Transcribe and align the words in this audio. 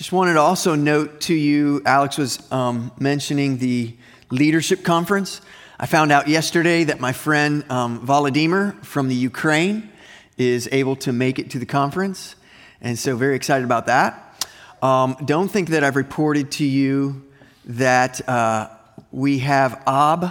Just 0.00 0.12
wanted 0.12 0.32
to 0.32 0.40
also 0.40 0.74
note 0.76 1.20
to 1.20 1.34
you, 1.34 1.82
Alex 1.84 2.16
was 2.16 2.50
um, 2.50 2.90
mentioning 2.98 3.58
the 3.58 3.94
leadership 4.30 4.82
conference. 4.82 5.42
I 5.78 5.84
found 5.84 6.10
out 6.10 6.26
yesterday 6.26 6.84
that 6.84 7.00
my 7.00 7.12
friend 7.12 7.70
um, 7.70 8.06
Volodymyr 8.06 8.82
from 8.82 9.08
the 9.08 9.14
Ukraine 9.14 9.90
is 10.38 10.70
able 10.72 10.96
to 10.96 11.12
make 11.12 11.38
it 11.38 11.50
to 11.50 11.58
the 11.58 11.66
conference, 11.66 12.34
and 12.80 12.98
so 12.98 13.14
very 13.14 13.36
excited 13.36 13.62
about 13.62 13.88
that. 13.88 14.42
Um, 14.80 15.18
don't 15.26 15.48
think 15.48 15.68
that 15.68 15.84
I've 15.84 15.96
reported 15.96 16.52
to 16.52 16.64
you 16.64 17.22
that 17.66 18.26
uh, 18.26 18.70
we 19.12 19.40
have 19.40 19.82
Ab 19.86 20.30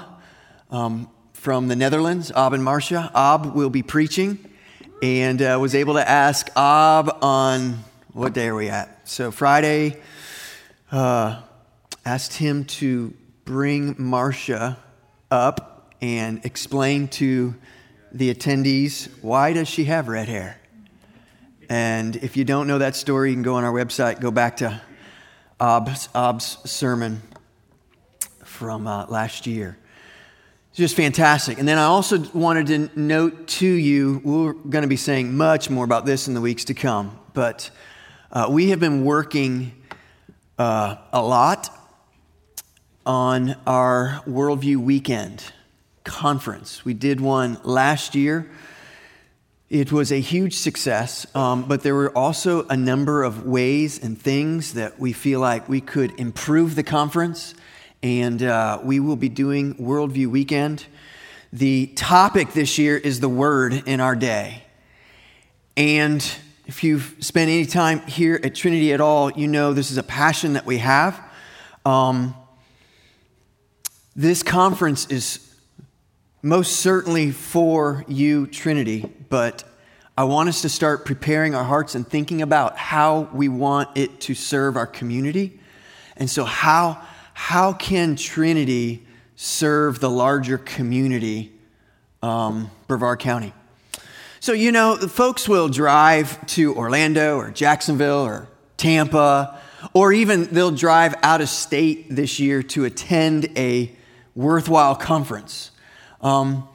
um, 0.71 1.07
from 1.33 1.67
the 1.67 1.75
Netherlands, 1.75 2.31
Ab 2.31 2.53
and 2.53 2.63
Marcia. 2.63 3.11
Ab 3.13 3.53
will 3.53 3.69
be 3.69 3.83
preaching, 3.83 4.39
and 5.03 5.39
uh, 5.39 5.59
was 5.61 5.75
able 5.75 5.93
to 5.93 6.09
ask 6.09 6.49
Ab 6.55 7.17
on 7.21 7.83
what 8.13 8.33
day 8.33 8.47
are 8.47 8.55
we 8.55 8.69
at? 8.69 8.98
So 9.09 9.31
Friday, 9.31 9.97
uh, 10.91 11.41
asked 12.05 12.33
him 12.33 12.65
to 12.65 13.11
bring 13.43 13.95
Marcia 13.97 14.77
up 15.31 15.95
and 15.99 16.45
explain 16.45 17.07
to 17.07 17.55
the 18.11 18.31
attendees 18.31 19.09
why 19.23 19.53
does 19.53 19.67
she 19.67 19.85
have 19.85 20.09
red 20.09 20.27
hair? 20.27 20.61
And 21.69 22.17
if 22.17 22.37
you 22.37 22.45
don't 22.45 22.67
know 22.67 22.77
that 22.77 22.95
story 22.95 23.31
you 23.31 23.35
can 23.35 23.41
go 23.41 23.55
on 23.55 23.63
our 23.63 23.73
website 23.73 24.19
go 24.19 24.29
back 24.29 24.57
to 24.57 24.79
Ob's, 25.59 26.07
Ab's 26.13 26.59
sermon 26.69 27.23
from 28.45 28.85
uh, 28.85 29.07
last 29.07 29.47
year. 29.47 29.75
It's 30.69 30.77
just 30.77 30.95
fantastic. 30.95 31.57
And 31.57 31.67
then 31.67 31.79
i 31.79 31.85
also 31.85 32.19
wanted 32.31 32.67
to 32.67 32.99
note 32.99 33.47
to 33.47 33.67
you 33.67 34.21
we're 34.23 34.53
going 34.53 34.83
to 34.83 34.88
be 34.88 34.97
saying 34.97 35.35
much 35.35 35.67
more 35.67 35.83
about 35.83 36.05
this 36.05 36.27
in 36.27 36.35
the 36.35 36.41
weeks 36.41 36.66
to 36.66 36.75
come 36.75 37.19
but 37.33 37.71
uh, 38.31 38.47
we 38.49 38.69
have 38.69 38.80
been 38.80 39.03
working 39.03 39.72
uh, 40.59 40.97
a 41.11 41.22
lot 41.22 41.75
on 43.05 43.55
our 43.66 44.22
Worldview 44.27 44.77
Weekend 44.77 45.44
conference. 46.03 46.85
We 46.85 46.94
did 46.94 47.19
one 47.19 47.57
last 47.63 48.13
year. 48.13 48.47
It 49.67 49.91
was 49.91 50.11
a 50.11 50.19
huge 50.19 50.55
success, 50.57 51.25
um, 51.35 51.63
but 51.63 51.81
there 51.81 51.95
were 51.95 52.16
also 52.16 52.67
a 52.67 52.77
number 52.77 53.23
of 53.23 53.45
ways 53.47 53.97
and 54.03 54.19
things 54.19 54.73
that 54.73 55.00
we 55.00 55.11
feel 55.11 55.39
like 55.39 55.67
we 55.67 55.81
could 55.81 56.19
improve 56.19 56.75
the 56.75 56.83
conference, 56.83 57.55
and 58.03 58.44
uh, 58.44 58.80
we 58.83 59.00
will 59.00 59.16
be 59.16 59.30
doing 59.30 59.73
Worldview 59.75 60.27
Weekend. 60.27 60.85
The 61.52 61.88
topic 61.95 62.53
this 62.53 62.77
year 62.77 62.95
is 62.95 63.22
the 63.22 63.30
Word 63.30 63.73
in 63.88 64.00
our 64.00 64.16
day. 64.16 64.63
And 65.75 66.23
if 66.70 66.84
you've 66.84 67.16
spent 67.20 67.50
any 67.50 67.66
time 67.66 68.00
here 68.02 68.39
at 68.44 68.53
Trinity 68.53 68.94
at 68.94 69.02
all, 69.02 69.31
you 69.31 69.48
know 69.48 69.73
this 69.73 69.89
is 69.89 69.98
a 69.98 70.03
passion 70.03 70.53
that 70.53 70.67
we 70.67 70.78
have. 70.78 71.20
Um, 71.84 72.36
this 74.16 74.44
conference 74.44 75.08
is 75.08 75.52
most 76.44 76.75
certainly 76.75 77.31
for 77.31 78.06
you, 78.08 78.45
Trinity, 78.45 79.12
but 79.30 79.64
I 80.16 80.25
want 80.25 80.47
us 80.47 80.62
to 80.62 80.70
start 80.70 81.06
preparing 81.06 81.56
our 81.56 81.64
hearts 81.64 81.95
and 81.95 82.08
thinking 82.08 82.44
about 82.44 82.78
how 82.78 83.22
we 83.34 83.50
want 83.50 83.97
it 83.97 84.20
to 84.22 84.36
serve 84.36 84.78
our 84.78 84.86
community. 84.86 85.59
And 86.17 86.30
so, 86.30 86.45
how, 86.45 87.02
how 87.34 87.73
can 87.73 88.16
Trinity 88.16 89.08
serve 89.35 90.00
the 90.02 90.09
larger 90.12 90.59
community, 90.59 91.52
um, 92.22 92.69
Brevard 92.88 93.18
County? 93.18 93.53
So, 94.41 94.53
you 94.53 94.72
know, 94.72 94.95
folks 94.95 95.50
will 95.50 95.67
drive 95.67 96.45
to 96.47 96.73
Orlando 96.75 97.35
or 97.35 97.51
Jacksonville 97.51 98.23
or 98.23 98.47
Tampa, 98.77 99.59
or 99.94 100.13
even 100.13 100.45
they'll 100.45 100.72
drive 100.72 101.13
out 101.23 101.41
of 101.41 101.50
state 101.50 102.07
this 102.09 102.39
year 102.39 102.63
to 102.63 102.85
attend 102.85 103.49
a 103.57 103.94
worthwhile 104.35 104.95
conference. 104.95 105.72
Um, 106.22 106.69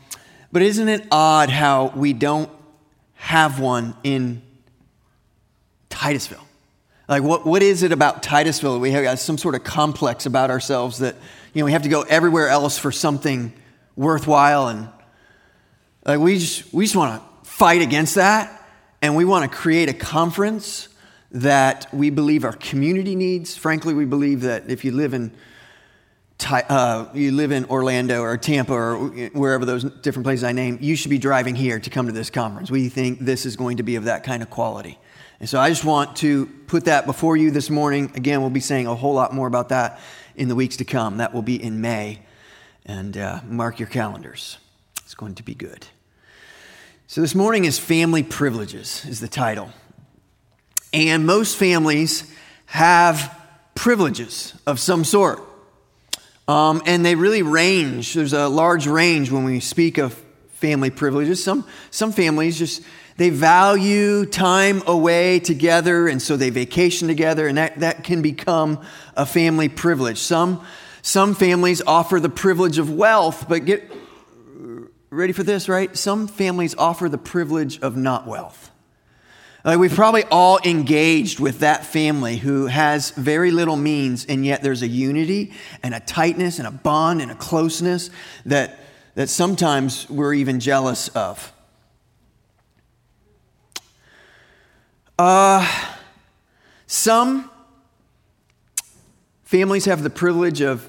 but 0.52 0.60
isn't 0.60 0.88
it 0.88 1.06
odd 1.10 1.48
how 1.48 1.86
we 1.96 2.12
don't 2.12 2.50
have 3.14 3.58
one 3.58 3.96
in 4.04 4.42
Titusville? 5.88 6.46
Like, 7.08 7.22
what, 7.22 7.46
what 7.46 7.62
is 7.62 7.82
it 7.82 7.92
about 7.92 8.22
Titusville? 8.22 8.78
We 8.78 8.90
have 8.90 9.18
some 9.18 9.38
sort 9.38 9.54
of 9.54 9.64
complex 9.64 10.26
about 10.26 10.50
ourselves 10.50 10.98
that, 10.98 11.16
you 11.54 11.60
know, 11.60 11.64
we 11.64 11.72
have 11.72 11.82
to 11.82 11.88
go 11.88 12.02
everywhere 12.02 12.48
else 12.48 12.76
for 12.76 12.92
something 12.92 13.54
worthwhile. 13.96 14.68
And 14.68 14.88
like, 16.04 16.20
we 16.20 16.38
just, 16.38 16.72
we 16.74 16.84
just 16.84 16.96
want 16.96 17.22
to 17.22 17.33
fight 17.54 17.82
against 17.82 18.16
that. 18.16 18.68
And 19.00 19.14
we 19.14 19.24
want 19.24 19.48
to 19.48 19.56
create 19.56 19.88
a 19.88 19.94
conference 19.94 20.88
that 21.30 21.86
we 21.94 22.10
believe 22.10 22.44
our 22.44 22.52
community 22.52 23.14
needs. 23.14 23.56
Frankly, 23.56 23.94
we 23.94 24.04
believe 24.04 24.40
that 24.40 24.68
if 24.68 24.84
you 24.84 24.90
live 24.90 25.14
in 25.14 25.32
uh, 26.44 27.06
you 27.14 27.30
live 27.30 27.52
in 27.52 27.64
Orlando 27.66 28.20
or 28.22 28.36
Tampa 28.36 28.72
or 28.72 28.96
wherever 29.34 29.64
those 29.64 29.84
different 29.84 30.24
places 30.24 30.42
I 30.42 30.50
name, 30.50 30.78
you 30.80 30.96
should 30.96 31.10
be 31.10 31.18
driving 31.18 31.54
here 31.54 31.78
to 31.78 31.90
come 31.90 32.06
to 32.06 32.12
this 32.12 32.28
conference. 32.28 32.72
We 32.72 32.88
think 32.88 33.20
this 33.20 33.46
is 33.46 33.54
going 33.54 33.76
to 33.76 33.84
be 33.84 33.94
of 33.94 34.04
that 34.04 34.24
kind 34.24 34.42
of 34.42 34.50
quality. 34.50 34.98
And 35.38 35.48
so 35.48 35.60
I 35.60 35.68
just 35.68 35.84
want 35.84 36.16
to 36.16 36.46
put 36.66 36.86
that 36.86 37.06
before 37.06 37.36
you 37.36 37.52
this 37.52 37.70
morning. 37.70 38.10
Again, 38.16 38.40
we'll 38.40 38.50
be 38.50 38.60
saying 38.60 38.88
a 38.88 38.96
whole 38.96 39.14
lot 39.14 39.32
more 39.32 39.46
about 39.46 39.68
that 39.68 40.00
in 40.34 40.48
the 40.48 40.56
weeks 40.56 40.78
to 40.78 40.84
come. 40.84 41.18
That 41.18 41.32
will 41.32 41.42
be 41.42 41.62
in 41.62 41.80
May. 41.80 42.20
And 42.84 43.16
uh, 43.16 43.40
mark 43.46 43.78
your 43.78 43.88
calendars. 43.88 44.58
It's 45.04 45.14
going 45.14 45.36
to 45.36 45.44
be 45.44 45.54
good. 45.54 45.86
So 47.14 47.20
this 47.20 47.36
morning 47.36 47.64
is 47.64 47.78
Family 47.78 48.24
Privileges, 48.24 49.04
is 49.04 49.20
the 49.20 49.28
title. 49.28 49.70
And 50.92 51.24
most 51.24 51.56
families 51.56 52.28
have 52.66 53.32
privileges 53.76 54.52
of 54.66 54.80
some 54.80 55.04
sort. 55.04 55.40
Um, 56.48 56.82
and 56.86 57.06
they 57.06 57.14
really 57.14 57.42
range. 57.42 58.14
There's 58.14 58.32
a 58.32 58.48
large 58.48 58.88
range 58.88 59.30
when 59.30 59.44
we 59.44 59.60
speak 59.60 59.96
of 59.96 60.20
family 60.54 60.90
privileges. 60.90 61.40
Some, 61.40 61.64
some 61.92 62.10
families 62.10 62.58
just, 62.58 62.82
they 63.16 63.30
value 63.30 64.26
time 64.26 64.82
away 64.84 65.38
together, 65.38 66.08
and 66.08 66.20
so 66.20 66.36
they 66.36 66.50
vacation 66.50 67.06
together, 67.06 67.46
and 67.46 67.58
that, 67.58 67.78
that 67.78 68.02
can 68.02 68.22
become 68.22 68.84
a 69.16 69.24
family 69.24 69.68
privilege. 69.68 70.18
Some, 70.18 70.66
some 71.00 71.36
families 71.36 71.80
offer 71.86 72.18
the 72.18 72.28
privilege 72.28 72.78
of 72.78 72.90
wealth, 72.92 73.48
but 73.48 73.66
get 73.66 73.88
ready 75.14 75.32
for 75.32 75.42
this, 75.44 75.68
right? 75.68 75.96
Some 75.96 76.26
families 76.26 76.74
offer 76.74 77.08
the 77.08 77.18
privilege 77.18 77.78
of 77.80 77.96
not 77.96 78.26
wealth. 78.26 78.70
Like 79.64 79.78
we've 79.78 79.94
probably 79.94 80.24
all 80.24 80.58
engaged 80.64 81.40
with 81.40 81.60
that 81.60 81.86
family 81.86 82.36
who 82.36 82.66
has 82.66 83.10
very 83.12 83.50
little 83.50 83.76
means, 83.76 84.26
and 84.26 84.44
yet 84.44 84.62
there's 84.62 84.82
a 84.82 84.88
unity 84.88 85.52
and 85.82 85.94
a 85.94 86.00
tightness 86.00 86.58
and 86.58 86.68
a 86.68 86.70
bond 86.70 87.22
and 87.22 87.30
a 87.30 87.34
closeness 87.34 88.10
that, 88.44 88.78
that 89.14 89.30
sometimes 89.30 90.08
we're 90.10 90.34
even 90.34 90.60
jealous 90.60 91.08
of. 91.08 91.52
Uh, 95.18 95.66
some 96.86 97.50
families 99.44 99.84
have 99.84 100.02
the 100.02 100.10
privilege 100.10 100.60
of 100.60 100.86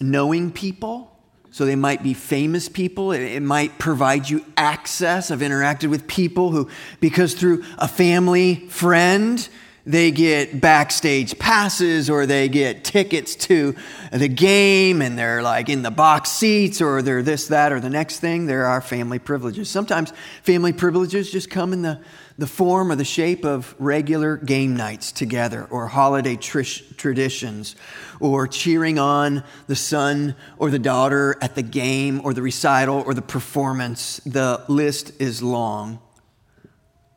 knowing 0.00 0.50
people 0.50 1.13
so 1.54 1.64
they 1.64 1.76
might 1.76 2.02
be 2.02 2.14
famous 2.14 2.68
people. 2.68 3.12
It, 3.12 3.38
might 3.38 3.78
provide 3.78 4.28
you 4.28 4.44
access. 4.56 5.30
I've 5.30 5.38
interacted 5.38 5.88
with 5.88 6.08
people 6.08 6.50
who, 6.50 6.68
because 6.98 7.34
through 7.34 7.62
a 7.78 7.86
family 7.86 8.56
friend, 8.70 9.48
they 9.86 10.10
get 10.10 10.60
backstage 10.60 11.38
passes 11.38 12.10
or 12.10 12.26
they 12.26 12.48
get 12.48 12.82
tickets 12.82 13.36
to 13.36 13.76
the 14.10 14.26
game 14.26 15.00
and 15.00 15.16
they're 15.16 15.42
like 15.42 15.68
in 15.68 15.82
the 15.82 15.92
box 15.92 16.30
seats 16.30 16.80
or 16.80 17.02
they're 17.02 17.22
this, 17.22 17.46
that, 17.46 17.70
or 17.70 17.78
the 17.78 17.88
next 17.88 18.18
thing. 18.18 18.46
There 18.46 18.66
are 18.66 18.80
family 18.80 19.20
privileges. 19.20 19.70
Sometimes 19.70 20.12
family 20.42 20.72
privileges 20.72 21.30
just 21.30 21.50
come 21.50 21.72
in 21.72 21.82
the 21.82 22.00
the 22.36 22.46
form 22.46 22.90
or 22.90 22.96
the 22.96 23.04
shape 23.04 23.44
of 23.44 23.74
regular 23.78 24.36
game 24.36 24.76
nights 24.76 25.12
together 25.12 25.64
or 25.70 25.86
holiday 25.86 26.36
traditions 26.36 27.76
or 28.18 28.48
cheering 28.48 28.98
on 28.98 29.44
the 29.66 29.76
son 29.76 30.34
or 30.58 30.70
the 30.70 30.78
daughter 30.78 31.36
at 31.40 31.54
the 31.54 31.62
game 31.62 32.20
or 32.24 32.34
the 32.34 32.42
recital 32.42 33.02
or 33.06 33.14
the 33.14 33.22
performance. 33.22 34.20
The 34.26 34.64
list 34.68 35.20
is 35.20 35.42
long. 35.42 36.00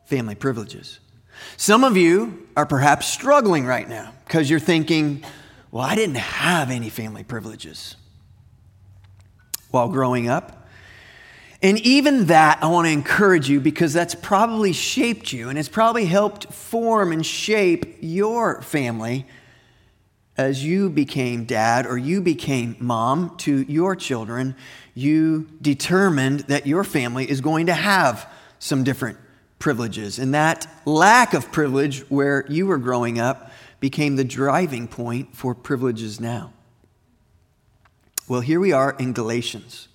Family 0.05 0.35
privileges. 0.35 0.99
Some 1.57 1.83
of 1.83 1.97
you 1.97 2.47
are 2.55 2.65
perhaps 2.65 3.07
struggling 3.07 3.65
right 3.65 3.87
now 3.89 4.13
because 4.25 4.49
you're 4.49 4.59
thinking, 4.59 5.23
well, 5.71 5.83
I 5.83 5.95
didn't 5.95 6.17
have 6.17 6.69
any 6.69 6.89
family 6.89 7.23
privileges 7.23 7.95
while 9.71 9.89
growing 9.89 10.29
up. 10.29 10.66
And 11.61 11.79
even 11.79 12.25
that, 12.27 12.63
I 12.63 12.67
want 12.67 12.85
to 12.87 12.91
encourage 12.91 13.49
you 13.49 13.59
because 13.59 13.91
that's 13.93 14.13
probably 14.15 14.73
shaped 14.73 15.33
you 15.33 15.49
and 15.49 15.57
it's 15.57 15.69
probably 15.69 16.05
helped 16.05 16.53
form 16.53 17.11
and 17.11 17.25
shape 17.25 17.97
your 17.99 18.61
family 18.61 19.25
as 20.37 20.63
you 20.63 20.89
became 20.89 21.45
dad 21.45 21.87
or 21.87 21.97
you 21.97 22.21
became 22.21 22.75
mom 22.79 23.35
to 23.37 23.63
your 23.63 23.95
children. 23.95 24.55
You 24.93 25.47
determined 25.61 26.41
that 26.41 26.67
your 26.67 26.83
family 26.83 27.29
is 27.29 27.41
going 27.41 27.65
to 27.65 27.73
have 27.73 28.29
some 28.59 28.83
different 28.83 29.17
privileges. 29.57 30.19
And 30.19 30.33
that 30.35 30.67
lack 30.85 31.33
of 31.33 31.51
privilege 31.51 32.01
where 32.09 32.45
you 32.47 32.67
were 32.67 32.77
growing 32.77 33.19
up 33.19 33.51
became 33.79 34.15
the 34.15 34.23
driving 34.23 34.87
point 34.87 35.35
for 35.35 35.53
privileges 35.53 36.19
now? 36.19 36.53
Well, 38.27 38.41
here 38.41 38.59
we 38.59 38.71
are 38.71 38.95
in 38.99 39.13
Galatians. 39.13 39.87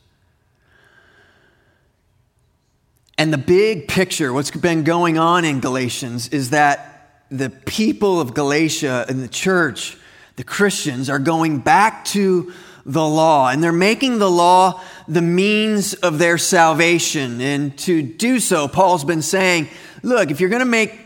And 3.18 3.32
the 3.32 3.38
big 3.38 3.88
picture, 3.88 4.32
what's 4.32 4.50
been 4.50 4.84
going 4.84 5.18
on 5.18 5.44
in 5.44 5.60
Galatians, 5.60 6.28
is 6.28 6.50
that 6.50 7.20
the 7.30 7.50
people 7.50 8.20
of 8.20 8.34
Galatia 8.34 9.06
and 9.08 9.22
the 9.22 9.28
church, 9.28 9.96
the 10.36 10.44
Christians, 10.44 11.10
are 11.10 11.18
going 11.18 11.58
back 11.58 12.04
to 12.06 12.52
the 12.84 13.04
law, 13.06 13.48
and 13.48 13.62
they're 13.62 13.72
making 13.72 14.18
the 14.18 14.30
law 14.30 14.80
the 15.06 15.22
means 15.22 15.94
of 15.94 16.18
their 16.18 16.36
salvation. 16.36 17.40
And 17.40 17.76
to 17.78 18.02
do 18.02 18.40
so, 18.40 18.66
Paul's 18.66 19.04
been 19.04 19.22
saying, 19.22 19.68
look, 20.02 20.30
if 20.30 20.40
you're 20.40 20.50
going 20.50 20.60
to 20.60 20.66
make 20.66 20.98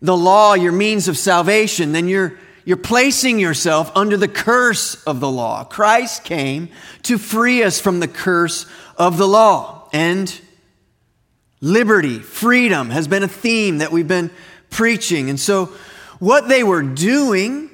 the 0.00 0.16
law 0.16 0.54
your 0.54 0.72
means 0.72 1.08
of 1.08 1.18
salvation, 1.18 1.92
then 1.92 2.06
you're, 2.06 2.38
you're 2.64 2.76
placing 2.76 3.40
yourself 3.40 3.90
under 3.96 4.16
the 4.16 4.28
curse 4.28 5.02
of 5.04 5.18
the 5.18 5.30
law. 5.30 5.64
Christ 5.64 6.22
came 6.22 6.68
to 7.02 7.18
free 7.18 7.64
us 7.64 7.80
from 7.80 7.98
the 7.98 8.08
curse 8.08 8.66
of 8.96 9.18
the 9.18 9.26
law. 9.26 9.88
And 9.92 10.40
liberty, 11.60 12.18
freedom 12.18 12.90
has 12.90 13.08
been 13.08 13.22
a 13.22 13.28
theme 13.28 13.78
that 13.78 13.92
we've 13.92 14.08
been 14.08 14.30
preaching. 14.70 15.30
And 15.30 15.38
so, 15.38 15.66
what 16.18 16.48
they 16.48 16.64
were 16.64 16.82
doing 16.82 17.70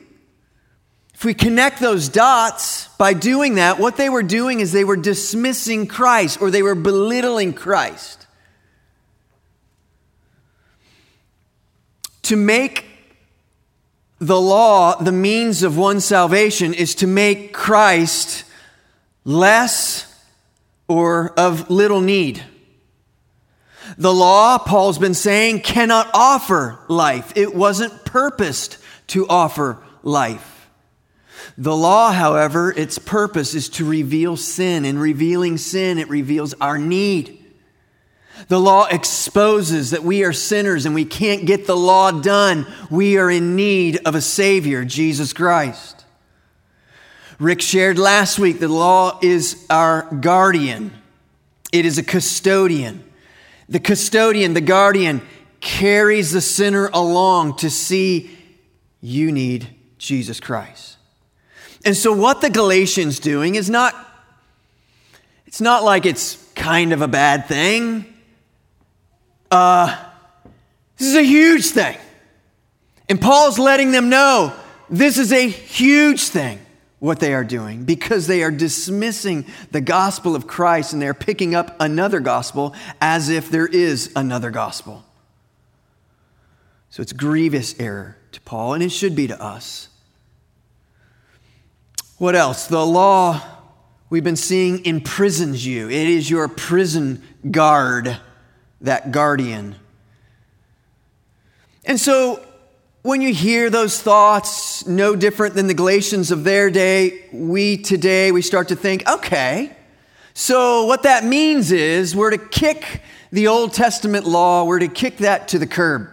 if 1.15 1.25
we 1.25 1.33
connect 1.33 1.81
those 1.81 2.09
dots 2.09 2.89
by 2.99 3.15
doing 3.15 3.55
that, 3.55 3.79
what 3.79 3.97
they 3.97 4.11
were 4.11 4.23
doing 4.23 4.61
is 4.61 4.73
they 4.73 4.85
were 4.85 4.97
dismissing 4.97 5.87
Christ 5.87 6.43
or 6.43 6.51
they 6.51 6.63
were 6.63 6.75
belittling 6.75 7.55
Christ. 7.55 8.27
To 12.25 12.37
make 12.37 12.85
the 14.19 14.41
law 14.41 14.97
the 14.97 15.13
means 15.13 15.63
of 15.63 15.77
one's 15.79 16.05
salvation 16.05 16.75
is 16.75 16.95
to 16.97 17.07
make 17.07 17.53
Christ 17.53 18.45
less 19.25 20.07
or 20.89 21.33
of 21.39 21.71
little 21.71 22.01
need. 22.01 22.43
The 23.97 24.13
law, 24.13 24.59
Paul's 24.59 24.99
been 24.99 25.15
saying, 25.15 25.61
cannot 25.61 26.11
offer 26.15 26.79
life. 26.89 27.33
It 27.37 27.55
wasn't 27.55 28.05
purposed 28.05 28.79
to 29.09 29.27
offer 29.29 29.79
life. 30.03 30.69
The 31.57 31.77
law, 31.77 32.13
however, 32.13 32.73
its 32.73 32.99
purpose 32.99 33.55
is 33.55 33.69
to 33.71 33.85
reveal 33.85 34.37
sin. 34.37 34.85
In 34.85 34.99
revealing 34.99 35.59
sin, 35.59 35.99
it 35.99 36.09
reveals 36.09 36.55
our 36.55 36.79
need. 36.79 37.41
The 38.49 38.59
law 38.59 38.87
exposes 38.87 39.91
that 39.91 40.03
we 40.03 40.25
are 40.25 40.33
sinners 40.33 40.87
and 40.87 40.95
we 40.95 41.05
can't 41.05 41.47
get 41.47 41.67
the 41.67 41.77
law 41.77 42.11
done. 42.11 42.67
We 42.91 43.19
are 43.19 43.31
in 43.31 43.55
need 43.55 44.01
of 44.05 44.17
a 44.17 44.21
Savior, 44.21 44.85
Jesus 44.85 45.33
Christ. 45.33 46.05
Rick 47.39 47.61
shared 47.61 47.99
last 47.99 48.39
week 48.39 48.59
the 48.59 48.69
law 48.69 49.19
is 49.23 49.65
our 49.71 50.03
guardian, 50.15 50.93
it 51.73 51.85
is 51.85 51.99
a 51.99 52.03
custodian. 52.03 53.05
The 53.69 53.81
custodian, 53.81 54.55
the 54.55 54.61
guardian, 54.61 55.23
carries 55.61 56.33
the 56.33 56.41
sinner 56.41 56.91
along 56.93 57.57
to 57.57 57.71
see 57.71 58.37
you 59.01 59.33
need 59.33 59.69
Jesus 59.99 60.41
Christ. 60.41 60.97
And 61.85 61.97
so 61.97 62.13
what 62.13 62.41
the 62.41 62.51
Galatians 62.51 63.19
doing 63.19 63.55
is 63.55 63.69
not 63.69 63.95
it's 65.47 65.61
not 65.61 65.85
like 65.85 66.05
it's 66.05 66.35
kind 66.57 66.93
of 66.93 67.01
a 67.01 67.07
bad 67.07 67.47
thing. 67.47 68.13
Uh, 69.53 69.97
this 70.97 71.07
is 71.07 71.15
a 71.15 71.23
huge 71.23 71.67
thing. 71.67 71.97
And 73.09 73.21
Paul's 73.21 73.59
letting 73.59 73.93
them 73.93 74.09
know 74.09 74.53
this 74.91 75.17
is 75.17 75.33
a 75.33 75.49
huge 75.49 76.23
thing 76.29 76.59
what 77.05 77.21
they 77.21 77.35
are 77.35 77.45
doing 77.45 77.85
because 77.85 78.27
they 78.27 78.43
are 78.43 78.51
dismissing 78.51 79.45
the 79.73 79.81
gospel 79.83 80.35
of 80.35 80.47
Christ 80.47 80.95
and 80.95 81.03
they're 81.03 81.13
picking 81.13 81.55
up 81.55 81.77
another 81.79 82.19
gospel 82.19 82.75
as 82.99 83.29
if 83.29 83.51
there 83.51 83.67
is 83.67 84.11
another 84.17 84.51
gospel. 84.51 85.05
So 86.89 87.03
it's 87.03 87.13
grievous 87.13 87.79
error 87.79 88.17
to 88.33 88.41
Paul, 88.41 88.73
and 88.73 88.83
it 88.83 88.89
should 88.89 89.15
be 89.15 89.27
to 89.27 89.39
us. 89.39 89.91
What 92.17 92.35
else? 92.35 92.69
The 92.69 92.87
law 92.87 93.39
we've 94.09 94.25
been 94.25 94.35
seeing 94.35 94.83
imprisons 94.87 95.67
you. 95.67 95.91
It 95.91 96.09
is 96.09 96.31
your 96.31 96.49
prison 96.49 97.23
guard, 97.51 98.19
that 98.81 99.13
guardian. 99.13 99.75
And 101.85 102.01
so 102.01 102.43
when 103.05 103.21
you 103.21 103.35
hear 103.35 103.69
those 103.69 104.01
thoughts, 104.01 104.87
no 104.87 105.15
different 105.15 105.55
than 105.55 105.67
the 105.67 105.75
Galatians 105.75 106.31
of 106.31 106.43
their 106.43 106.71
day, 106.71 107.29
we 107.35 107.77
today, 107.77 108.33
we 108.33 108.41
start 108.41 108.69
to 108.69 108.77
think, 108.77 109.07
okay, 109.07 109.77
so 110.33 110.87
what 110.87 111.03
that 111.03 111.23
means 111.23 111.71
is 111.71 112.17
we're 112.17 112.31
to 112.31 112.39
kick 112.39 113.03
the 113.31 113.47
Old 113.47 113.75
Testament 113.75 114.25
law, 114.27 114.65
we're 114.65 114.79
to 114.79 114.89
kick 114.89 115.19
that 115.19 115.49
to 115.49 115.59
the 115.59 115.67
curb. 115.67 116.09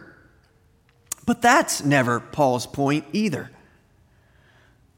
But 1.26 1.42
that's 1.42 1.86
never 1.86 2.20
Paul's 2.20 2.68
point 2.68 3.06
either. 3.14 3.50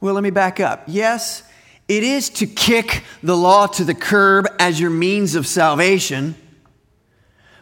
Well, 0.02 0.16
let 0.16 0.24
me 0.24 0.32
back 0.32 0.60
up. 0.60 0.86
Yes, 0.88 1.44
it 1.88 2.02
is 2.02 2.32
to 2.32 2.48
kick 2.48 3.04
the 3.22 3.38
law 3.38 3.68
to 3.68 3.84
the 3.84 3.94
curb 3.94 4.48
as 4.58 4.80
your 4.80 4.90
means 4.90 5.36
of 5.36 5.46
salvation, 5.46 6.34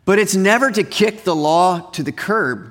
but 0.06 0.20
it's 0.20 0.36
never 0.36 0.72
to 0.72 0.86
kick 0.86 1.26
the 1.26 1.36
law 1.36 1.82
to 1.92 2.02
the 2.02 2.14
curb. 2.14 2.71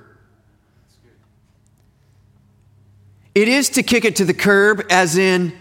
It 3.35 3.49
is 3.49 3.71
to 3.71 3.83
kick 3.83 4.05
it 4.05 4.17
to 4.17 4.25
the 4.25 4.35
curb, 4.35 4.85
as 4.91 5.17
in, 5.17 5.53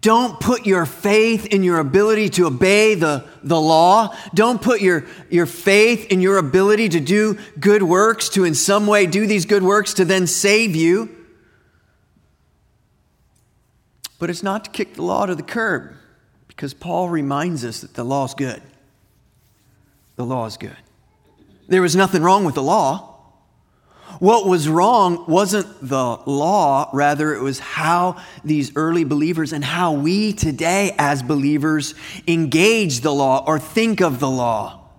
don't 0.00 0.38
put 0.40 0.66
your 0.66 0.86
faith 0.86 1.46
in 1.46 1.62
your 1.62 1.78
ability 1.78 2.30
to 2.30 2.46
obey 2.46 2.94
the, 2.94 3.24
the 3.42 3.60
law. 3.60 4.16
Don't 4.32 4.62
put 4.62 4.80
your, 4.80 5.04
your 5.28 5.46
faith 5.46 6.06
in 6.06 6.20
your 6.20 6.38
ability 6.38 6.90
to 6.90 7.00
do 7.00 7.36
good 7.58 7.82
works, 7.82 8.28
to 8.30 8.44
in 8.44 8.54
some 8.54 8.86
way 8.86 9.06
do 9.06 9.26
these 9.26 9.44
good 9.46 9.62
works 9.62 9.94
to 9.94 10.04
then 10.04 10.26
save 10.26 10.76
you. 10.76 11.14
But 14.18 14.30
it's 14.30 14.42
not 14.42 14.64
to 14.64 14.70
kick 14.70 14.94
the 14.94 15.02
law 15.02 15.26
to 15.26 15.34
the 15.34 15.42
curb 15.42 15.92
because 16.46 16.72
Paul 16.72 17.08
reminds 17.08 17.64
us 17.64 17.80
that 17.80 17.94
the 17.94 18.04
law 18.04 18.24
is 18.24 18.34
good. 18.34 18.62
The 20.16 20.24
law 20.24 20.46
is 20.46 20.56
good. 20.56 20.76
There 21.68 21.82
was 21.82 21.96
nothing 21.96 22.22
wrong 22.22 22.44
with 22.44 22.54
the 22.54 22.62
law. 22.62 23.09
What 24.20 24.46
was 24.46 24.68
wrong 24.68 25.24
wasn't 25.26 25.80
the 25.80 26.18
law, 26.26 26.90
rather, 26.92 27.34
it 27.34 27.40
was 27.40 27.58
how 27.58 28.16
these 28.44 28.76
early 28.76 29.04
believers 29.04 29.54
and 29.54 29.64
how 29.64 29.94
we 29.94 30.34
today 30.34 30.94
as 30.98 31.22
believers 31.22 31.94
engage 32.28 33.00
the 33.00 33.14
law 33.14 33.42
or 33.46 33.58
think 33.58 34.02
of 34.02 34.20
the 34.20 34.28
law. 34.28 34.90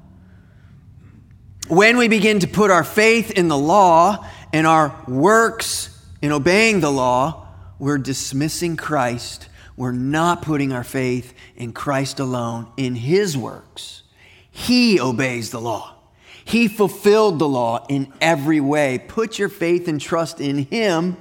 When 1.67 1.97
we 1.97 2.07
begin 2.07 2.39
to 2.39 2.47
put 2.47 2.71
our 2.71 2.83
faith 2.83 3.29
in 3.29 3.47
the 3.47 3.57
law 3.57 4.27
and 4.51 4.65
our 4.65 5.03
works 5.07 6.03
in 6.23 6.31
obeying 6.31 6.79
the 6.79 6.91
law, 6.91 7.47
we're 7.77 7.99
dismissing 7.99 8.75
Christ. 8.75 9.49
We're 9.77 9.91
not 9.91 10.41
putting 10.41 10.73
our 10.73 10.83
faith 10.83 11.35
in 11.55 11.73
Christ 11.73 12.19
alone, 12.19 12.71
in 12.75 12.95
His 12.95 13.37
works. 13.37 14.01
He 14.49 14.99
obeys 14.99 15.51
the 15.51 15.61
law. 15.61 16.00
He 16.43 16.67
fulfilled 16.67 17.39
the 17.39 17.47
law 17.47 17.85
in 17.87 18.11
every 18.19 18.59
way. 18.59 18.99
Put 19.07 19.39
your 19.39 19.49
faith 19.49 19.87
and 19.87 19.99
trust 19.99 20.41
in 20.41 20.59
Him, 20.59 21.17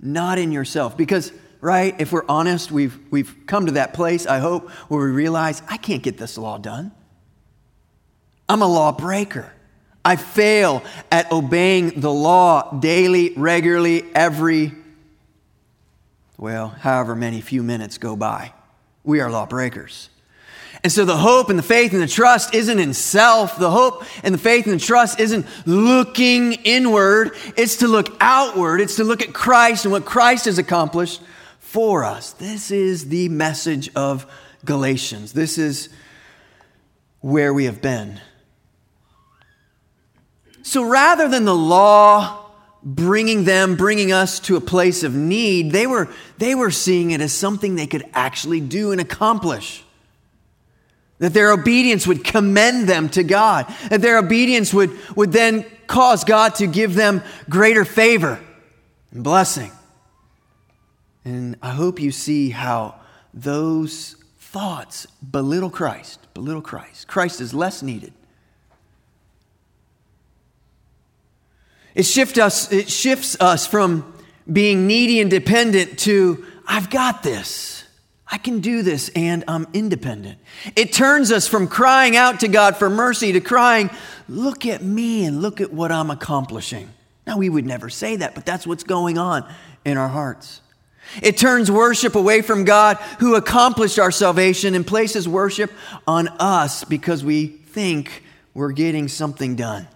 not 0.00 0.38
in 0.38 0.52
yourself. 0.52 0.96
Because, 0.96 1.32
right, 1.60 1.94
if 2.00 2.12
we're 2.12 2.26
honest, 2.28 2.72
we've, 2.72 2.98
we've 3.10 3.34
come 3.46 3.66
to 3.66 3.72
that 3.72 3.94
place, 3.94 4.26
I 4.26 4.38
hope, 4.38 4.70
where 4.88 5.04
we 5.04 5.12
realize 5.12 5.62
I 5.68 5.76
can't 5.76 6.02
get 6.02 6.18
this 6.18 6.38
law 6.38 6.58
done. 6.58 6.92
I'm 8.48 8.62
a 8.62 8.68
lawbreaker. 8.68 9.52
I 10.04 10.16
fail 10.16 10.82
at 11.10 11.32
obeying 11.32 12.00
the 12.00 12.12
law 12.12 12.78
daily, 12.78 13.32
regularly, 13.36 14.04
every 14.14 14.72
well, 16.36 16.68
however 16.68 17.14
many 17.14 17.40
few 17.40 17.62
minutes 17.62 17.98
go 17.98 18.16
by. 18.16 18.52
We 19.02 19.20
are 19.20 19.30
lawbreakers. 19.30 20.10
And 20.84 20.92
so 20.92 21.06
the 21.06 21.16
hope 21.16 21.48
and 21.48 21.58
the 21.58 21.62
faith 21.62 21.94
and 21.94 22.02
the 22.02 22.06
trust 22.06 22.54
isn't 22.54 22.78
in 22.78 22.92
self. 22.92 23.58
The 23.58 23.70
hope 23.70 24.04
and 24.22 24.34
the 24.34 24.38
faith 24.38 24.66
and 24.66 24.78
the 24.78 24.84
trust 24.84 25.18
isn't 25.18 25.46
looking 25.64 26.52
inward. 26.52 27.32
It's 27.56 27.76
to 27.76 27.88
look 27.88 28.14
outward. 28.20 28.82
It's 28.82 28.96
to 28.96 29.04
look 29.04 29.22
at 29.22 29.32
Christ 29.32 29.86
and 29.86 29.92
what 29.92 30.04
Christ 30.04 30.44
has 30.44 30.58
accomplished 30.58 31.22
for 31.58 32.04
us. 32.04 32.32
This 32.32 32.70
is 32.70 33.08
the 33.08 33.30
message 33.30 33.90
of 33.96 34.30
Galatians. 34.66 35.32
This 35.32 35.56
is 35.56 35.88
where 37.20 37.54
we 37.54 37.64
have 37.64 37.80
been. 37.80 38.20
So 40.62 40.84
rather 40.84 41.28
than 41.28 41.46
the 41.46 41.54
law 41.54 42.50
bringing 42.82 43.44
them, 43.44 43.76
bringing 43.76 44.12
us 44.12 44.38
to 44.40 44.56
a 44.56 44.60
place 44.60 45.02
of 45.02 45.14
need, 45.14 45.72
they 45.72 45.86
were, 45.86 46.10
they 46.36 46.54
were 46.54 46.70
seeing 46.70 47.12
it 47.12 47.22
as 47.22 47.32
something 47.32 47.74
they 47.74 47.86
could 47.86 48.04
actually 48.12 48.60
do 48.60 48.92
and 48.92 49.00
accomplish. 49.00 49.83
That 51.18 51.32
their 51.32 51.52
obedience 51.52 52.06
would 52.06 52.24
commend 52.24 52.88
them 52.88 53.08
to 53.10 53.22
God. 53.22 53.72
That 53.88 54.02
their 54.02 54.18
obedience 54.18 54.74
would, 54.74 54.90
would 55.16 55.32
then 55.32 55.64
cause 55.86 56.24
God 56.24 56.56
to 56.56 56.66
give 56.66 56.94
them 56.94 57.22
greater 57.48 57.84
favor 57.84 58.40
and 59.12 59.22
blessing. 59.22 59.70
And 61.24 61.56
I 61.62 61.70
hope 61.70 62.00
you 62.00 62.10
see 62.12 62.50
how 62.50 62.96
those 63.32 64.16
thoughts 64.38 65.06
belittle 65.06 65.70
Christ, 65.70 66.20
belittle 66.34 66.62
Christ. 66.62 67.08
Christ 67.08 67.40
is 67.40 67.54
less 67.54 67.82
needed. 67.82 68.12
It, 71.94 72.04
shift 72.04 72.38
us, 72.38 72.72
it 72.72 72.90
shifts 72.90 73.36
us 73.40 73.66
from 73.66 74.12
being 74.52 74.86
needy 74.86 75.20
and 75.20 75.30
dependent 75.30 75.98
to, 76.00 76.44
I've 76.66 76.90
got 76.90 77.22
this. 77.22 77.83
I 78.34 78.36
can 78.36 78.58
do 78.58 78.82
this 78.82 79.10
and 79.14 79.44
I'm 79.46 79.68
independent. 79.74 80.40
It 80.74 80.92
turns 80.92 81.30
us 81.30 81.46
from 81.46 81.68
crying 81.68 82.16
out 82.16 82.40
to 82.40 82.48
God 82.48 82.76
for 82.76 82.90
mercy 82.90 83.30
to 83.30 83.40
crying, 83.40 83.90
Look 84.28 84.66
at 84.66 84.82
me 84.82 85.24
and 85.24 85.40
look 85.40 85.60
at 85.60 85.72
what 85.72 85.92
I'm 85.92 86.10
accomplishing. 86.10 86.90
Now, 87.28 87.38
we 87.38 87.48
would 87.48 87.64
never 87.64 87.88
say 87.88 88.16
that, 88.16 88.34
but 88.34 88.44
that's 88.44 88.66
what's 88.66 88.82
going 88.82 89.18
on 89.18 89.48
in 89.84 89.96
our 89.96 90.08
hearts. 90.08 90.62
It 91.22 91.38
turns 91.38 91.70
worship 91.70 92.16
away 92.16 92.42
from 92.42 92.64
God 92.64 92.96
who 93.20 93.36
accomplished 93.36 94.00
our 94.00 94.10
salvation 94.10 94.74
and 94.74 94.84
places 94.84 95.28
worship 95.28 95.70
on 96.04 96.26
us 96.40 96.82
because 96.82 97.22
we 97.22 97.46
think 97.46 98.24
we're 98.52 98.72
getting 98.72 99.06
something 99.06 99.54
done. 99.54 99.86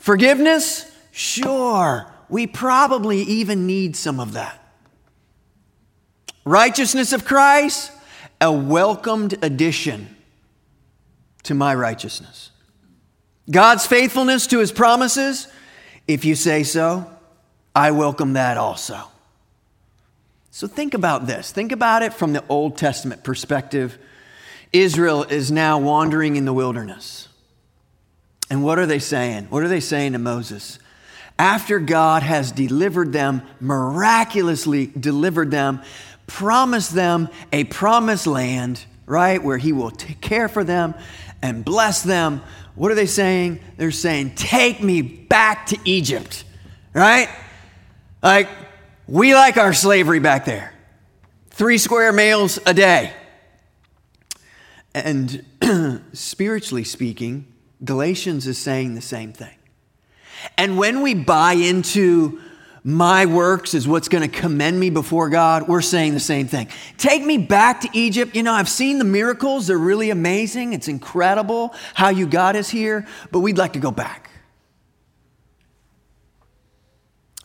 Forgiveness? 0.00 0.94
Sure. 1.12 2.12
We 2.28 2.46
probably 2.46 3.22
even 3.22 3.66
need 3.66 3.96
some 3.96 4.20
of 4.20 4.34
that. 4.34 4.59
Righteousness 6.44 7.12
of 7.12 7.24
Christ? 7.24 7.92
A 8.40 8.52
welcomed 8.52 9.42
addition 9.42 10.16
to 11.42 11.54
my 11.54 11.74
righteousness. 11.74 12.50
God's 13.50 13.86
faithfulness 13.86 14.46
to 14.48 14.58
his 14.58 14.72
promises? 14.72 15.48
If 16.06 16.24
you 16.24 16.34
say 16.34 16.62
so, 16.62 17.10
I 17.74 17.90
welcome 17.90 18.34
that 18.34 18.56
also. 18.56 18.98
So 20.50 20.66
think 20.66 20.94
about 20.94 21.26
this. 21.26 21.52
Think 21.52 21.72
about 21.72 22.02
it 22.02 22.12
from 22.12 22.32
the 22.32 22.44
Old 22.48 22.76
Testament 22.76 23.22
perspective. 23.24 23.98
Israel 24.72 25.24
is 25.24 25.50
now 25.50 25.78
wandering 25.78 26.36
in 26.36 26.44
the 26.44 26.52
wilderness. 26.52 27.28
And 28.50 28.64
what 28.64 28.78
are 28.78 28.86
they 28.86 28.98
saying? 28.98 29.46
What 29.46 29.62
are 29.62 29.68
they 29.68 29.80
saying 29.80 30.12
to 30.12 30.18
Moses? 30.18 30.78
After 31.38 31.78
God 31.78 32.22
has 32.22 32.52
delivered 32.52 33.12
them, 33.12 33.42
miraculously 33.60 34.86
delivered 34.88 35.50
them, 35.50 35.82
promised 36.30 36.94
them 36.94 37.28
a 37.52 37.64
promised 37.64 38.26
land, 38.26 38.84
right, 39.04 39.42
where 39.42 39.58
He 39.58 39.72
will 39.72 39.90
take 39.90 40.20
care 40.20 40.48
for 40.48 40.64
them 40.64 40.94
and 41.42 41.64
bless 41.64 42.02
them. 42.02 42.40
What 42.76 42.92
are 42.92 42.94
they 42.94 43.06
saying? 43.06 43.60
They're 43.76 43.90
saying, 43.90 44.36
Take 44.36 44.82
me 44.82 45.02
back 45.02 45.66
to 45.66 45.78
Egypt, 45.84 46.44
right? 46.94 47.28
Like, 48.22 48.48
we 49.06 49.34
like 49.34 49.56
our 49.56 49.74
slavery 49.74 50.20
back 50.20 50.44
there. 50.44 50.72
Three 51.50 51.78
square 51.78 52.12
meals 52.12 52.58
a 52.64 52.72
day. 52.72 53.12
And 54.94 55.44
spiritually 56.12 56.84
speaking, 56.84 57.46
Galatians 57.84 58.46
is 58.46 58.56
saying 58.56 58.94
the 58.94 59.00
same 59.00 59.32
thing. 59.32 59.54
And 60.56 60.78
when 60.78 61.02
we 61.02 61.14
buy 61.14 61.54
into 61.54 62.40
my 62.82 63.26
works 63.26 63.74
is 63.74 63.86
what's 63.86 64.08
going 64.08 64.28
to 64.28 64.40
commend 64.40 64.80
me 64.80 64.90
before 64.90 65.28
God, 65.28 65.68
we're 65.68 65.82
saying 65.82 66.14
the 66.14 66.20
same 66.20 66.46
thing. 66.46 66.68
Take 66.96 67.24
me 67.24 67.36
back 67.36 67.82
to 67.82 67.90
Egypt. 67.92 68.34
You 68.34 68.42
know, 68.42 68.52
I've 68.52 68.68
seen 68.68 68.98
the 68.98 69.04
miracles, 69.04 69.66
they're 69.66 69.78
really 69.78 70.10
amazing. 70.10 70.72
It's 70.72 70.88
incredible 70.88 71.74
how 71.94 72.08
you 72.08 72.26
got 72.26 72.56
us 72.56 72.70
here, 72.70 73.06
but 73.30 73.40
we'd 73.40 73.58
like 73.58 73.74
to 73.74 73.78
go 73.78 73.90
back. 73.90 74.30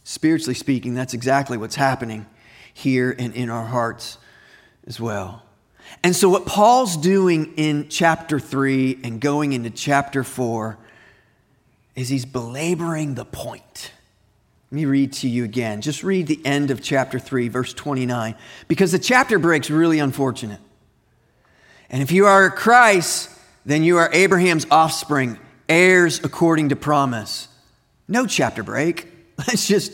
Spiritually 0.03 0.53
speaking, 0.53 0.93
that's 0.93 1.13
exactly 1.13 1.57
what's 1.57 1.75
happening 1.75 2.25
here 2.73 3.13
and 3.17 3.33
in 3.33 3.49
our 3.49 3.65
hearts 3.65 4.17
as 4.87 4.99
well. 4.99 5.43
And 6.03 6.15
so, 6.15 6.29
what 6.29 6.45
Paul's 6.45 6.97
doing 6.97 7.53
in 7.57 7.89
chapter 7.89 8.39
3 8.39 8.99
and 9.03 9.19
going 9.19 9.53
into 9.53 9.69
chapter 9.69 10.23
4 10.23 10.77
is 11.95 12.09
he's 12.09 12.25
belaboring 12.25 13.15
the 13.15 13.25
point. 13.25 13.91
Me 14.75 14.83
read 14.83 15.13
to 15.13 15.29
you 15.29 15.45
again. 15.45 15.79
Just 15.79 16.03
read 16.03 16.27
the 16.27 16.45
end 16.45 16.69
of 16.69 16.81
chapter 16.81 17.17
3, 17.17 17.47
verse 17.47 17.73
29, 17.73 18.35
because 18.67 18.91
the 18.91 18.99
chapter 18.99 19.39
break's 19.39 19.69
really 19.69 19.99
unfortunate. 19.99 20.59
And 21.89 22.03
if 22.03 22.11
you 22.11 22.25
are 22.25 22.49
Christ, 22.49 23.29
then 23.65 23.85
you 23.85 23.95
are 23.95 24.09
Abraham's 24.11 24.67
offspring, 24.69 25.39
heirs 25.69 26.19
according 26.25 26.67
to 26.69 26.75
promise. 26.75 27.47
No 28.09 28.25
chapter 28.25 28.63
break. 28.63 29.07
Let's 29.37 29.65
just 29.65 29.93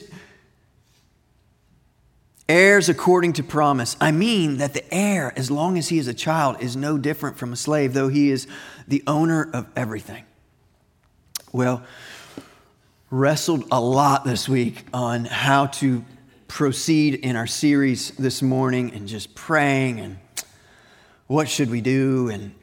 heirs 2.50 2.90
according 2.90 3.34
to 3.34 3.44
promise. 3.44 3.96
I 4.02 4.12
mean 4.12 4.58
that 4.58 4.74
the 4.74 4.92
heir, 4.92 5.32
as 5.38 5.52
long 5.52 5.78
as 5.78 5.90
he 5.90 6.00
is 6.00 6.08
a 6.08 6.14
child, 6.16 6.60
is 6.60 6.76
no 6.76 6.98
different 6.98 7.38
from 7.38 7.54
a 7.54 7.56
slave, 7.56 7.94
though 7.94 8.10
he 8.10 8.32
is 8.32 8.48
the 8.88 9.04
owner 9.06 9.48
of 9.54 9.68
everything. 9.76 10.24
Well, 11.52 11.84
wrestled 13.12 13.66
a 13.74 13.82
lot 13.82 14.24
this 14.24 14.48
week 14.48 14.86
on 14.94 15.26
how 15.26 15.66
to 15.66 16.06
proceed 16.48 17.14
in 17.14 17.36
our 17.36 17.46
series 17.46 18.12
this 18.12 18.42
morning 18.42 18.94
and 18.94 19.06
just 19.06 19.36
praying 19.36 20.00
and 20.00 20.18
what 21.28 21.50
should 21.50 21.70
we 21.70 21.82
do 21.82 22.30
and 22.30 22.56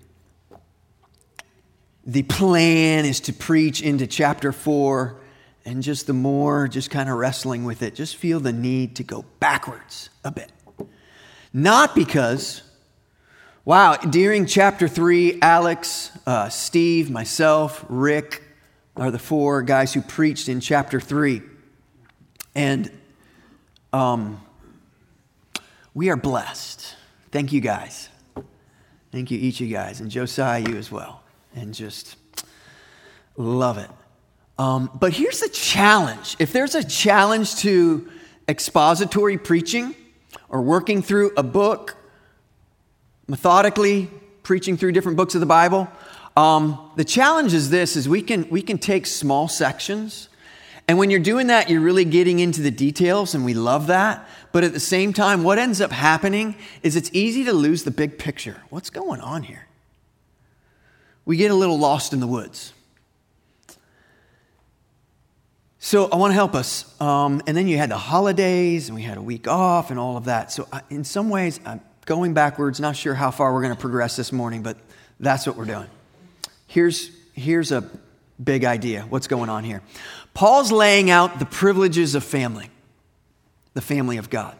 the 2.06 2.22
plan 2.22 3.04
is 3.04 3.20
to 3.20 3.34
preach 3.34 3.82
into 3.82 4.06
chapter 4.06 4.50
4 4.50 5.20
and 5.66 5.82
just 5.82 6.06
the 6.06 6.14
more 6.14 6.66
just 6.66 6.90
kind 6.90 7.10
of 7.10 7.18
wrestling 7.18 7.64
with 7.64 7.82
it, 7.82 7.94
just 7.94 8.16
feel 8.16 8.40
the 8.40 8.52
need 8.52 8.96
to 8.96 9.02
go 9.02 9.26
backwards 9.40 10.08
a 10.24 10.30
bit. 10.30 10.50
Not 11.52 11.94
because, 11.94 12.62
wow, 13.66 13.96
during 13.96 14.46
chapter 14.46 14.88
three, 14.88 15.38
Alex, 15.42 16.10
uh, 16.26 16.48
Steve, 16.48 17.10
myself, 17.10 17.84
Rick 17.90 18.47
are 18.98 19.10
the 19.10 19.18
four 19.18 19.62
guys 19.62 19.94
who 19.94 20.02
preached 20.02 20.48
in 20.48 20.60
chapter 20.60 21.00
three. 21.00 21.42
And 22.54 22.90
um, 23.92 24.40
we 25.94 26.10
are 26.10 26.16
blessed. 26.16 26.96
Thank 27.30 27.52
you 27.52 27.60
guys. 27.60 28.08
Thank 29.12 29.30
you, 29.30 29.38
each 29.38 29.60
of 29.60 29.68
you 29.68 29.74
guys, 29.74 30.00
and 30.00 30.10
Josiah, 30.10 30.60
you 30.60 30.76
as 30.76 30.90
well. 30.90 31.22
And 31.54 31.72
just 31.72 32.16
love 33.36 33.78
it. 33.78 33.90
Um, 34.58 34.90
but 34.98 35.12
here's 35.12 35.40
the 35.40 35.48
challenge 35.48 36.36
if 36.38 36.52
there's 36.52 36.74
a 36.74 36.84
challenge 36.84 37.56
to 37.56 38.10
expository 38.48 39.38
preaching 39.38 39.94
or 40.48 40.62
working 40.62 41.00
through 41.00 41.32
a 41.36 41.42
book, 41.42 41.96
methodically 43.28 44.10
preaching 44.42 44.76
through 44.76 44.92
different 44.92 45.16
books 45.16 45.34
of 45.34 45.40
the 45.40 45.46
Bible, 45.46 45.88
um, 46.38 46.92
the 46.94 47.04
challenge 47.04 47.52
is 47.52 47.68
this 47.68 47.96
is 47.96 48.08
we 48.08 48.22
can 48.22 48.48
we 48.48 48.62
can 48.62 48.78
take 48.78 49.06
small 49.06 49.48
sections 49.48 50.28
and 50.86 50.96
when 50.96 51.10
you're 51.10 51.18
doing 51.18 51.48
that 51.48 51.68
you're 51.68 51.80
really 51.80 52.04
getting 52.04 52.38
into 52.38 52.62
the 52.62 52.70
details 52.70 53.34
and 53.34 53.44
we 53.44 53.54
love 53.54 53.88
that 53.88 54.24
but 54.52 54.62
at 54.62 54.72
the 54.72 54.78
same 54.78 55.12
time 55.12 55.42
what 55.42 55.58
ends 55.58 55.80
up 55.80 55.90
happening 55.90 56.54
is 56.84 56.94
it's 56.94 57.10
easy 57.12 57.44
to 57.44 57.52
lose 57.52 57.82
the 57.82 57.90
big 57.90 58.18
picture 58.18 58.62
what's 58.70 58.88
going 58.88 59.20
on 59.20 59.42
here 59.42 59.66
we 61.24 61.36
get 61.36 61.50
a 61.50 61.54
little 61.54 61.76
lost 61.78 62.12
in 62.12 62.20
the 62.20 62.26
woods 62.26 62.72
so 65.80 66.08
I 66.10 66.16
want 66.16 66.32
to 66.32 66.34
help 66.34 66.56
us. 66.56 67.00
Um, 67.00 67.40
and 67.46 67.56
then 67.56 67.68
you 67.68 67.78
had 67.78 67.88
the 67.88 67.96
holidays, 67.96 68.88
and 68.88 68.96
we 68.96 69.02
had 69.02 69.16
a 69.16 69.22
week 69.22 69.46
off, 69.46 69.90
and 69.90 69.98
all 69.98 70.16
of 70.16 70.24
that. 70.24 70.50
So 70.50 70.66
I, 70.72 70.82
in 70.90 71.04
some 71.04 71.30
ways, 71.30 71.60
I'm 71.64 71.80
going 72.04 72.34
backwards. 72.34 72.80
Not 72.80 72.96
sure 72.96 73.14
how 73.14 73.30
far 73.30 73.54
we're 73.54 73.62
going 73.62 73.74
to 73.74 73.80
progress 73.80 74.16
this 74.16 74.32
morning, 74.32 74.64
but 74.64 74.76
that's 75.20 75.46
what 75.46 75.56
we're 75.56 75.66
doing. 75.66 75.86
Here's 76.68 77.10
here's 77.32 77.72
a 77.72 77.90
big 78.42 78.64
idea. 78.64 79.02
What's 79.08 79.26
going 79.26 79.50
on 79.50 79.64
here? 79.64 79.82
Paul's 80.34 80.70
laying 80.70 81.10
out 81.10 81.40
the 81.40 81.46
privileges 81.46 82.14
of 82.14 82.22
family, 82.22 82.70
the 83.74 83.80
family 83.80 84.18
of 84.18 84.30
God, 84.30 84.54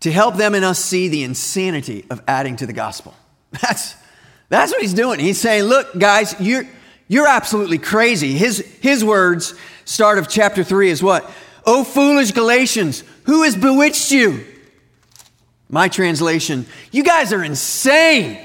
to 0.00 0.12
help 0.12 0.36
them 0.36 0.54
and 0.54 0.64
us 0.64 0.78
see 0.78 1.08
the 1.08 1.24
insanity 1.24 2.06
of 2.08 2.22
adding 2.28 2.54
to 2.56 2.66
the 2.66 2.72
gospel. 2.72 3.14
That's 3.60 3.96
that's 4.48 4.72
what 4.72 4.80
he's 4.80 4.94
doing. 4.94 5.18
He's 5.18 5.40
saying, 5.40 5.64
look, 5.64 5.98
guys, 5.98 6.34
you're 6.40 6.64
you're 7.08 7.26
absolutely 7.26 7.78
crazy. 7.78 8.34
His, 8.34 8.58
his 8.80 9.02
words, 9.02 9.54
start 9.86 10.18
of 10.18 10.28
chapter 10.28 10.62
3, 10.62 10.90
is 10.90 11.02
what? 11.02 11.28
O 11.64 11.82
foolish 11.82 12.32
Galatians, 12.32 13.02
who 13.24 13.42
has 13.42 13.56
bewitched 13.56 14.10
you? 14.10 14.44
My 15.70 15.88
translation, 15.88 16.66
you 16.92 17.02
guys 17.02 17.32
are 17.32 17.42
insane. 17.42 18.38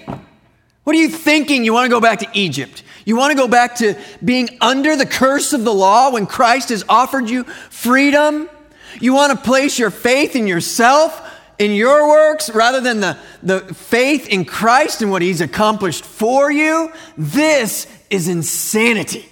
What 0.84 0.96
are 0.96 1.00
you 1.00 1.10
thinking? 1.10 1.64
You 1.64 1.74
want 1.74 1.86
to 1.86 1.90
go 1.90 2.02
back 2.02 2.20
to 2.20 2.28
Egypt? 2.34 2.84
You 3.06 3.16
want 3.16 3.32
to 3.32 3.38
go 3.38 3.48
back 3.48 3.76
to 3.78 3.96
being 4.24 4.58
under 4.62 4.96
the 4.96 5.06
curse 5.06 5.54
of 5.54 5.64
the 5.64 5.74
law 5.74 6.12
when 6.12 6.26
Christ 6.26 6.70
has 6.70 6.84
offered 6.88 7.30
you 7.30 7.44
freedom? 7.70 8.50
You 9.00 9.14
want 9.14 9.32
to 9.32 9.44
place 9.44 9.80
your 9.80 9.92
faith 9.92 10.36
in 10.36 10.48
yourself, 10.48 11.22
in 11.58 11.72
your 11.72 12.08
works, 12.08 12.50
rather 12.50 12.82
than 12.82 13.00
the, 13.00 13.18
the 13.42 13.62
faith 13.74 14.28
in 14.28 14.46
Christ 14.46 15.02
and 15.02 15.12
what 15.12 15.22
He's 15.22 15.42
accomplished 15.42 16.06
for 16.06 16.52
you? 16.52 16.92
This 17.18 17.88
is 18.10 18.28
insanity. 18.28 19.30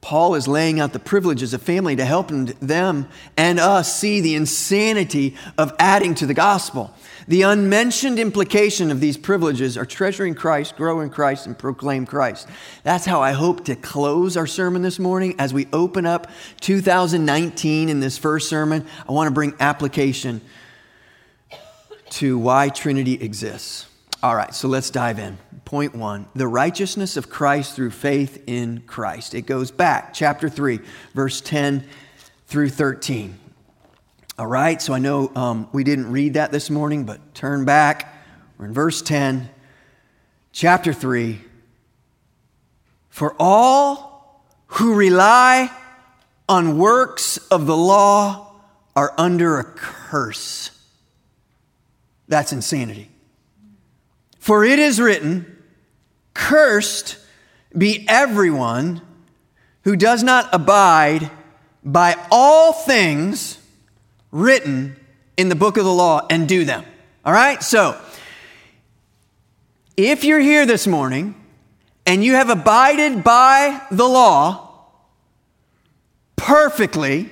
Paul 0.00 0.34
is 0.34 0.48
laying 0.48 0.80
out 0.80 0.92
the 0.92 0.98
privileges 0.98 1.52
of 1.52 1.62
family 1.62 1.94
to 1.96 2.04
help 2.04 2.28
them 2.28 3.08
and 3.36 3.60
us 3.60 3.94
see 3.94 4.20
the 4.20 4.34
insanity 4.34 5.36
of 5.58 5.72
adding 5.78 6.14
to 6.16 6.26
the 6.26 6.34
gospel. 6.34 6.94
The 7.28 7.42
unmentioned 7.42 8.18
implication 8.18 8.90
of 8.90 9.00
these 9.00 9.16
privileges 9.16 9.76
are 9.76 9.84
treasuring 9.84 10.34
Christ, 10.34 10.76
grow 10.76 11.00
in 11.00 11.10
Christ, 11.10 11.46
and 11.46 11.58
proclaim 11.58 12.06
Christ. 12.06 12.48
That's 12.82 13.06
how 13.06 13.20
I 13.20 13.32
hope 13.32 13.64
to 13.66 13.76
close 13.76 14.36
our 14.36 14.46
sermon 14.46 14.82
this 14.82 14.98
morning. 14.98 15.34
As 15.38 15.52
we 15.52 15.68
open 15.72 16.06
up 16.06 16.28
2019 16.60 17.88
in 17.88 18.00
this 18.00 18.18
first 18.18 18.48
sermon, 18.48 18.86
I 19.08 19.12
want 19.12 19.28
to 19.28 19.34
bring 19.34 19.54
application 19.60 20.40
to 22.10 22.38
why 22.38 22.68
Trinity 22.68 23.14
exists. 23.14 23.86
All 24.22 24.36
right, 24.36 24.54
so 24.54 24.68
let's 24.68 24.90
dive 24.90 25.18
in. 25.18 25.38
Point 25.64 25.94
one 25.94 26.26
the 26.34 26.48
righteousness 26.48 27.16
of 27.16 27.30
Christ 27.30 27.74
through 27.74 27.92
faith 27.92 28.42
in 28.46 28.82
Christ. 28.86 29.34
It 29.34 29.42
goes 29.42 29.70
back, 29.70 30.12
chapter 30.12 30.48
3, 30.48 30.80
verse 31.14 31.40
10 31.40 31.86
through 32.46 32.70
13. 32.70 33.38
All 34.40 34.46
right, 34.46 34.80
so 34.80 34.94
I 34.94 35.00
know 35.00 35.30
um, 35.36 35.68
we 35.70 35.84
didn't 35.84 36.10
read 36.10 36.32
that 36.32 36.50
this 36.50 36.70
morning, 36.70 37.04
but 37.04 37.34
turn 37.34 37.66
back. 37.66 38.10
We're 38.56 38.64
in 38.64 38.72
verse 38.72 39.02
10, 39.02 39.50
chapter 40.50 40.94
3. 40.94 41.42
For 43.10 43.36
all 43.38 44.42
who 44.66 44.94
rely 44.94 45.70
on 46.48 46.78
works 46.78 47.36
of 47.50 47.66
the 47.66 47.76
law 47.76 48.54
are 48.96 49.12
under 49.18 49.58
a 49.58 49.64
curse. 49.64 50.70
That's 52.26 52.50
insanity. 52.50 53.10
For 54.38 54.64
it 54.64 54.78
is 54.78 55.02
written, 55.02 55.62
Cursed 56.32 57.18
be 57.76 58.06
everyone 58.08 59.02
who 59.82 59.96
does 59.96 60.22
not 60.22 60.48
abide 60.54 61.30
by 61.84 62.16
all 62.30 62.72
things 62.72 63.58
written 64.30 64.96
in 65.36 65.48
the 65.48 65.54
book 65.54 65.76
of 65.76 65.84
the 65.84 65.92
law 65.92 66.26
and 66.28 66.48
do 66.48 66.64
them. 66.64 66.84
All 67.24 67.32
right? 67.32 67.62
So, 67.62 68.00
if 69.96 70.24
you're 70.24 70.40
here 70.40 70.66
this 70.66 70.86
morning 70.86 71.34
and 72.06 72.24
you 72.24 72.34
have 72.34 72.48
abided 72.48 73.22
by 73.22 73.80
the 73.90 74.08
law 74.08 74.86
perfectly, 76.36 77.30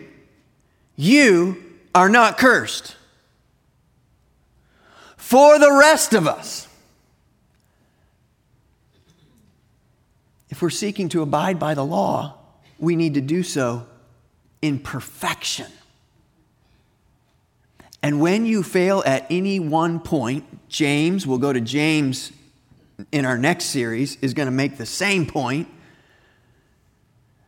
you 0.97 1.63
are 1.95 2.09
not 2.09 2.39
cursed. 2.39 2.97
For 5.17 5.59
the 5.59 5.73
rest 5.73 6.15
of 6.15 6.27
us, 6.27 6.69
if 10.51 10.63
we're 10.63 10.71
seeking 10.71 11.09
to 11.11 11.23
abide 11.23 11.59
by 11.59 11.75
the 11.75 11.85
law, 11.85 12.35
we 12.79 12.97
need 12.97 13.15
to 13.15 13.21
do 13.21 13.43
so 13.43 13.87
in 14.63 14.79
perfection. 14.79 15.67
And 18.03 18.21
when 18.21 18.47
you 18.47 18.63
fail 18.63 19.03
at 19.05 19.27
any 19.29 19.59
one 19.59 20.01
point, 20.01 20.69
James, 20.69 21.27
we'll 21.27 21.39
go 21.39 21.53
to 21.53 21.61
James 21.61 22.33
in 23.13 23.25
our 23.25 23.39
next 23.39 23.67
series, 23.67 24.17
is 24.17 24.35
going 24.35 24.47
to 24.47 24.53
make 24.53 24.77
the 24.77 24.87
same 24.87 25.27
point 25.27 25.69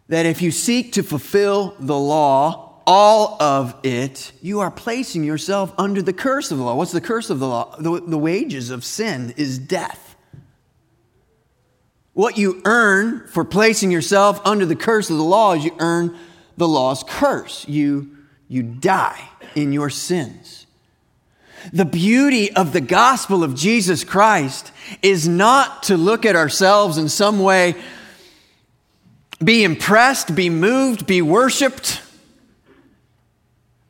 that 0.09 0.27
if 0.27 0.43
you 0.43 0.51
seek 0.51 0.93
to 0.95 1.03
fulfill 1.03 1.75
the 1.79 1.97
law, 1.97 2.81
all 2.87 3.41
of 3.41 3.77
it, 3.85 4.33
you 4.43 4.61
are 4.61 4.71
placing 4.71 5.23
yourself 5.23 5.73
under 5.79 6.03
the 6.03 6.13
curse 6.13 6.51
of 6.51 6.59
the 6.59 6.65
law. 6.65 6.75
What's 6.75 6.93
the 6.93 7.01
curse 7.01 7.31
of 7.31 7.39
the 7.39 7.47
law? 7.47 7.77
The, 7.79 8.01
the 8.01 8.19
wages 8.19 8.71
of 8.71 8.85
sin 8.85 9.35
is 9.37 9.59
death. 9.59 10.17
What 12.13 12.37
you 12.37 12.61
earn 12.65 13.29
for 13.29 13.45
placing 13.45 13.93
yourself 13.93 14.45
under 14.45 14.67
the 14.67 14.77
curse 14.77 15.11
of 15.11 15.17
the 15.17 15.23
law 15.23 15.55
is 15.55 15.65
you 15.65 15.77
earn 15.79 16.19
the 16.57 16.67
law's 16.67 17.05
curse. 17.05 17.67
You, 17.69 18.17
you 18.49 18.65
die 18.65 19.29
in 19.55 19.73
your 19.73 19.91
sins. 19.91 20.67
The 21.73 21.85
beauty 21.85 22.55
of 22.55 22.73
the 22.73 22.81
gospel 22.81 23.45
of 23.45 23.55
Jesus 23.55 24.03
Christ 24.03 24.73
is 25.03 25.29
not 25.29 25.85
to 25.85 25.97
look 25.97 26.25
at 26.25 26.37
ourselves 26.37 26.97
in 26.97 27.09
some 27.09 27.41
way, 27.41 27.75
be 29.43 29.65
impressed, 29.65 30.35
be 30.35 30.51
moved, 30.51 31.07
be 31.07 31.23
worshiped 31.23 32.03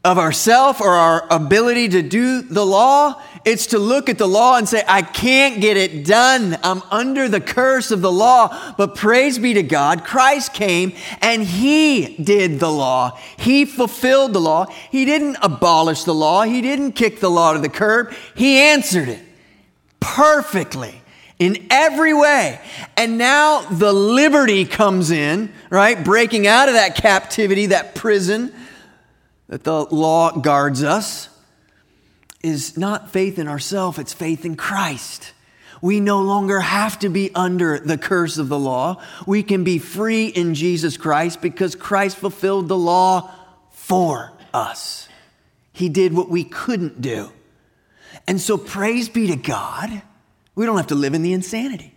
of 0.04 0.18
ourself 0.18 0.80
or 0.80 0.90
our 0.90 1.26
ability 1.30 1.88
to 1.90 2.02
do 2.02 2.42
the 2.42 2.64
law. 2.64 3.20
It's 3.44 3.68
to 3.68 3.78
look 3.78 4.08
at 4.08 4.18
the 4.18 4.28
law 4.28 4.56
and 4.56 4.68
say, 4.68 4.82
I 4.86 5.00
can't 5.02 5.60
get 5.60 5.76
it 5.76 6.04
done. 6.04 6.58
I'm 6.62 6.82
under 6.90 7.28
the 7.28 7.40
curse 7.40 7.90
of 7.90 8.02
the 8.02 8.12
law. 8.12 8.74
But 8.76 8.94
praise 8.94 9.38
be 9.38 9.54
to 9.54 9.62
God, 9.62 10.04
Christ 10.04 10.52
came 10.52 10.92
and 11.22 11.42
He 11.42 12.16
did 12.16 12.60
the 12.60 12.70
law. 12.70 13.18
He 13.38 13.64
fulfilled 13.64 14.34
the 14.34 14.40
law. 14.40 14.66
He 14.90 15.06
didn't 15.06 15.38
abolish 15.40 16.04
the 16.04 16.14
law. 16.14 16.42
He 16.42 16.60
didn't 16.60 16.92
kick 16.92 17.20
the 17.20 17.30
law 17.30 17.54
to 17.54 17.58
the 17.58 17.70
curb. 17.70 18.12
He 18.34 18.58
answered 18.58 19.08
it 19.08 19.22
perfectly 20.00 21.00
in 21.38 21.66
every 21.70 22.12
way. 22.12 22.60
And 22.98 23.16
now 23.16 23.62
the 23.62 23.92
liberty 23.92 24.66
comes 24.66 25.10
in, 25.10 25.50
right? 25.70 26.04
Breaking 26.04 26.46
out 26.46 26.68
of 26.68 26.74
that 26.74 26.94
captivity, 26.94 27.66
that 27.66 27.94
prison 27.94 28.54
that 29.48 29.64
the 29.64 29.86
law 29.86 30.30
guards 30.32 30.84
us 30.84 31.29
is 32.42 32.76
not 32.76 33.10
faith 33.10 33.38
in 33.38 33.48
ourselves, 33.48 33.98
it's 33.98 34.12
faith 34.12 34.44
in 34.44 34.56
Christ. 34.56 35.32
We 35.82 36.00
no 36.00 36.20
longer 36.20 36.60
have 36.60 36.98
to 36.98 37.08
be 37.08 37.34
under 37.34 37.78
the 37.78 37.96
curse 37.96 38.36
of 38.36 38.48
the 38.50 38.58
law. 38.58 39.02
We 39.26 39.42
can 39.42 39.64
be 39.64 39.78
free 39.78 40.26
in 40.26 40.54
Jesus 40.54 40.98
Christ 40.98 41.40
because 41.40 41.74
Christ 41.74 42.18
fulfilled 42.18 42.68
the 42.68 42.76
law 42.76 43.30
for 43.70 44.32
us. 44.52 45.08
He 45.72 45.88
did 45.88 46.12
what 46.12 46.28
we 46.28 46.44
couldn't 46.44 47.00
do. 47.00 47.32
And 48.26 48.38
so, 48.38 48.58
praise 48.58 49.08
be 49.08 49.28
to 49.28 49.36
God, 49.36 50.02
we 50.54 50.66
don't 50.66 50.76
have 50.76 50.88
to 50.88 50.94
live 50.94 51.14
in 51.14 51.22
the 51.22 51.32
insanity. 51.32 51.94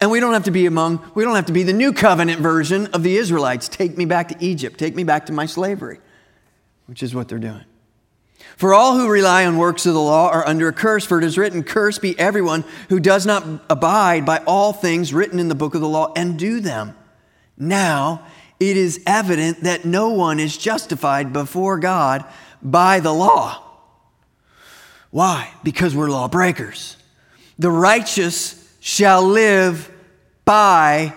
And 0.00 0.10
we 0.10 0.20
don't 0.20 0.32
have 0.32 0.44
to 0.44 0.50
be 0.50 0.66
among, 0.66 1.02
we 1.14 1.24
don't 1.24 1.36
have 1.36 1.46
to 1.46 1.52
be 1.52 1.62
the 1.62 1.72
new 1.72 1.92
covenant 1.92 2.40
version 2.40 2.86
of 2.88 3.02
the 3.02 3.16
Israelites. 3.16 3.68
Take 3.68 3.96
me 3.96 4.04
back 4.06 4.28
to 4.28 4.36
Egypt, 4.44 4.78
take 4.78 4.94
me 4.94 5.04
back 5.04 5.26
to 5.26 5.32
my 5.32 5.46
slavery 5.46 6.00
which 6.88 7.02
is 7.02 7.14
what 7.14 7.28
they're 7.28 7.38
doing. 7.38 7.64
For 8.58 8.74
all 8.74 8.98
who 8.98 9.08
rely 9.08 9.46
on 9.46 9.56
works 9.56 9.86
of 9.86 9.94
the 9.94 10.00
law 10.00 10.30
are 10.30 10.44
under 10.44 10.66
a 10.66 10.72
curse, 10.72 11.04
for 11.04 11.18
it 11.18 11.24
is 11.24 11.38
written, 11.38 11.62
Curse 11.62 12.00
be 12.00 12.18
everyone 12.18 12.64
who 12.88 12.98
does 12.98 13.24
not 13.24 13.46
abide 13.70 14.26
by 14.26 14.38
all 14.48 14.72
things 14.72 15.14
written 15.14 15.38
in 15.38 15.46
the 15.46 15.54
book 15.54 15.76
of 15.76 15.80
the 15.80 15.88
law 15.88 16.12
and 16.16 16.36
do 16.36 16.58
them. 16.58 16.96
Now 17.56 18.26
it 18.58 18.76
is 18.76 19.00
evident 19.06 19.62
that 19.62 19.84
no 19.84 20.08
one 20.08 20.40
is 20.40 20.56
justified 20.56 21.32
before 21.32 21.78
God 21.78 22.24
by 22.60 22.98
the 22.98 23.14
law. 23.14 23.62
Why? 25.10 25.52
Because 25.62 25.94
we're 25.94 26.10
lawbreakers. 26.10 26.96
The 27.60 27.70
righteous 27.70 28.68
shall 28.80 29.22
live 29.22 29.88
by 30.44 31.14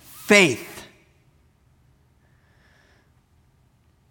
faith. 0.00 0.86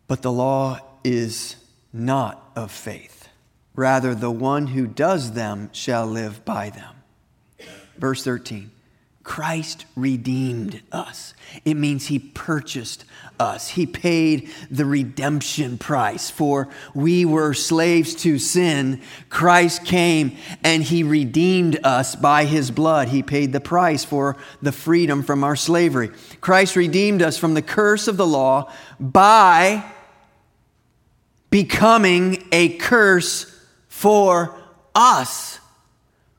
But 0.07 0.21
the 0.21 0.31
law 0.31 0.79
is 1.03 1.57
not 1.91 2.51
of 2.55 2.71
faith. 2.71 3.29
Rather, 3.75 4.13
the 4.13 4.31
one 4.31 4.67
who 4.67 4.87
does 4.87 5.33
them 5.33 5.69
shall 5.71 6.05
live 6.05 6.43
by 6.43 6.69
them. 6.69 6.95
Verse 7.97 8.23
13 8.23 8.71
Christ 9.23 9.85
redeemed 9.95 10.81
us. 10.91 11.35
It 11.63 11.75
means 11.75 12.07
he 12.07 12.17
purchased 12.17 13.05
us. 13.39 13.69
He 13.69 13.85
paid 13.85 14.49
the 14.71 14.85
redemption 14.85 15.77
price. 15.77 16.31
For 16.31 16.67
we 16.95 17.25
were 17.25 17.53
slaves 17.53 18.15
to 18.23 18.39
sin. 18.39 19.01
Christ 19.29 19.85
came 19.85 20.35
and 20.63 20.81
he 20.81 21.03
redeemed 21.03 21.79
us 21.83 22.15
by 22.15 22.45
his 22.45 22.71
blood. 22.71 23.09
He 23.09 23.21
paid 23.21 23.53
the 23.53 23.59
price 23.59 24.03
for 24.03 24.35
the 24.63 24.71
freedom 24.71 25.21
from 25.21 25.43
our 25.43 25.55
slavery. 25.55 26.09
Christ 26.41 26.75
redeemed 26.75 27.21
us 27.21 27.37
from 27.37 27.53
the 27.53 27.61
curse 27.61 28.07
of 28.07 28.17
the 28.17 28.27
law 28.27 28.71
by 28.99 29.83
becoming 31.49 32.47
a 32.51 32.69
curse 32.69 33.45
for 33.87 34.55
us. 34.95 35.59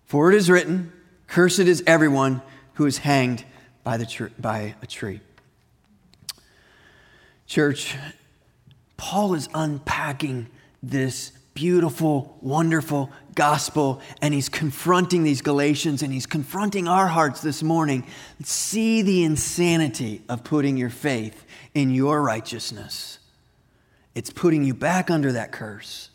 For 0.07 0.31
it 0.33 0.37
is 0.37 0.51
written, 0.51 0.93
Cursed 1.27 1.61
is 1.61 1.83
everyone 1.87 2.43
who 2.75 2.87
is 2.87 2.99
hanged 2.99 3.45
by, 3.85 3.97
the 3.97 4.07
tr- 4.07 4.27
by 4.39 4.75
a 4.83 4.87
tree. 4.87 5.21
Church, 7.47 7.97
Paul 8.97 9.35
is 9.35 9.49
unpacking 9.55 10.49
this 10.83 11.33
beautiful, 11.55 12.37
wonderful 12.41 13.11
gospel, 13.35 14.01
and 14.21 14.35
he's 14.35 14.49
confronting 14.49 15.25
these 15.25 15.43
Galatians 15.43 16.03
and 16.03 16.13
he's 16.13 16.27
confronting 16.27 16.89
our 16.89 17.07
hearts 17.07 17.41
this 17.41 17.63
morning. 17.63 18.05
See 18.43 19.03
the 19.03 19.23
insanity 19.23 20.23
of 20.29 20.43
putting 20.43 20.77
your 20.77 20.91
faith 20.91 21.45
in 21.75 21.91
your 21.91 22.23
righteousness 22.23 23.20
it's 24.15 24.31
putting 24.31 24.65
you 24.65 24.75
back 24.75 25.11
under 25.11 25.33
that 25.33 25.53
curse. 25.53 26.11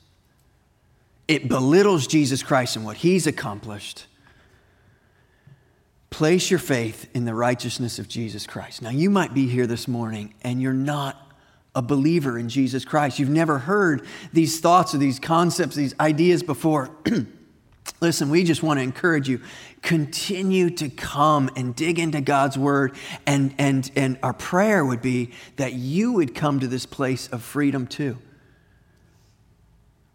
It 1.27 1.47
belittles 1.47 2.08
Jesus 2.08 2.43
Christ 2.43 2.75
and 2.75 2.86
what 2.86 2.97
he's 2.97 3.27
accomplished. 3.27 4.08
place 6.10 6.49
your 6.49 6.60
faith 6.60 7.10
in 7.13 7.25
the 7.25 7.34
righteousness 7.34 7.99
of 7.99 8.08
Jesus 8.08 8.47
Christ. 8.47 8.81
Now, 8.81 8.89
you 8.89 9.10
might 9.10 9.34
be 9.34 9.47
here 9.47 9.67
this 9.67 9.86
morning 9.86 10.34
and 10.43 10.62
you're 10.62 10.71
not 10.71 11.21
a 11.75 11.81
believer 11.81 12.39
in 12.39 12.47
Jesus 12.47 12.86
Christ. 12.86 13.19
You've 13.19 13.27
never 13.29 13.60
heard 13.60 14.05
these 14.31 14.62
thoughts 14.62 14.95
or 14.95 14.97
these 14.97 15.19
concepts, 15.19 15.75
these 15.75 15.93
ideas 15.99 16.41
before. 16.41 16.89
Listen, 18.02 18.30
we 18.30 18.43
just 18.43 18.63
want 18.63 18.80
to 18.80 18.84
encourage 18.84 19.30
you. 19.30 19.41
Continue 19.82 20.69
to 20.71 20.89
come 20.89 21.50
and 21.56 21.76
dig 21.76 22.00
into 22.00 22.21
God's 22.21 22.58
word. 22.58 22.95
And, 23.26 23.54
and, 23.58 23.89
and 23.95 24.17
our 24.24 24.34
prayer 24.34 24.84
would 24.84 25.02
be 25.02 25.32
that 25.56 25.74
you 25.74 26.13
would 26.13 26.36
come 26.36 26.60
to 26.60 26.67
this 26.67 26.86
place 26.86 27.28
of 27.28 27.41
freedom 27.41 27.88
too. 27.88 28.17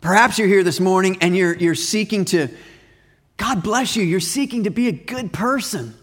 Perhaps 0.01 0.39
you're 0.39 0.49
here 0.49 0.65
this 0.65 0.81
morning 0.81 1.19
and 1.21 1.37
you're, 1.37 1.55
you're 1.55 1.75
seeking 1.75 2.25
to, 2.27 2.49
God 3.37 3.63
bless 3.63 3.97
you, 3.97 4.03
you're 4.03 4.21
seeking 4.21 4.65
to 4.65 4.71
be 4.71 4.89
a 4.89 4.93
good 4.93 5.33
person. 5.33 5.95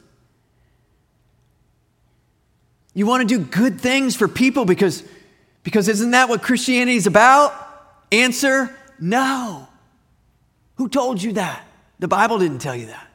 You 2.93 3.05
want 3.05 3.27
to 3.27 3.37
do 3.37 3.43
good 3.43 3.79
things 3.79 4.15
for 4.15 4.27
people 4.27 4.65
because, 4.65 5.03
because 5.63 5.87
isn't 5.87 6.11
that 6.11 6.29
what 6.29 6.41
Christianity 6.41 6.97
is 6.97 7.07
about? 7.07 7.53
Answer 8.11 8.75
no. 8.99 9.67
Who 10.77 10.89
told 10.89 11.21
you 11.21 11.33
that? 11.33 11.63
The 11.99 12.07
Bible 12.07 12.39
didn't 12.39 12.59
tell 12.59 12.75
you 12.75 12.87
that. 12.87 13.07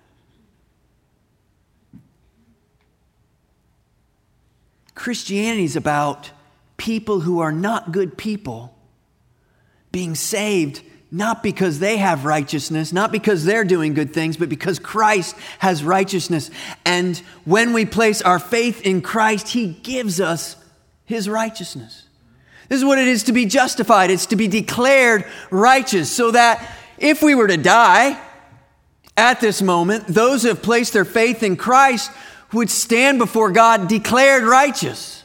Christianity 4.94 5.64
is 5.64 5.76
about 5.76 6.30
people 6.76 7.20
who 7.20 7.40
are 7.40 7.52
not 7.52 7.92
good 7.92 8.18
people 8.18 8.76
being 9.90 10.14
saved 10.14 10.82
not 11.14 11.42
because 11.42 11.78
they 11.78 11.98
have 11.98 12.24
righteousness, 12.24 12.90
not 12.90 13.12
because 13.12 13.44
they're 13.44 13.64
doing 13.64 13.92
good 13.92 14.14
things, 14.14 14.38
but 14.38 14.48
because 14.48 14.78
Christ 14.78 15.36
has 15.58 15.84
righteousness. 15.84 16.50
And 16.86 17.18
when 17.44 17.74
we 17.74 17.84
place 17.84 18.22
our 18.22 18.38
faith 18.38 18.80
in 18.80 19.02
Christ, 19.02 19.48
He 19.48 19.68
gives 19.68 20.22
us 20.22 20.56
His 21.04 21.28
righteousness. 21.28 22.04
This 22.70 22.78
is 22.78 22.84
what 22.86 22.98
it 22.98 23.08
is 23.08 23.24
to 23.24 23.32
be 23.32 23.44
justified. 23.44 24.10
It's 24.10 24.26
to 24.26 24.36
be 24.36 24.48
declared 24.48 25.26
righteous 25.50 26.10
so 26.10 26.30
that 26.30 26.66
if 27.02 27.22
we 27.22 27.34
were 27.34 27.48
to 27.48 27.56
die 27.58 28.18
at 29.16 29.40
this 29.40 29.60
moment, 29.60 30.06
those 30.06 30.42
who 30.42 30.48
have 30.48 30.62
placed 30.62 30.94
their 30.94 31.04
faith 31.04 31.42
in 31.42 31.56
Christ 31.56 32.10
would 32.52 32.70
stand 32.70 33.18
before 33.18 33.50
God 33.50 33.88
declared 33.88 34.44
righteous. 34.44 35.24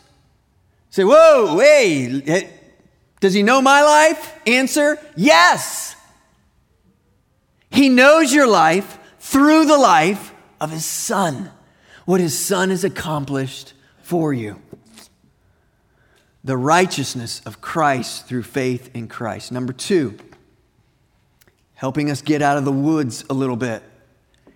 Say, 0.89 1.03
whoa, 1.03 1.57
hey, 1.59 2.21
eh, 2.25 2.47
does 3.19 3.33
he 3.33 3.43
know 3.43 3.61
my 3.61 3.83
life? 3.83 4.33
Answer, 4.47 4.97
yes. 5.15 5.95
He 7.69 7.89
knows 7.89 8.33
your 8.33 8.47
life 8.47 8.97
through 9.19 9.65
the 9.65 9.77
life 9.77 10.33
of 10.59 10.71
his 10.71 10.85
son, 10.85 11.51
what 12.05 12.19
his 12.19 12.37
son 12.37 12.71
has 12.71 12.83
accomplished 12.83 13.73
for 14.01 14.33
you. 14.33 14.59
The 16.43 16.57
righteousness 16.57 17.41
of 17.45 17.61
Christ 17.61 18.25
through 18.25 18.43
faith 18.43 18.89
in 18.95 19.07
Christ. 19.07 19.51
Number 19.51 19.73
two, 19.73 20.17
helping 21.77 22.09
us 22.09 22.23
get 22.23 22.41
out 22.41 22.57
of 22.57 22.65
the 22.65 22.71
woods 22.71 23.23
a 23.29 23.33
little 23.35 23.55
bit. 23.55 23.83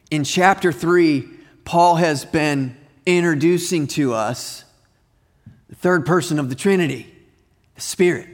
In 0.09 0.23
chapter 0.23 0.71
3, 0.71 1.29
Paul 1.63 1.97
has 1.97 2.25
been 2.25 2.75
introducing 3.05 3.85
to 3.87 4.15
us 4.15 4.65
the 5.69 5.75
third 5.75 6.03
person 6.03 6.39
of 6.39 6.49
the 6.49 6.55
Trinity, 6.55 7.13
the 7.75 7.81
Spirit. 7.81 8.27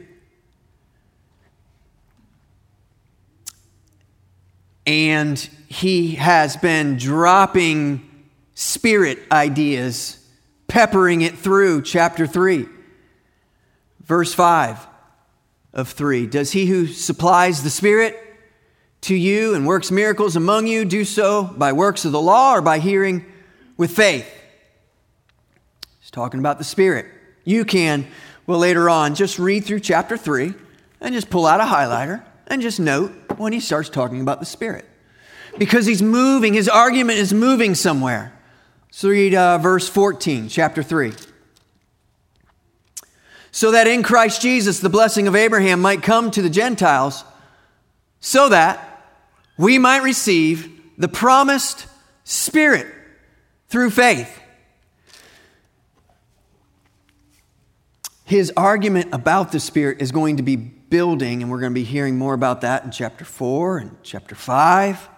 And 4.86 5.38
he 5.68 6.14
has 6.14 6.56
been 6.56 6.96
dropping 6.96 8.08
spirit 8.54 9.18
ideas, 9.30 10.26
peppering 10.66 11.20
it 11.20 11.36
through 11.36 11.82
chapter 11.82 12.26
3. 12.26 12.66
Verse 14.02 14.32
5 14.32 14.86
of 15.74 15.90
3 15.90 16.26
Does 16.26 16.52
he 16.52 16.64
who 16.64 16.86
supplies 16.86 17.62
the 17.62 17.68
Spirit 17.68 18.24
to 19.02 19.14
you 19.14 19.54
and 19.54 19.66
works 19.66 19.90
miracles 19.90 20.36
among 20.36 20.66
you 20.66 20.84
do 20.84 21.04
so 21.04 21.44
by 21.44 21.72
works 21.72 22.04
of 22.04 22.12
the 22.12 22.20
law 22.20 22.54
or 22.54 22.60
by 22.60 22.78
hearing 22.78 23.24
with 23.76 23.90
faith? 23.90 24.28
He's 26.00 26.10
talking 26.10 26.40
about 26.40 26.58
the 26.58 26.64
Spirit. 26.64 27.06
You 27.44 27.64
can, 27.64 28.06
well, 28.46 28.58
later 28.58 28.88
on, 28.88 29.14
just 29.14 29.38
read 29.38 29.64
through 29.64 29.80
chapter 29.80 30.16
3 30.16 30.54
and 31.00 31.14
just 31.14 31.30
pull 31.30 31.46
out 31.46 31.60
a 31.60 31.64
highlighter 31.64 32.22
and 32.46 32.62
just 32.62 32.80
note 32.80 33.12
when 33.36 33.52
he 33.52 33.60
starts 33.60 33.88
talking 33.88 34.20
about 34.20 34.40
the 34.40 34.46
Spirit. 34.46 34.84
Because 35.58 35.86
he's 35.86 36.02
moving, 36.02 36.54
his 36.54 36.68
argument 36.68 37.18
is 37.18 37.32
moving 37.32 37.74
somewhere. 37.74 38.32
So 38.90 39.08
read 39.08 39.34
uh, 39.34 39.58
verse 39.58 39.88
14, 39.88 40.48
chapter 40.48 40.82
3. 40.82 41.12
So 43.50 43.70
that 43.72 43.86
in 43.86 44.02
Christ 44.02 44.40
Jesus 44.40 44.80
the 44.80 44.88
blessing 44.88 45.28
of 45.28 45.36
Abraham 45.36 45.80
might 45.80 46.02
come 46.02 46.30
to 46.30 46.42
the 46.42 46.50
Gentiles, 46.50 47.24
so 48.20 48.48
that 48.48 48.87
we 49.58 49.78
might 49.78 50.02
receive 50.02 50.80
the 50.96 51.08
promised 51.08 51.86
Spirit 52.24 52.86
through 53.68 53.90
faith. 53.90 54.40
His 58.24 58.52
argument 58.56 59.08
about 59.12 59.52
the 59.52 59.60
Spirit 59.60 60.00
is 60.00 60.12
going 60.12 60.36
to 60.36 60.42
be 60.42 60.56
building, 60.56 61.42
and 61.42 61.50
we're 61.50 61.60
going 61.60 61.72
to 61.72 61.74
be 61.74 61.84
hearing 61.84 62.16
more 62.16 62.34
about 62.34 62.60
that 62.60 62.84
in 62.84 62.90
chapter 62.90 63.24
4 63.24 63.78
and 63.78 63.96
chapter 64.02 64.34
5. 64.34 65.08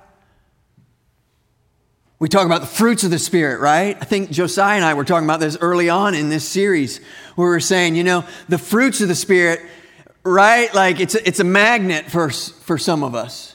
We 2.20 2.28
talk 2.28 2.46
about 2.46 2.60
the 2.60 2.66
fruits 2.66 3.02
of 3.02 3.10
the 3.10 3.18
Spirit, 3.18 3.60
right? 3.60 3.96
I 4.00 4.04
think 4.04 4.30
Josiah 4.30 4.76
and 4.76 4.84
I 4.84 4.94
were 4.94 5.04
talking 5.04 5.26
about 5.26 5.40
this 5.40 5.56
early 5.60 5.88
on 5.88 6.14
in 6.14 6.28
this 6.28 6.46
series 6.46 7.00
where 7.34 7.50
we 7.50 7.56
are 7.56 7.60
saying, 7.60 7.96
you 7.96 8.04
know, 8.04 8.24
the 8.48 8.58
fruits 8.58 9.00
of 9.00 9.08
the 9.08 9.14
Spirit, 9.14 9.60
right? 10.22 10.72
Like 10.74 11.00
it's 11.00 11.14
a, 11.14 11.26
it's 11.26 11.40
a 11.40 11.44
magnet 11.44 12.10
for, 12.10 12.30
for 12.30 12.78
some 12.78 13.02
of 13.02 13.14
us. 13.14 13.49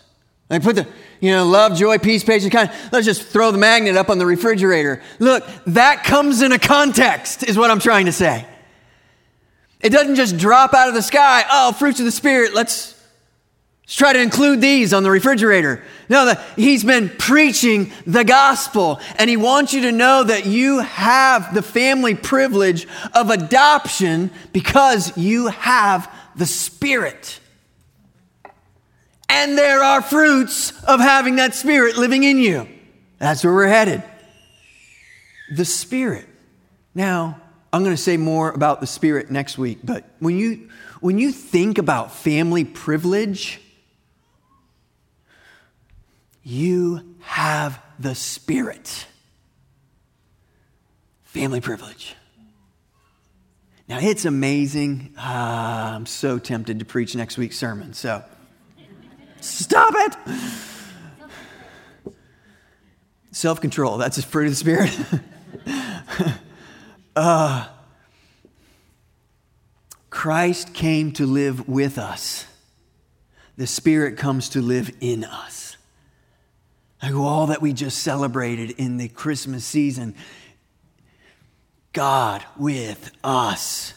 Like 0.49 0.63
put 0.63 0.75
the, 0.75 0.87
you 1.19 1.31
know, 1.31 1.45
love, 1.45 1.75
joy, 1.75 1.97
peace, 1.97 2.23
patience, 2.23 2.53
kind. 2.53 2.71
Let's 2.91 3.05
just 3.05 3.23
throw 3.23 3.51
the 3.51 3.57
magnet 3.57 3.97
up 3.97 4.09
on 4.09 4.19
the 4.19 4.25
refrigerator. 4.25 5.01
Look, 5.19 5.43
that 5.67 6.03
comes 6.03 6.41
in 6.41 6.51
a 6.51 6.59
context, 6.59 7.43
is 7.43 7.57
what 7.57 7.71
I'm 7.71 7.79
trying 7.79 8.05
to 8.05 8.11
say. 8.11 8.45
It 9.81 9.89
doesn't 9.89 10.15
just 10.15 10.37
drop 10.37 10.73
out 10.73 10.87
of 10.87 10.93
the 10.93 11.01
sky. 11.01 11.43
Oh, 11.49 11.71
fruits 11.71 11.99
of 11.99 12.05
the 12.05 12.11
Spirit, 12.11 12.53
let's 12.53 12.95
Let's 13.85 13.97
try 13.97 14.13
to 14.13 14.21
include 14.21 14.61
these 14.61 14.93
on 14.93 15.03
the 15.03 15.11
refrigerator. 15.11 15.83
No, 16.09 16.25
that 16.25 16.43
he's 16.55 16.83
been 16.83 17.07
preaching 17.07 17.91
the 18.07 18.23
gospel, 18.23 18.99
and 19.17 19.29
he 19.29 19.37
wants 19.37 19.73
you 19.75 19.81
to 19.81 19.91
know 19.91 20.23
that 20.23 20.47
you 20.47 20.79
have 20.79 21.53
the 21.53 21.61
family 21.61 22.15
privilege 22.15 22.87
of 23.13 23.29
adoption 23.29 24.31
because 24.53 25.15
you 25.15 25.47
have 25.47 26.11
the 26.35 26.47
Spirit. 26.47 27.39
And 29.29 29.57
there 29.57 29.83
are 29.83 30.01
fruits 30.01 30.71
of 30.83 30.99
having 30.99 31.37
that 31.37 31.55
Spirit 31.55 31.97
living 31.97 32.23
in 32.23 32.37
you. 32.37 32.67
That's 33.17 33.43
where 33.43 33.53
we're 33.53 33.67
headed. 33.67 34.03
The 35.53 35.65
Spirit. 35.65 36.27
Now, 36.93 37.41
I'm 37.73 37.83
going 37.83 37.95
to 37.95 38.01
say 38.01 38.17
more 38.17 38.51
about 38.51 38.81
the 38.81 38.87
Spirit 38.87 39.29
next 39.29 39.57
week, 39.57 39.79
but 39.83 40.05
when 40.19 40.37
you, 40.37 40.69
when 41.01 41.17
you 41.17 41.31
think 41.31 41.77
about 41.77 42.13
family 42.13 42.63
privilege, 42.63 43.59
you 46.43 47.15
have 47.21 47.81
the 47.99 48.15
Spirit. 48.15 49.07
Family 51.23 51.59
privilege. 51.59 52.15
Now, 53.89 53.99
it's 53.99 54.25
amazing. 54.25 55.13
Ah, 55.17 55.95
I'm 55.95 56.05
so 56.05 56.39
tempted 56.39 56.79
to 56.79 56.85
preach 56.85 57.15
next 57.15 57.37
week's 57.37 57.57
sermon, 57.57 57.93
so 57.93 58.23
stop 59.45 59.93
it. 59.95 60.15
Self 63.31 63.61
control, 63.61 63.97
that's 63.97 64.17
a 64.17 64.23
fruit 64.23 64.45
of 64.45 64.51
the 64.51 64.55
Spirit. 64.55 64.97
uh, 67.15 67.67
Christ 70.09 70.73
came 70.73 71.11
to 71.13 71.25
live 71.25 71.67
with 71.67 71.97
us, 71.97 72.45
the 73.57 73.67
Spirit 73.67 74.17
comes 74.17 74.49
to 74.49 74.61
live 74.61 74.89
in 75.01 75.23
us. 75.23 75.77
Like 77.03 77.13
all 77.13 77.47
that 77.47 77.61
we 77.61 77.73
just 77.73 77.99
celebrated 77.99 78.71
in 78.71 78.97
the 78.97 79.09
Christmas 79.09 79.65
season. 79.65 80.15
God 81.93 82.43
with 82.57 83.11
us. 83.23 83.93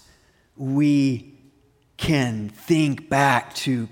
We 0.56 1.34
can 1.96 2.48
think 2.48 3.08
back 3.08 3.54
to 3.56 3.88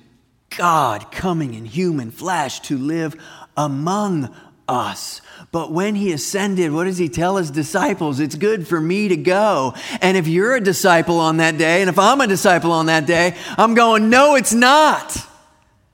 God 0.57 1.13
coming 1.13 1.55
in 1.55 1.65
human 1.65 2.11
flesh 2.11 2.61
to 2.61 2.77
live 2.77 3.17
among 3.57 4.35
us. 4.69 5.21
But 5.53 5.73
when 5.73 5.95
he 5.95 6.13
ascended, 6.13 6.73
what 6.73 6.85
does 6.85 6.99
he 6.99 7.09
tell 7.09 7.37
his 7.37 7.51
disciples? 7.51 8.21
It's 8.21 8.35
good 8.35 8.67
for 8.67 8.81
me 8.81 9.09
to 9.09 9.17
go. 9.17 9.75
And 10.01 10.17
if 10.17 10.27
you're 10.27 10.57
a 10.57 10.61
disciple 10.61 11.21
on 11.21 11.37
that 11.39 11.57
day, 11.57 11.81
and 11.81 11.89
if 11.89 11.99
I'm 11.99 12.21
a 12.21 12.27
disciple 12.27 12.73
on 12.73 12.87
that 12.87 13.07
day, 13.07 13.37
I'm 13.57 13.75
going, 13.75 14.11
no, 14.11 14.35
it's 14.35 14.53
not. 14.53 15.17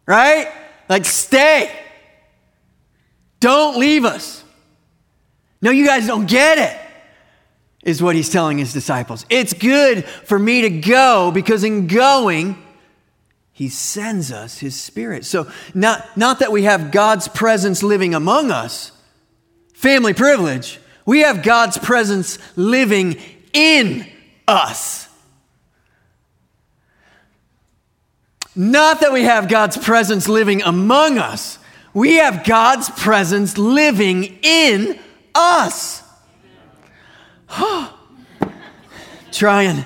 Right? 0.06 0.50
Like, 0.88 1.04
stay. 1.04 1.70
Don't 3.40 3.78
leave 3.78 4.04
us. 4.04 4.42
No, 5.60 5.70
you 5.70 5.86
guys 5.86 6.06
don't 6.06 6.26
get 6.26 6.58
it, 6.58 6.76
is 7.84 8.02
what 8.02 8.16
he's 8.16 8.30
telling 8.30 8.58
his 8.58 8.72
disciples. 8.72 9.24
It's 9.30 9.52
good 9.52 10.04
for 10.04 10.38
me 10.38 10.62
to 10.62 10.70
go 10.70 11.30
because 11.32 11.62
in 11.62 11.86
going, 11.86 12.60
he 13.62 13.68
sends 13.68 14.32
us 14.32 14.58
his 14.58 14.74
spirit. 14.74 15.24
So, 15.24 15.48
not, 15.72 16.16
not 16.16 16.40
that 16.40 16.50
we 16.50 16.64
have 16.64 16.90
God's 16.90 17.28
presence 17.28 17.84
living 17.84 18.12
among 18.12 18.50
us, 18.50 18.90
family 19.72 20.14
privilege, 20.14 20.80
we 21.06 21.20
have 21.20 21.44
God's 21.44 21.78
presence 21.78 22.40
living 22.56 23.20
in 23.52 24.04
us. 24.48 25.08
Not 28.56 29.00
that 29.00 29.12
we 29.12 29.22
have 29.22 29.48
God's 29.48 29.76
presence 29.76 30.28
living 30.28 30.60
among 30.62 31.18
us, 31.18 31.60
we 31.94 32.14
have 32.14 32.44
God's 32.44 32.90
presence 32.90 33.56
living 33.58 34.40
in 34.42 34.98
us. 35.36 36.02
Trying. 39.30 39.84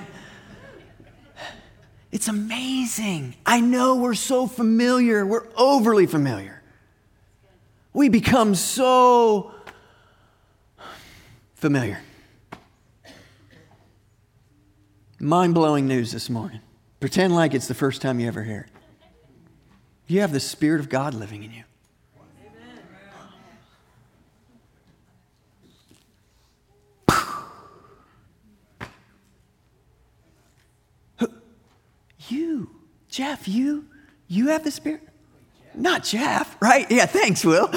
It's 2.16 2.28
amazing. 2.28 3.34
I 3.44 3.60
know 3.60 3.96
we're 3.96 4.14
so 4.14 4.46
familiar, 4.46 5.26
we're 5.26 5.46
overly 5.54 6.06
familiar. 6.06 6.62
We 7.92 8.08
become 8.08 8.54
so 8.54 9.52
familiar. 11.56 12.00
Mind 15.20 15.52
blowing 15.52 15.86
news 15.86 16.10
this 16.10 16.30
morning. 16.30 16.62
Pretend 17.00 17.34
like 17.34 17.52
it's 17.52 17.68
the 17.68 17.74
first 17.74 18.00
time 18.00 18.18
you 18.18 18.28
ever 18.28 18.44
hear 18.44 18.66
it. 18.66 18.72
You 20.06 20.22
have 20.22 20.32
the 20.32 20.40
Spirit 20.40 20.80
of 20.80 20.88
God 20.88 21.12
living 21.12 21.42
in 21.42 21.52
you. 21.52 21.64
You, 32.28 32.70
Jeff, 33.08 33.48
you, 33.48 33.86
you 34.28 34.48
have 34.48 34.64
the 34.64 34.70
Spirit? 34.70 35.02
Not 35.74 36.04
Jeff, 36.04 36.56
right? 36.60 36.90
Yeah, 36.90 37.06
thanks, 37.06 37.44
Will. 37.44 37.68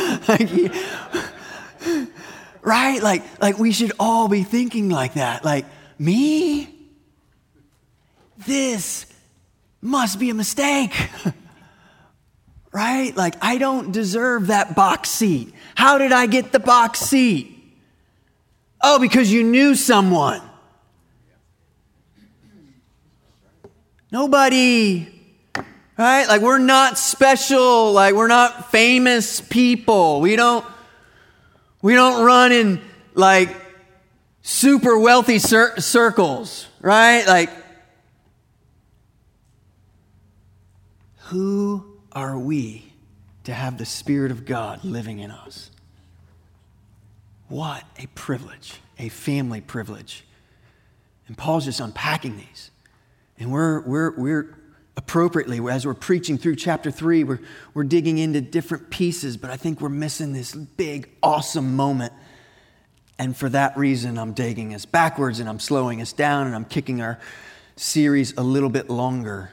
right? 2.61 3.03
Like, 3.03 3.41
like 3.41 3.59
we 3.59 3.71
should 3.71 3.91
all 3.99 4.27
be 4.27 4.43
thinking 4.43 4.89
like 4.89 5.15
that. 5.15 5.43
Like, 5.43 5.65
me? 5.97 6.73
This 8.47 9.05
must 9.81 10.19
be 10.19 10.29
a 10.29 10.33
mistake. 10.33 10.93
right? 12.71 13.15
Like, 13.15 13.35
I 13.41 13.57
don't 13.57 13.91
deserve 13.91 14.47
that 14.47 14.75
box 14.75 15.09
seat. 15.09 15.53
How 15.75 15.97
did 15.97 16.11
I 16.11 16.25
get 16.25 16.51
the 16.51 16.59
box 16.59 16.99
seat? 16.99 17.55
Oh, 18.81 18.99
because 18.99 19.31
you 19.31 19.43
knew 19.43 19.75
someone. 19.75 20.41
Nobody, 24.11 25.07
right? 25.97 26.27
Like 26.27 26.41
we're 26.41 26.57
not 26.57 26.97
special, 26.97 27.91
like 27.91 28.15
we're 28.15 28.27
not 28.27 28.71
famous 28.71 29.39
people. 29.39 30.21
We 30.21 30.35
don't 30.35 30.65
we 31.81 31.93
don't 31.93 32.25
run 32.25 32.51
in 32.51 32.81
like 33.13 33.55
super 34.41 34.97
wealthy 34.97 35.39
cir- 35.39 35.79
circles, 35.79 36.67
right? 36.81 37.25
Like 37.27 37.51
who 41.29 41.85
are 42.11 42.37
we 42.37 42.91
to 43.43 43.53
have 43.53 43.77
the 43.77 43.85
spirit 43.85 44.31
of 44.31 44.45
God 44.45 44.83
living 44.83 45.19
in 45.19 45.29
us? 45.29 45.69
What 47.47 47.83
a 47.97 48.07
privilege, 48.07 48.75
a 48.97 49.09
family 49.09 49.61
privilege. 49.61 50.23
And 51.27 51.37
Paul's 51.37 51.65
just 51.65 51.79
unpacking 51.79 52.37
these. 52.37 52.68
And 53.39 53.51
we're, 53.51 53.79
we're, 53.81 54.11
we're 54.11 54.57
appropriately, 54.97 55.59
as 55.71 55.85
we're 55.85 55.93
preaching 55.93 56.37
through 56.37 56.57
chapter 56.57 56.91
three, 56.91 57.23
we're, 57.23 57.39
we're 57.73 57.85
digging 57.85 58.17
into 58.17 58.41
different 58.41 58.89
pieces, 58.89 59.37
but 59.37 59.49
I 59.49 59.55
think 59.55 59.79
we're 59.79 59.87
missing 59.87 60.33
this 60.33 60.53
big, 60.53 61.09
awesome 61.23 61.77
moment. 61.77 62.11
And 63.17 63.35
for 63.35 63.47
that 63.49 63.77
reason, 63.77 64.17
I'm 64.17 64.33
digging 64.33 64.73
us 64.73 64.85
backwards 64.85 65.39
and 65.39 65.47
I'm 65.47 65.59
slowing 65.59 66.01
us 66.01 66.11
down 66.11 66.47
and 66.47 66.55
I'm 66.55 66.65
kicking 66.65 67.01
our 67.01 67.17
series 67.77 68.33
a 68.37 68.43
little 68.43 68.69
bit 68.69 68.89
longer. 68.89 69.51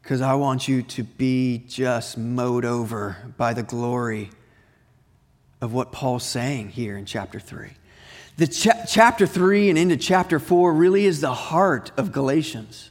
Because 0.00 0.20
I 0.20 0.34
want 0.34 0.68
you 0.68 0.82
to 0.82 1.02
be 1.02 1.64
just 1.66 2.16
mowed 2.16 2.64
over 2.64 3.16
by 3.36 3.52
the 3.52 3.64
glory 3.64 4.30
of 5.60 5.72
what 5.72 5.90
Paul's 5.90 6.24
saying 6.24 6.70
here 6.70 6.96
in 6.96 7.04
chapter 7.04 7.40
3. 7.40 7.70
The 8.38 8.46
cha- 8.46 8.84
chapter 8.86 9.26
3 9.26 9.68
and 9.68 9.76
into 9.76 9.96
chapter 9.96 10.38
4 10.38 10.72
really 10.72 11.06
is 11.06 11.20
the 11.20 11.34
heart 11.34 11.90
of 11.96 12.12
Galatians. 12.12 12.90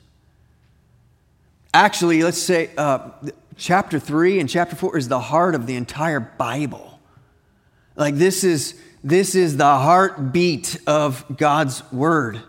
Actually, 1.73 2.21
let's 2.21 2.37
say 2.37 2.69
uh, 2.77 3.11
chapter 3.55 3.97
3 3.97 4.41
and 4.41 4.49
chapter 4.49 4.75
4 4.75 4.97
is 4.97 5.07
the 5.07 5.21
heart 5.21 5.55
of 5.55 5.65
the 5.65 5.75
entire 5.75 6.19
Bible. 6.19 6.99
Like 7.95 8.15
this 8.15 8.43
is 8.43 8.79
this 9.05 9.35
is 9.35 9.55
the 9.55 9.63
heartbeat 9.63 10.81
of 10.85 11.23
God's 11.37 11.81
word. 11.93 12.41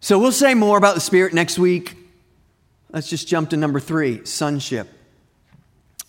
So 0.00 0.18
we'll 0.18 0.32
say 0.32 0.54
more 0.54 0.78
about 0.78 0.94
the 0.94 1.02
Spirit 1.02 1.34
next 1.34 1.58
week. 1.58 1.98
Let's 2.90 3.10
just 3.10 3.28
jump 3.28 3.50
to 3.50 3.58
number 3.58 3.78
three 3.78 4.24
sonship. 4.24 4.88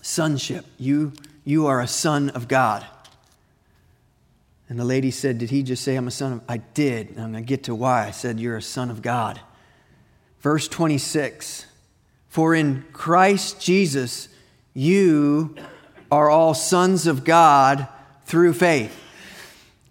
Sonship. 0.02 0.66
You, 0.78 1.12
you 1.44 1.68
are 1.68 1.82
a 1.82 1.88
son 1.88 2.30
of 2.30 2.48
God. 2.48 2.86
And 4.74 4.80
the 4.80 4.86
lady 4.86 5.12
said, 5.12 5.38
Did 5.38 5.52
he 5.52 5.62
just 5.62 5.84
say 5.84 5.96
I'm 5.96 6.08
a 6.08 6.12
son 6.12 6.34
of? 6.34 6.42
I 6.50 6.58
did. 6.58 7.12
And 7.12 7.20
I'm 7.20 7.32
going 7.32 7.44
to 7.44 7.48
get 7.48 7.66
to 7.66 7.76
why. 7.76 8.08
I 8.08 8.10
said, 8.10 8.40
You're 8.40 8.58
a 8.58 8.62
son 8.62 8.90
of 8.90 9.04
God. 9.04 9.40
Verse 10.40 10.68
26 10.68 11.68
For 12.28 12.56
in 12.56 12.84
Christ 12.92 13.62
Jesus, 13.62 14.30
you 14.74 15.56
are 16.12 16.28
all 16.28 16.56
sons 16.56 17.06
of 17.06 17.24
God 17.24 17.88
through 18.26 18.54
faith. 18.54 19.00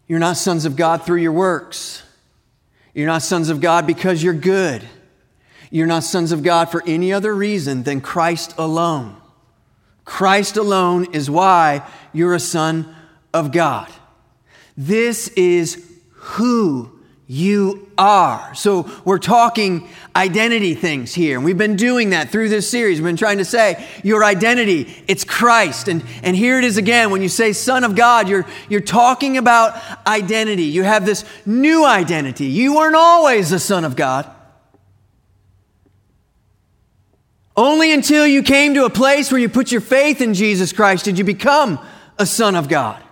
You're 0.08 0.18
not 0.18 0.36
sons 0.36 0.64
of 0.64 0.74
God 0.74 1.06
through 1.06 1.20
your 1.20 1.30
works. 1.30 2.02
You're 2.92 3.06
not 3.06 3.22
sons 3.22 3.50
of 3.50 3.60
God 3.60 3.86
because 3.86 4.20
you're 4.20 4.34
good. 4.34 4.82
You're 5.70 5.86
not 5.86 6.02
sons 6.02 6.32
of 6.32 6.42
God 6.42 6.70
for 6.70 6.82
any 6.88 7.12
other 7.12 7.32
reason 7.32 7.84
than 7.84 8.00
Christ 8.00 8.52
alone. 8.58 9.14
Christ 10.04 10.56
alone 10.56 11.14
is 11.14 11.30
why 11.30 11.88
you're 12.12 12.34
a 12.34 12.40
son 12.40 12.92
of 13.32 13.52
God. 13.52 13.88
This 14.76 15.28
is 15.28 15.88
who 16.10 16.92
you 17.26 17.90
are. 17.96 18.54
So 18.54 18.90
we're 19.06 19.18
talking 19.18 19.88
identity 20.14 20.74
things 20.74 21.14
here. 21.14 21.36
And 21.36 21.44
we've 21.44 21.56
been 21.56 21.76
doing 21.76 22.10
that 22.10 22.30
through 22.30 22.50
this 22.50 22.68
series. 22.68 22.98
We've 22.98 23.08
been 23.08 23.16
trying 23.16 23.38
to 23.38 23.44
say 23.44 23.86
your 24.04 24.22
identity, 24.22 24.92
it's 25.08 25.24
Christ. 25.24 25.88
And, 25.88 26.04
and 26.22 26.36
here 26.36 26.58
it 26.58 26.64
is 26.64 26.76
again. 26.76 27.10
When 27.10 27.22
you 27.22 27.30
say 27.30 27.54
son 27.54 27.84
of 27.84 27.96
God, 27.96 28.28
you're, 28.28 28.46
you're 28.68 28.80
talking 28.80 29.38
about 29.38 29.80
identity. 30.06 30.64
You 30.64 30.82
have 30.82 31.06
this 31.06 31.24
new 31.46 31.86
identity. 31.86 32.46
You 32.46 32.76
weren't 32.76 32.96
always 32.96 33.50
a 33.52 33.58
son 33.58 33.84
of 33.84 33.96
God. 33.96 34.30
Only 37.56 37.92
until 37.92 38.26
you 38.26 38.42
came 38.42 38.74
to 38.74 38.84
a 38.84 38.90
place 38.90 39.30
where 39.30 39.40
you 39.40 39.48
put 39.48 39.72
your 39.72 39.80
faith 39.80 40.20
in 40.20 40.34
Jesus 40.34 40.72
Christ 40.72 41.04
did 41.04 41.18
you 41.18 41.24
become 41.24 41.78
a 42.18 42.26
son 42.26 42.56
of 42.56 42.68
God. 42.68 43.02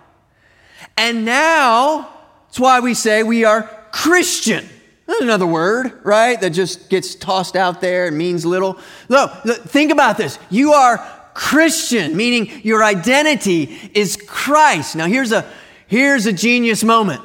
And 1.01 1.25
now, 1.25 2.07
that's 2.45 2.59
why 2.59 2.79
we 2.79 2.93
say 2.93 3.23
we 3.23 3.43
are 3.43 3.63
Christian. 3.91 4.63
That's 5.07 5.21
another 5.21 5.47
word, 5.47 5.99
right? 6.03 6.39
That 6.39 6.51
just 6.51 6.91
gets 6.91 7.15
tossed 7.15 7.55
out 7.55 7.81
there 7.81 8.05
and 8.05 8.15
means 8.15 8.45
little. 8.45 8.77
Look, 9.09 9.31
think 9.63 9.91
about 9.91 10.17
this. 10.17 10.37
You 10.51 10.73
are 10.73 10.99
Christian, 11.33 12.15
meaning 12.15 12.51
your 12.63 12.83
identity 12.83 13.79
is 13.95 14.15
Christ. 14.15 14.95
Now 14.95 15.07
here's 15.07 15.31
a 15.31 15.43
here's 15.87 16.27
a 16.27 16.33
genius 16.33 16.83
moment. 16.83 17.23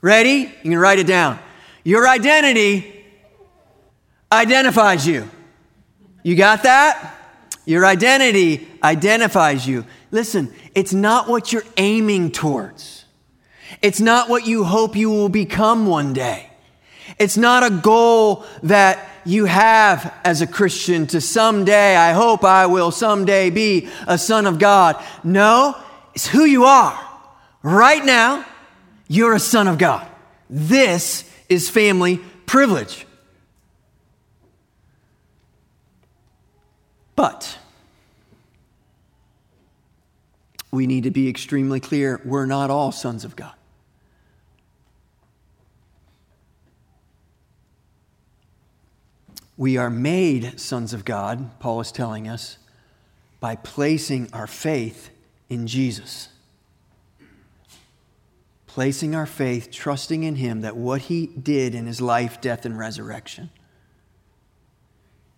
Ready? 0.00 0.52
You 0.64 0.70
can 0.70 0.76
write 0.76 0.98
it 0.98 1.06
down. 1.06 1.38
Your 1.84 2.08
identity 2.08 3.04
identifies 4.32 5.06
you. 5.06 5.30
You 6.24 6.34
got 6.34 6.64
that? 6.64 7.14
Your 7.66 7.86
identity 7.86 8.66
identifies 8.82 9.64
you. 9.64 9.84
Listen, 10.16 10.50
it's 10.74 10.94
not 10.94 11.28
what 11.28 11.52
you're 11.52 11.66
aiming 11.76 12.32
towards. 12.32 13.04
It's 13.82 14.00
not 14.00 14.30
what 14.30 14.46
you 14.46 14.64
hope 14.64 14.96
you 14.96 15.10
will 15.10 15.28
become 15.28 15.86
one 15.86 16.14
day. 16.14 16.48
It's 17.18 17.36
not 17.36 17.62
a 17.62 17.68
goal 17.68 18.46
that 18.62 19.06
you 19.26 19.44
have 19.44 20.14
as 20.24 20.40
a 20.40 20.46
Christian 20.46 21.06
to 21.08 21.20
someday, 21.20 21.94
I 21.94 22.12
hope 22.12 22.44
I 22.44 22.64
will 22.64 22.90
someday 22.90 23.50
be 23.50 23.90
a 24.08 24.16
son 24.16 24.46
of 24.46 24.58
God. 24.58 24.96
No, 25.22 25.76
it's 26.14 26.26
who 26.26 26.46
you 26.46 26.64
are. 26.64 26.98
Right 27.62 28.02
now, 28.02 28.46
you're 29.08 29.34
a 29.34 29.38
son 29.38 29.68
of 29.68 29.76
God. 29.76 30.08
This 30.48 31.30
is 31.50 31.68
family 31.68 32.22
privilege. 32.46 33.06
But 37.14 37.58
we 40.70 40.86
need 40.86 41.04
to 41.04 41.10
be 41.10 41.28
extremely 41.28 41.80
clear 41.80 42.20
we're 42.24 42.46
not 42.46 42.70
all 42.70 42.92
sons 42.92 43.24
of 43.24 43.36
God. 43.36 43.54
We 49.56 49.78
are 49.78 49.88
made 49.88 50.60
sons 50.60 50.92
of 50.92 51.04
God, 51.04 51.58
Paul 51.60 51.80
is 51.80 51.90
telling 51.90 52.28
us, 52.28 52.58
by 53.40 53.56
placing 53.56 54.28
our 54.32 54.46
faith 54.46 55.10
in 55.48 55.66
Jesus. 55.66 56.28
Placing 58.66 59.14
our 59.14 59.24
faith, 59.24 59.70
trusting 59.70 60.24
in 60.24 60.36
Him 60.36 60.60
that 60.60 60.76
what 60.76 61.02
He 61.02 61.26
did 61.26 61.74
in 61.74 61.86
His 61.86 62.02
life, 62.02 62.40
death, 62.42 62.66
and 62.66 62.78
resurrection 62.78 63.50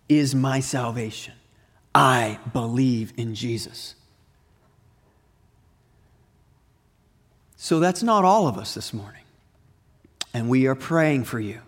is 0.09 0.35
my 0.35 0.59
salvation. 0.59 1.35
I 1.95 2.39
believe 2.51 3.13
in 3.15 3.35
Jesus. 3.35 3.95
So 7.61 7.81
that's 7.81 8.01
not 8.01 8.23
all 8.23 8.47
of 8.47 8.57
us 8.57 8.73
this 8.73 8.93
morning. 8.93 9.21
And 10.33 10.47
we 10.47 10.67
are 10.67 10.75
praying 10.75 11.25
for 11.25 11.41
you. 11.41 11.59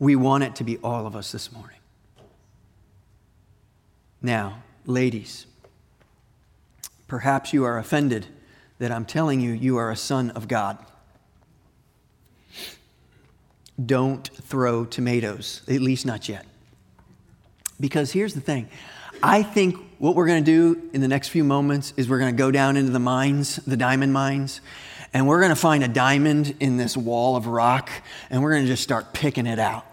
We 0.00 0.16
want 0.16 0.42
it 0.42 0.56
to 0.56 0.64
be 0.64 0.76
all 0.78 1.06
of 1.06 1.14
us 1.14 1.30
this 1.30 1.52
morning. 1.52 1.78
Now, 4.20 4.64
ladies, 4.86 5.46
perhaps 7.06 7.52
you 7.52 7.62
are 7.62 7.78
offended 7.78 8.26
that 8.80 8.90
I'm 8.90 9.04
telling 9.04 9.40
you 9.40 9.52
you 9.52 9.76
are 9.76 9.92
a 9.92 9.96
son 9.96 10.30
of 10.32 10.48
God. 10.48 10.84
Don't 13.86 14.26
throw 14.26 14.84
tomatoes, 14.84 15.62
at 15.68 15.80
least 15.80 16.04
not 16.04 16.28
yet. 16.28 16.44
Because 17.78 18.10
here's 18.10 18.34
the 18.34 18.40
thing 18.40 18.68
I 19.22 19.44
think 19.44 19.76
what 19.98 20.16
we're 20.16 20.26
going 20.26 20.44
to 20.44 20.50
do 20.50 20.90
in 20.92 21.00
the 21.00 21.08
next 21.08 21.28
few 21.28 21.44
moments 21.44 21.94
is 21.96 22.08
we're 22.08 22.18
going 22.18 22.34
to 22.34 22.38
go 22.38 22.50
down 22.50 22.76
into 22.76 22.90
the 22.90 22.98
mines, 22.98 23.56
the 23.64 23.76
diamond 23.76 24.12
mines, 24.12 24.60
and 25.14 25.28
we're 25.28 25.38
going 25.38 25.50
to 25.50 25.56
find 25.56 25.84
a 25.84 25.88
diamond 25.88 26.56
in 26.58 26.76
this 26.76 26.96
wall 26.96 27.36
of 27.36 27.46
rock, 27.46 27.88
and 28.30 28.42
we're 28.42 28.50
going 28.50 28.64
to 28.64 28.68
just 28.68 28.82
start 28.82 29.12
picking 29.12 29.46
it 29.46 29.60
out. 29.60 29.86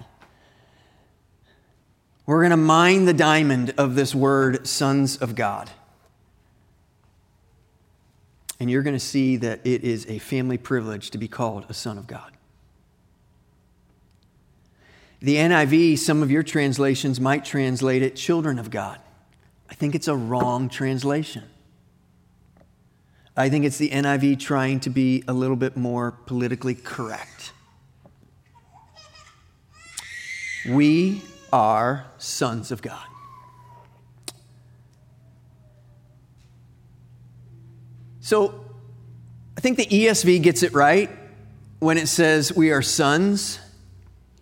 We're 2.25 2.39
going 2.39 2.51
to 2.51 2.57
mine 2.57 3.05
the 3.05 3.13
diamond 3.13 3.75
of 3.77 3.93
this 3.93 4.15
word, 4.15 4.65
sons 4.65 5.17
of 5.17 5.35
God. 5.35 5.69
And 8.59 8.69
you're 8.69 8.81
going 8.83 8.95
to 8.95 8.99
see 8.99 9.37
that 9.37 9.59
it 9.63 9.83
is 9.83 10.07
a 10.07 10.17
family 10.17 10.57
privilege 10.57 11.11
to 11.11 11.17
be 11.19 11.27
called 11.27 11.65
a 11.69 11.73
son 11.73 11.97
of 11.97 12.07
God. 12.07 12.31
The 15.19 15.35
NIV, 15.35 15.99
some 15.99 16.23
of 16.23 16.31
your 16.31 16.41
translations 16.41 17.19
might 17.19 17.45
translate 17.45 18.01
it 18.01 18.15
children 18.15 18.57
of 18.57 18.71
God. 18.71 18.99
I 19.69 19.75
think 19.75 19.93
it's 19.93 20.07
a 20.07 20.15
wrong 20.15 20.67
translation. 20.67 21.43
I 23.35 23.49
think 23.49 23.63
it's 23.63 23.77
the 23.77 23.89
NIV 23.89 24.39
trying 24.39 24.79
to 24.81 24.89
be 24.89 25.23
a 25.27 25.33
little 25.33 25.55
bit 25.55 25.77
more 25.77 26.11
politically 26.11 26.75
correct. 26.75 27.53
We 30.69 31.21
are 31.51 32.05
sons 32.17 32.71
of 32.71 32.81
God. 32.81 33.05
So 38.19 38.65
I 39.57 39.61
think 39.61 39.77
the 39.77 39.85
ESV 39.85 40.41
gets 40.41 40.63
it 40.63 40.73
right 40.73 41.09
when 41.79 41.97
it 41.97 42.07
says 42.07 42.53
we 42.55 42.71
are 42.71 42.81
sons. 42.81 43.59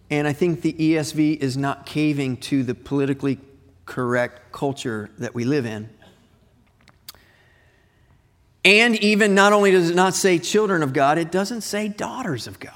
And 0.10 0.28
I 0.28 0.34
think 0.34 0.62
the 0.62 0.74
ESV 0.74 1.38
is 1.38 1.56
not 1.56 1.86
caving 1.86 2.38
to 2.38 2.64
the 2.64 2.74
politically 2.74 3.40
correct 3.86 4.52
culture 4.52 5.10
that 5.20 5.34
we 5.36 5.46
live 5.46 5.66
in. 5.66 5.90
And 8.66 8.96
even 8.98 9.34
not 9.36 9.54
only 9.54 9.72
does 9.72 9.90
it 9.90 9.96
not 9.96 10.14
say 10.14 10.38
children 10.38 10.84
of 10.84 10.94
God, 10.94 11.18
it 11.18 11.32
doesn't 11.32 11.62
say 11.62 11.88
daughters 11.88 12.48
of 12.48 12.60
God. 12.60 12.74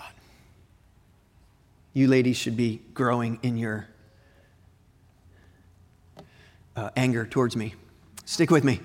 You 1.94 2.08
ladies 2.08 2.38
should 2.38 2.58
be 2.58 2.82
growing 2.94 3.40
in 3.44 3.58
your 3.58 3.88
uh, 6.76 6.90
anger 6.96 7.26
towards 7.26 7.56
me. 7.56 7.76
Stick 8.26 8.50
with 8.50 8.64
me. 8.64 8.80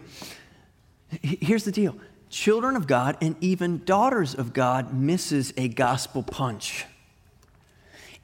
Here's 1.23 1.65
the 1.65 1.73
deal 1.73 1.97
children 2.29 2.77
of 2.77 2.87
God 2.87 3.17
and 3.23 3.37
even 3.41 3.83
daughters 3.85 4.35
of 4.35 4.53
God 4.53 4.93
misses 4.93 5.55
a 5.57 5.69
gospel 5.69 6.23
punch. 6.23 6.85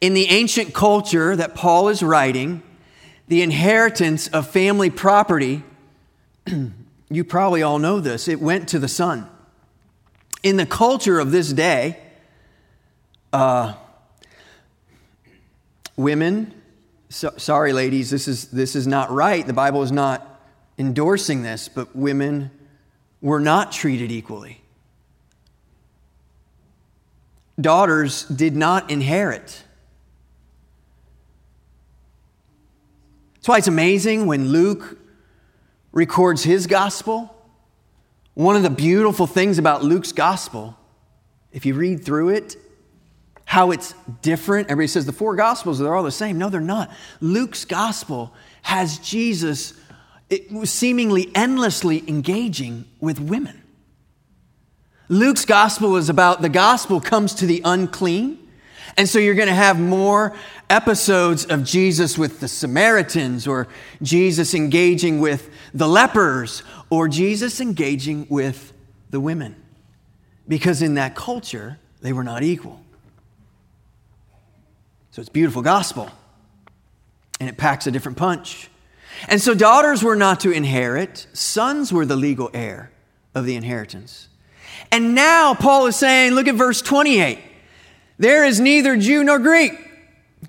In 0.00 0.12
the 0.12 0.26
ancient 0.26 0.74
culture 0.74 1.34
that 1.34 1.54
Paul 1.54 1.88
is 1.88 2.02
writing, 2.02 2.62
the 3.28 3.40
inheritance 3.40 4.28
of 4.28 4.46
family 4.46 4.90
property, 4.90 5.62
you 7.14 7.24
probably 7.24 7.62
all 7.62 7.78
know 7.78 8.00
this, 8.00 8.28
it 8.28 8.40
went 8.40 8.68
to 8.70 8.78
the 8.78 8.88
son. 8.88 9.28
In 10.42 10.56
the 10.56 10.66
culture 10.66 11.18
of 11.18 11.30
this 11.30 11.52
day, 11.52 11.98
uh, 13.32 13.74
women 15.96 16.54
so, 17.14 17.32
sorry, 17.36 17.72
ladies, 17.72 18.10
this 18.10 18.26
is, 18.26 18.48
this 18.48 18.74
is 18.74 18.88
not 18.88 19.08
right. 19.08 19.46
The 19.46 19.52
Bible 19.52 19.84
is 19.84 19.92
not 19.92 20.40
endorsing 20.76 21.44
this, 21.44 21.68
but 21.68 21.94
women 21.94 22.50
were 23.20 23.38
not 23.38 23.70
treated 23.70 24.10
equally. 24.10 24.60
Daughters 27.60 28.24
did 28.24 28.56
not 28.56 28.90
inherit. 28.90 29.62
That's 33.36 33.46
why 33.46 33.58
it's 33.58 33.68
amazing 33.68 34.26
when 34.26 34.48
Luke 34.48 34.98
records 35.94 36.42
his 36.42 36.66
gospel. 36.66 37.34
One 38.34 38.56
of 38.56 38.62
the 38.62 38.70
beautiful 38.70 39.26
things 39.26 39.58
about 39.58 39.82
Luke's 39.82 40.12
gospel, 40.12 40.76
if 41.52 41.64
you 41.64 41.74
read 41.74 42.04
through 42.04 42.30
it, 42.30 42.56
how 43.44 43.70
it's 43.70 43.94
different. 44.20 44.68
Everybody 44.68 44.88
says 44.88 45.06
the 45.06 45.12
four 45.12 45.36
gospels, 45.36 45.78
they're 45.78 45.94
all 45.94 46.02
the 46.02 46.10
same. 46.10 46.36
No, 46.36 46.50
they're 46.50 46.60
not. 46.60 46.90
Luke's 47.20 47.64
gospel 47.64 48.34
has 48.62 48.98
Jesus 48.98 49.74
seemingly 50.64 51.30
endlessly 51.34 52.02
engaging 52.08 52.86
with 53.00 53.20
women. 53.20 53.62
Luke's 55.08 55.44
gospel 55.44 55.96
is 55.96 56.08
about 56.08 56.42
the 56.42 56.48
gospel 56.48 57.00
comes 57.00 57.34
to 57.34 57.46
the 57.46 57.62
unclean. 57.64 58.38
And 58.96 59.08
so 59.08 59.18
you're 59.18 59.34
going 59.34 59.48
to 59.48 59.54
have 59.54 59.78
more 59.78 60.34
episodes 60.70 61.44
of 61.46 61.64
Jesus 61.64 62.16
with 62.16 62.40
the 62.40 62.48
Samaritans, 62.48 63.46
or 63.46 63.66
Jesus 64.02 64.54
engaging 64.54 65.20
with 65.20 65.50
the 65.72 65.88
lepers, 65.88 66.62
or 66.90 67.08
Jesus 67.08 67.60
engaging 67.60 68.26
with 68.28 68.72
the 69.10 69.20
women. 69.20 69.56
Because 70.46 70.82
in 70.82 70.94
that 70.94 71.16
culture, 71.16 71.78
they 72.02 72.12
were 72.12 72.24
not 72.24 72.42
equal. 72.42 72.80
So 75.10 75.20
it's 75.20 75.28
beautiful 75.28 75.62
gospel. 75.62 76.10
And 77.40 77.48
it 77.48 77.56
packs 77.56 77.86
a 77.86 77.90
different 77.90 78.16
punch. 78.18 78.68
And 79.28 79.40
so 79.40 79.54
daughters 79.54 80.02
were 80.02 80.16
not 80.16 80.40
to 80.40 80.50
inherit, 80.50 81.26
sons 81.32 81.92
were 81.92 82.06
the 82.06 82.16
legal 82.16 82.50
heir 82.52 82.90
of 83.34 83.44
the 83.44 83.56
inheritance. 83.56 84.28
And 84.90 85.14
now 85.14 85.54
Paul 85.54 85.86
is 85.86 85.96
saying, 85.96 86.32
look 86.32 86.48
at 86.48 86.54
verse 86.54 86.82
28. 86.82 87.38
There 88.24 88.42
is 88.42 88.58
neither 88.58 88.96
Jew 88.96 89.22
nor 89.22 89.38
Greek. 89.38 89.74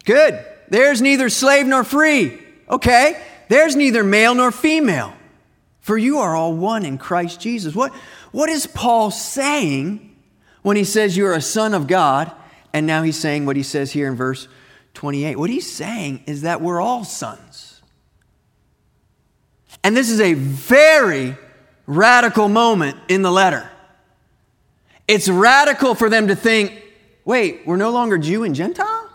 Good. 0.06 0.46
There's 0.70 1.02
neither 1.02 1.28
slave 1.28 1.66
nor 1.66 1.84
free. 1.84 2.40
Okay. 2.70 3.22
There's 3.50 3.76
neither 3.76 4.02
male 4.02 4.34
nor 4.34 4.54
female. 4.54 5.14
For 5.82 5.98
you 5.98 6.20
are 6.20 6.38
all 6.38 6.54
one 6.54 6.86
in 6.86 6.98
Christ 6.98 7.42
Jesus. 7.42 7.76
What, 7.76 7.92
what 8.32 8.48
is 8.48 8.66
Paul 8.66 9.12
saying 9.12 10.16
when 10.62 10.78
he 10.78 10.86
says 10.86 11.18
you're 11.18 11.34
a 11.34 11.42
son 11.42 11.74
of 11.74 11.86
God 11.86 12.32
and 12.72 12.88
now 12.88 13.04
he's 13.04 13.20
saying 13.20 13.46
what 13.46 13.58
he 13.58 13.64
says 13.64 13.92
here 13.92 14.08
in 14.08 14.16
verse 14.16 14.48
28. 14.94 15.38
What 15.38 15.50
he's 15.50 15.70
saying 15.70 16.24
is 16.28 16.44
that 16.44 16.62
we're 16.62 16.80
all 16.80 17.04
sons. 17.04 17.82
And 19.84 19.98
this 19.98 20.10
is 20.10 20.22
a 20.22 20.34
very 20.34 21.36
radical 21.88 22.48
moment 22.48 22.96
in 23.10 23.22
the 23.22 23.34
letter. 23.34 23.70
It's 25.10 25.28
radical 25.28 25.94
for 25.94 26.10
them 26.10 26.30
to 26.30 26.38
think 26.38 26.84
wait, 27.26 27.62
we're 27.66 27.76
no 27.76 27.92
longer 27.92 28.18
Jew 28.18 28.44
and 28.44 28.56
Gentile? 28.56 29.10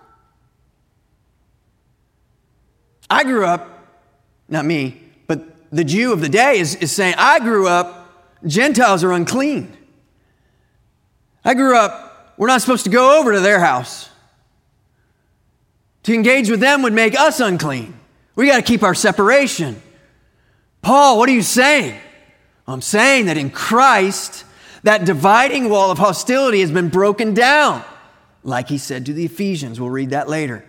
I 3.08 3.24
grew 3.24 3.44
up, 3.44 3.88
not 4.48 4.64
me, 4.64 5.00
but 5.26 5.70
the 5.70 5.84
Jew 5.84 6.12
of 6.12 6.20
the 6.20 6.28
day 6.28 6.58
is, 6.58 6.74
is 6.76 6.92
saying, 6.92 7.14
I 7.16 7.40
grew 7.40 7.66
up, 7.66 8.36
Gentiles 8.46 9.02
are 9.02 9.12
unclean. 9.12 9.76
I 11.44 11.54
grew 11.54 11.76
up, 11.76 12.34
we're 12.36 12.46
not 12.46 12.60
supposed 12.60 12.84
to 12.84 12.90
go 12.90 13.18
over 13.18 13.32
to 13.32 13.40
their 13.40 13.60
house. 13.60 14.08
To 16.04 16.14
engage 16.14 16.50
with 16.50 16.60
them 16.60 16.82
would 16.82 16.92
make 16.92 17.18
us 17.18 17.40
unclean. 17.40 17.98
We 18.34 18.46
got 18.46 18.56
to 18.56 18.62
keep 18.62 18.82
our 18.82 18.94
separation. 18.94 19.80
Paul, 20.82 21.18
what 21.18 21.28
are 21.28 21.32
you 21.32 21.42
saying? 21.42 21.98
I'm 22.66 22.80
saying 22.80 23.26
that 23.26 23.36
in 23.36 23.50
Christ, 23.50 24.44
that 24.82 25.04
dividing 25.04 25.68
wall 25.68 25.90
of 25.90 25.98
hostility 25.98 26.60
has 26.60 26.70
been 26.70 26.88
broken 26.88 27.34
down, 27.34 27.84
like 28.42 28.68
he 28.68 28.78
said 28.78 29.06
to 29.06 29.12
the 29.12 29.24
Ephesians. 29.24 29.80
We'll 29.80 29.90
read 29.90 30.10
that 30.10 30.28
later. 30.28 30.64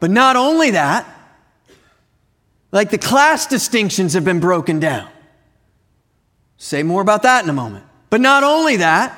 But 0.00 0.10
not 0.10 0.36
only 0.36 0.72
that, 0.72 1.06
like 2.70 2.90
the 2.90 2.98
class 2.98 3.46
distinctions 3.46 4.14
have 4.14 4.24
been 4.24 4.40
broken 4.40 4.78
down. 4.78 5.08
Say 6.56 6.82
more 6.82 7.02
about 7.02 7.22
that 7.22 7.44
in 7.44 7.50
a 7.50 7.54
moment. 7.54 7.84
But 8.10 8.20
not 8.20 8.44
only 8.44 8.76
that, 8.76 9.16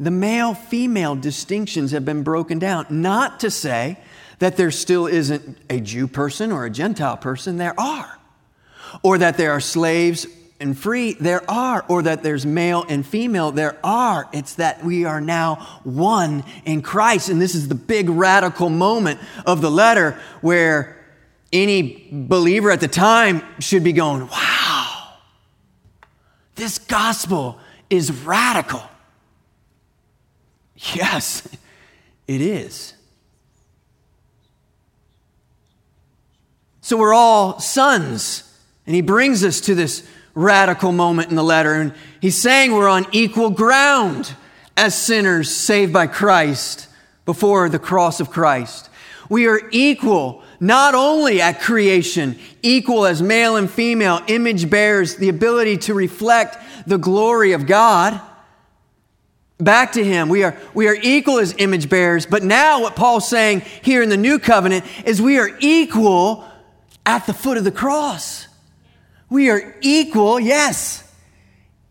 the 0.00 0.10
male 0.10 0.54
female 0.54 1.14
distinctions 1.14 1.92
have 1.92 2.04
been 2.04 2.22
broken 2.22 2.58
down. 2.58 2.86
Not 2.90 3.40
to 3.40 3.50
say 3.50 3.98
that 4.40 4.56
there 4.56 4.70
still 4.70 5.06
isn't 5.06 5.58
a 5.70 5.80
Jew 5.80 6.08
person 6.08 6.50
or 6.50 6.64
a 6.64 6.70
Gentile 6.70 7.16
person, 7.16 7.56
there 7.56 7.78
are. 7.78 8.18
Or 9.02 9.18
that 9.18 9.36
there 9.36 9.52
are 9.52 9.60
slaves 9.60 10.26
and 10.60 10.78
free, 10.78 11.14
there 11.14 11.48
are. 11.50 11.84
Or 11.88 12.02
that 12.02 12.22
there's 12.22 12.46
male 12.46 12.84
and 12.88 13.06
female, 13.06 13.52
there 13.52 13.78
are. 13.84 14.28
It's 14.32 14.54
that 14.54 14.84
we 14.84 15.04
are 15.04 15.20
now 15.20 15.80
one 15.84 16.44
in 16.64 16.82
Christ. 16.82 17.28
And 17.28 17.40
this 17.40 17.54
is 17.54 17.68
the 17.68 17.74
big 17.74 18.08
radical 18.08 18.70
moment 18.70 19.20
of 19.46 19.60
the 19.60 19.70
letter 19.70 20.20
where 20.40 21.04
any 21.52 22.08
believer 22.10 22.70
at 22.70 22.80
the 22.80 22.88
time 22.88 23.42
should 23.60 23.84
be 23.84 23.92
going, 23.92 24.26
wow, 24.28 25.14
this 26.54 26.78
gospel 26.78 27.58
is 27.90 28.10
radical. 28.10 28.82
Yes, 30.94 31.46
it 32.26 32.40
is. 32.40 32.94
So 36.80 36.96
we're 36.96 37.14
all 37.14 37.60
sons. 37.60 38.42
And 38.86 38.94
he 38.94 39.00
brings 39.00 39.42
us 39.42 39.60
to 39.62 39.74
this 39.74 40.06
radical 40.34 40.92
moment 40.92 41.30
in 41.30 41.36
the 41.36 41.44
letter. 41.44 41.74
And 41.74 41.94
he's 42.20 42.36
saying 42.40 42.72
we're 42.72 42.88
on 42.88 43.06
equal 43.12 43.50
ground 43.50 44.34
as 44.76 45.00
sinners 45.00 45.54
saved 45.54 45.92
by 45.92 46.06
Christ 46.06 46.88
before 47.24 47.68
the 47.68 47.78
cross 47.78 48.20
of 48.20 48.30
Christ. 48.30 48.90
We 49.28 49.46
are 49.46 49.60
equal 49.70 50.42
not 50.60 50.94
only 50.94 51.40
at 51.40 51.60
creation, 51.60 52.38
equal 52.62 53.06
as 53.06 53.22
male 53.22 53.56
and 53.56 53.70
female, 53.70 54.20
image 54.26 54.68
bears, 54.68 55.16
the 55.16 55.28
ability 55.28 55.78
to 55.78 55.94
reflect 55.94 56.58
the 56.86 56.98
glory 56.98 57.52
of 57.52 57.66
God 57.66 58.20
back 59.58 59.92
to 59.92 60.04
him. 60.04 60.28
We 60.28 60.42
are, 60.42 60.56
we 60.74 60.88
are 60.88 60.96
equal 61.00 61.38
as 61.38 61.54
image 61.58 61.88
bearers. 61.88 62.26
But 62.26 62.42
now, 62.42 62.82
what 62.82 62.96
Paul's 62.96 63.28
saying 63.28 63.60
here 63.82 64.02
in 64.02 64.08
the 64.08 64.16
new 64.16 64.38
covenant 64.38 64.84
is 65.04 65.22
we 65.22 65.38
are 65.38 65.50
equal 65.60 66.44
at 67.06 67.26
the 67.26 67.34
foot 67.34 67.56
of 67.56 67.64
the 67.64 67.72
cross. 67.72 68.48
We 69.34 69.50
are 69.50 69.74
equal, 69.80 70.38
yes, 70.38 71.02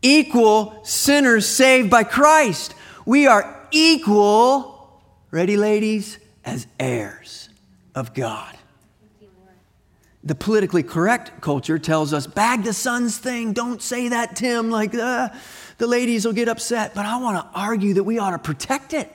equal 0.02 0.80
sinners 0.86 1.46
saved 1.46 1.89
by 1.89 2.06
Christ. 2.06 2.74
We 3.06 3.28
are 3.28 3.68
equal, 3.70 5.02
ready, 5.30 5.58
ladies, 5.58 6.20
as 6.46 6.68
heirs 6.80 7.50
of 7.96 8.14
God. 8.14 8.58
The 10.24 10.36
politically 10.36 10.84
correct 10.84 11.41
culture 11.41 11.78
tells 11.78 12.14
us, 12.14 12.28
bag 12.28 12.64
the 12.64 12.72
sons 12.72 13.18
thing. 13.18 13.52
Don't 13.52 13.82
say 13.82 14.08
that, 14.08 14.38
Tim. 14.38 14.72
Like, 14.72 14.96
uh, 14.96 15.28
the 15.80 15.88
ladies 15.88 16.26
will 16.26 16.32
get 16.32 16.48
upset, 16.48 16.96
but 16.96 17.06
I 17.06 17.18
want 17.18 17.44
to 17.44 17.60
argue 17.60 17.96
that 17.96 18.06
we 18.06 18.20
ought 18.20 18.32
to 18.32 18.39
protect 18.39 18.94
it. 18.94 19.14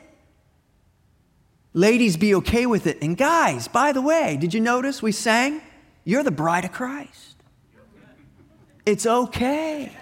Ladies, 1.72 2.18
be 2.18 2.34
okay 2.34 2.66
with 2.66 2.86
it. 2.86 2.98
And 3.00 3.16
guys, 3.16 3.68
by 3.68 3.92
the 3.92 4.02
way, 4.02 4.36
did 4.38 4.52
you 4.52 4.60
notice 4.60 5.00
we 5.00 5.12
sang? 5.12 5.62
You're 6.04 6.22
the 6.22 6.30
bride 6.30 6.66
of 6.66 6.72
Christ. 6.72 7.27
It's 8.88 9.04
okay. 9.04 9.92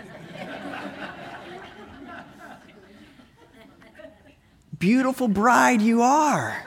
Beautiful 4.79 5.27
bride 5.27 5.83
you 5.83 6.03
are. 6.03 6.65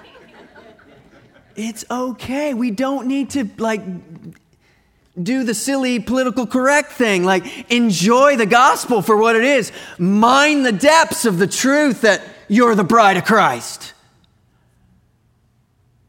It's 1.55 1.86
okay. 1.89 2.53
We 2.53 2.72
don't 2.72 3.07
need 3.07 3.30
to 3.32 3.47
like 3.57 3.82
do 5.22 5.45
the 5.45 5.53
silly 5.53 6.01
political 6.01 6.45
correct 6.45 6.91
thing. 6.91 7.24
Like, 7.24 7.72
enjoy 7.72 8.36
the 8.36 8.45
gospel 8.45 9.01
for 9.01 9.15
what 9.15 9.38
it 9.38 9.45
is. 9.45 9.72
Mine 9.97 10.63
the 10.63 10.74
depths 10.74 11.24
of 11.24 11.38
the 11.39 11.47
truth 11.47 12.01
that 12.01 12.22
you're 12.49 12.76
the 12.76 12.84
bride 12.84 13.15
of 13.15 13.24
Christ. 13.24 13.93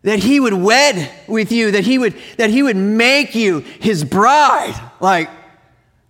That 0.02 0.18
he 0.18 0.40
would 0.40 0.54
wed 0.54 1.08
with 1.28 1.52
you, 1.52 1.70
that 1.70 1.84
he 1.84 1.98
would, 1.98 2.16
that 2.36 2.50
he 2.50 2.64
would 2.64 2.76
make 2.76 3.36
you 3.36 3.60
his 3.60 4.02
bride. 4.02 4.74
Like, 4.98 5.30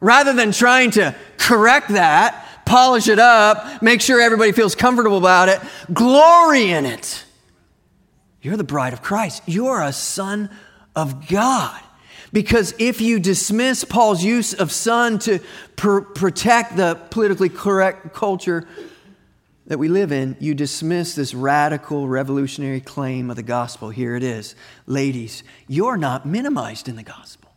rather 0.00 0.32
than 0.32 0.52
trying 0.52 0.90
to 0.92 1.14
correct 1.36 1.88
that, 1.90 2.64
polish 2.64 3.08
it 3.08 3.18
up, 3.18 3.82
make 3.82 4.00
sure 4.00 4.20
everybody 4.20 4.52
feels 4.52 4.74
comfortable 4.74 5.18
about 5.18 5.48
it, 5.48 5.60
glory 5.92 6.70
in 6.70 6.86
it. 6.86 7.24
You're 8.42 8.56
the 8.56 8.64
bride 8.64 8.92
of 8.92 9.02
Christ. 9.02 9.42
You're 9.46 9.82
a 9.82 9.92
son 9.92 10.50
of 10.96 11.28
God. 11.28 11.80
Because 12.32 12.74
if 12.78 13.00
you 13.00 13.18
dismiss 13.18 13.84
Paul's 13.84 14.22
use 14.22 14.54
of 14.54 14.70
son 14.70 15.18
to 15.20 15.40
pr- 15.76 16.00
protect 16.00 16.76
the 16.76 16.94
politically 17.10 17.48
correct 17.48 18.14
culture 18.14 18.66
that 19.66 19.78
we 19.78 19.88
live 19.88 20.12
in, 20.12 20.36
you 20.40 20.54
dismiss 20.54 21.14
this 21.14 21.34
radical 21.34 22.08
revolutionary 22.08 22.80
claim 22.80 23.30
of 23.30 23.36
the 23.36 23.42
gospel. 23.42 23.90
Here 23.90 24.16
it 24.16 24.22
is. 24.22 24.54
Ladies, 24.86 25.42
you're 25.66 25.96
not 25.96 26.24
minimized 26.24 26.88
in 26.88 26.96
the 26.96 27.02
gospel. 27.02 27.49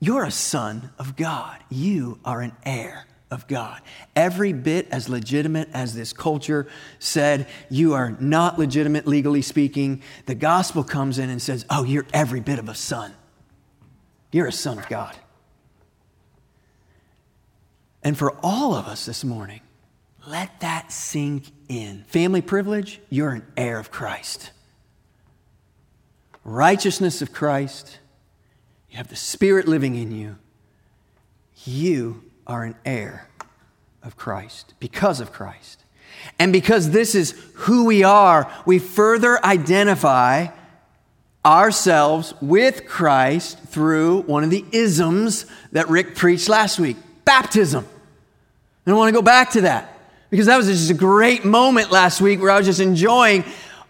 You're 0.00 0.24
a 0.24 0.30
son 0.30 0.90
of 0.98 1.14
God. 1.14 1.58
You 1.68 2.18
are 2.24 2.40
an 2.40 2.52
heir 2.64 3.06
of 3.30 3.46
God. 3.46 3.80
Every 4.16 4.52
bit 4.52 4.88
as 4.90 5.08
legitimate 5.08 5.68
as 5.72 5.94
this 5.94 6.12
culture 6.12 6.66
said, 6.98 7.46
you 7.68 7.92
are 7.92 8.16
not 8.18 8.58
legitimate 8.58 9.06
legally 9.06 9.42
speaking. 9.42 10.02
The 10.26 10.34
gospel 10.34 10.82
comes 10.82 11.18
in 11.18 11.30
and 11.30 11.40
says, 11.40 11.64
oh, 11.70 11.84
you're 11.84 12.06
every 12.12 12.40
bit 12.40 12.58
of 12.58 12.68
a 12.68 12.74
son. 12.74 13.12
You're 14.32 14.48
a 14.48 14.52
son 14.52 14.78
of 14.78 14.88
God. 14.88 15.14
And 18.02 18.16
for 18.16 18.34
all 18.42 18.74
of 18.74 18.86
us 18.86 19.04
this 19.04 19.22
morning, 19.22 19.60
let 20.26 20.60
that 20.60 20.90
sink 20.90 21.52
in. 21.68 22.04
Family 22.08 22.42
privilege, 22.42 23.00
you're 23.10 23.30
an 23.30 23.46
heir 23.56 23.78
of 23.78 23.90
Christ. 23.90 24.50
Righteousness 26.42 27.22
of 27.22 27.32
Christ, 27.32 27.99
you 28.90 28.96
have 28.96 29.08
the 29.08 29.16
Spirit 29.16 29.68
living 29.68 29.94
in 29.94 30.10
you. 30.10 30.36
You 31.64 32.24
are 32.46 32.64
an 32.64 32.74
heir 32.84 33.28
of 34.02 34.16
Christ 34.16 34.74
because 34.80 35.20
of 35.20 35.32
Christ. 35.32 35.84
And 36.38 36.52
because 36.52 36.90
this 36.90 37.14
is 37.14 37.32
who 37.54 37.84
we 37.84 38.02
are, 38.02 38.50
we 38.66 38.78
further 38.78 39.44
identify 39.44 40.48
ourselves 41.44 42.34
with 42.40 42.86
Christ 42.86 43.58
through 43.60 44.22
one 44.22 44.44
of 44.44 44.50
the 44.50 44.64
isms 44.72 45.46
that 45.72 45.88
Rick 45.88 46.16
preached 46.16 46.48
last 46.48 46.78
week 46.78 46.96
baptism. 47.24 47.86
And 48.84 48.94
I 48.94 48.98
want 48.98 49.08
to 49.08 49.18
go 49.18 49.22
back 49.22 49.50
to 49.52 49.62
that 49.62 49.96
because 50.30 50.46
that 50.46 50.56
was 50.56 50.66
just 50.66 50.90
a 50.90 50.94
great 50.94 51.44
moment 51.44 51.92
last 51.92 52.20
week 52.20 52.40
where 52.40 52.50
I 52.50 52.56
was 52.56 52.66
just 52.66 52.80
enjoying 52.80 53.44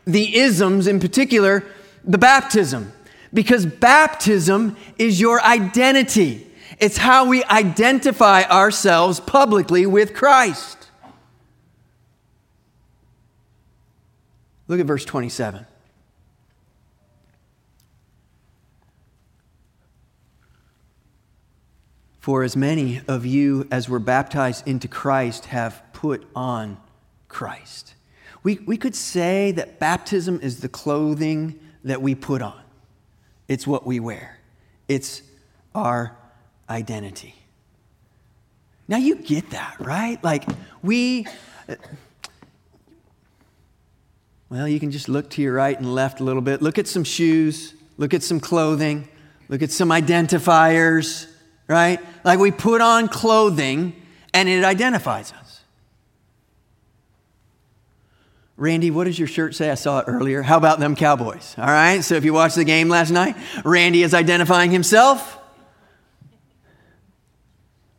the 0.05 0.37
isms, 0.37 0.87
in 0.87 1.01
particular, 1.01 1.65
the 2.05 2.19
baptism. 2.19 2.93
Because 3.33 3.65
baptism 3.67 4.77
is 4.99 5.21
your 5.21 5.43
identity. 5.43 6.47
It's 6.79 6.97
how 6.97 7.27
we 7.27 7.45
identify 7.45 8.43
ourselves 8.45 9.21
publicly 9.21 9.87
with 9.87 10.15
Christ. 10.15 10.89
Look 14.67 14.81
at 14.81 14.87
verse 14.87 15.05
27. 15.05 15.67
For 22.21 22.45
as 22.45 22.55
many 22.55 23.01
of 23.09 23.25
you 23.25 23.67
as 23.71 23.89
were 23.89 23.99
baptized 23.99 24.69
into 24.69 24.87
Christ 24.87 25.47
have 25.47 25.83
put 25.93 26.27
on 26.37 26.77
Christ. 27.29 27.95
We, 28.43 28.59
we 28.67 28.77
could 28.77 28.95
say 28.95 29.53
that 29.53 29.79
baptism 29.79 30.39
is 30.43 30.61
the 30.61 30.69
clothing 30.69 31.59
that 31.83 32.03
we 32.03 32.15
put 32.15 32.43
on, 32.43 32.60
it's 33.51 33.67
what 33.67 33.85
we 33.85 33.99
wear, 33.99 34.39
it's 34.87 35.23
our 35.75 36.17
identity. 36.71 37.35
Now 38.87 38.99
you 38.99 39.17
get 39.17 39.51
that, 39.51 39.75
right? 39.81 40.23
Like 40.23 40.45
we, 40.83 41.27
uh, 41.69 41.75
well, 44.49 44.69
you 44.69 44.79
can 44.79 44.93
just 44.93 45.09
look 45.09 45.31
to 45.31 45.43
your 45.43 45.53
right 45.55 45.77
and 45.77 45.93
left 45.93 46.21
a 46.21 46.25
little 46.25 46.43
bit. 46.43 46.63
Look 46.63 46.79
at 46.79 46.87
some 46.87 47.03
shoes, 47.03 47.75
look 47.99 48.15
at 48.15 48.23
some 48.23 48.39
clothing, 48.39 49.09
look 49.49 49.63
at 49.63 49.73
some 49.73 49.89
identifiers, 49.89 51.29
right? 51.67 51.99
Like 52.23 52.39
we 52.39 52.53
put 52.53 52.81
on 52.81 53.09
clothing 53.09 54.01
and 54.33 54.49
it 54.49 54.65
identifies 54.65 55.33
us. 55.33 55.50
Randy, 58.61 58.91
what 58.91 59.05
does 59.05 59.19
your 59.19 59.27
shirt 59.27 59.55
say? 59.55 59.71
I 59.71 59.75
saw 59.75 60.01
it 60.01 60.05
earlier. 60.07 60.43
How 60.43 60.59
about 60.59 60.81
them 60.81 60.95
Cowboys? 60.95 61.55
All 61.57 61.65
right, 61.65 62.05
so 62.05 62.17
if 62.17 62.27
you 62.27 62.35
watched 62.35 62.57
the 62.57 62.65
game 62.65 62.91
last 62.91 63.11
night, 63.11 63.35
Randy 63.65 64.03
is 64.03 64.13
identifying 64.13 64.71
himself 64.71 65.39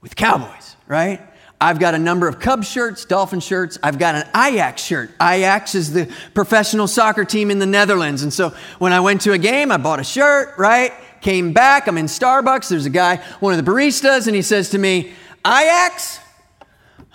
with 0.01 0.15
Cowboys, 0.15 0.75
right? 0.87 1.19
I've 1.59 1.79
got 1.79 1.95
a 1.95 1.97
number 1.97 2.27
of 2.27 2.39
Cubs 2.39 2.69
shirts, 2.69 3.05
Dolphin 3.05 3.39
shirts. 3.39 3.79
I've 3.81 3.97
got 3.97 4.13
an 4.13 4.27
Ajax 4.35 4.83
shirt. 4.83 5.09
Ajax 5.19 5.73
is 5.73 5.93
the 5.93 6.13
professional 6.35 6.87
soccer 6.87 7.25
team 7.25 7.49
in 7.49 7.57
the 7.57 7.65
Netherlands. 7.65 8.21
And 8.21 8.31
so 8.31 8.53
when 8.77 8.93
I 8.93 8.99
went 8.99 9.21
to 9.21 9.31
a 9.31 9.39
game, 9.39 9.71
I 9.71 9.77
bought 9.77 9.99
a 9.99 10.03
shirt, 10.03 10.59
right? 10.59 10.93
Came 11.21 11.53
back, 11.53 11.87
I'm 11.87 11.97
in 11.97 12.05
Starbucks. 12.05 12.69
There's 12.69 12.85
a 12.85 12.91
guy, 12.91 13.17
one 13.39 13.57
of 13.57 13.65
the 13.65 13.71
baristas, 13.71 14.27
and 14.27 14.35
he 14.35 14.43
says 14.43 14.69
to 14.69 14.77
me, 14.77 15.11
Ajax? 15.43 16.19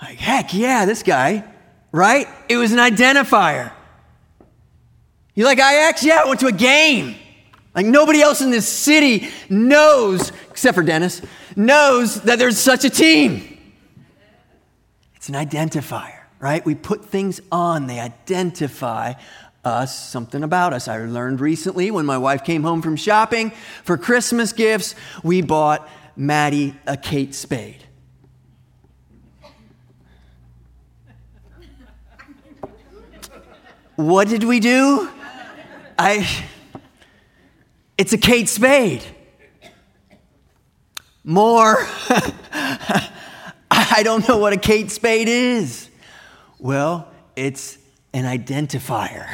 Like, 0.02 0.18
heck 0.18 0.52
yeah, 0.52 0.84
this 0.84 1.04
guy, 1.04 1.44
right? 1.92 2.28
It 2.48 2.56
was 2.56 2.72
an 2.72 2.78
identifier. 2.78 3.72
You're 5.34 5.46
like 5.46 5.58
Ajax? 5.58 6.02
Yeah, 6.02 6.22
I 6.24 6.28
went 6.28 6.40
to 6.40 6.46
a 6.46 6.52
game. 6.52 7.16
Like 7.74 7.86
nobody 7.86 8.22
else 8.22 8.40
in 8.40 8.50
this 8.50 8.66
city 8.66 9.28
knows, 9.50 10.32
except 10.50 10.74
for 10.74 10.82
Dennis, 10.82 11.20
knows 11.54 12.22
that 12.22 12.38
there's 12.38 12.58
such 12.58 12.84
a 12.84 12.90
team. 12.90 13.58
It's 15.16 15.28
an 15.28 15.34
identifier, 15.34 16.20
right? 16.38 16.64
We 16.64 16.74
put 16.74 17.04
things 17.04 17.40
on, 17.52 17.86
they 17.86 18.00
identify 18.00 19.14
us, 19.62 19.98
something 19.98 20.42
about 20.42 20.72
us. 20.72 20.88
I 20.88 20.96
learned 21.04 21.40
recently 21.40 21.90
when 21.90 22.06
my 22.06 22.16
wife 22.16 22.44
came 22.44 22.62
home 22.62 22.80
from 22.80 22.96
shopping 22.96 23.50
for 23.84 23.98
Christmas 23.98 24.52
gifts, 24.52 24.94
we 25.22 25.42
bought 25.42 25.86
Maddie 26.16 26.74
a 26.86 26.96
Kate 26.96 27.34
Spade. 27.34 27.85
What 33.96 34.28
did 34.28 34.44
we 34.44 34.60
do? 34.60 35.08
I 35.98 36.44
it's 37.96 38.12
a 38.12 38.18
Kate 38.18 38.48
Spade. 38.48 39.02
More. 41.24 41.76
I 43.70 44.02
don't 44.02 44.28
know 44.28 44.36
what 44.36 44.52
a 44.52 44.58
Kate 44.58 44.90
Spade 44.90 45.28
is. 45.28 45.88
Well, 46.58 47.10
it's 47.36 47.78
an 48.12 48.24
identifier, 48.24 49.26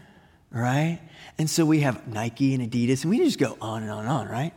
right? 0.50 1.00
And 1.38 1.48
so 1.48 1.64
we 1.64 1.80
have 1.80 2.06
Nike 2.06 2.54
and 2.54 2.70
Adidas, 2.70 3.02
and 3.02 3.10
we 3.10 3.18
just 3.18 3.38
go 3.38 3.56
on 3.60 3.82
and 3.82 3.90
on 3.90 4.00
and 4.00 4.08
on, 4.08 4.28
right? 4.28 4.52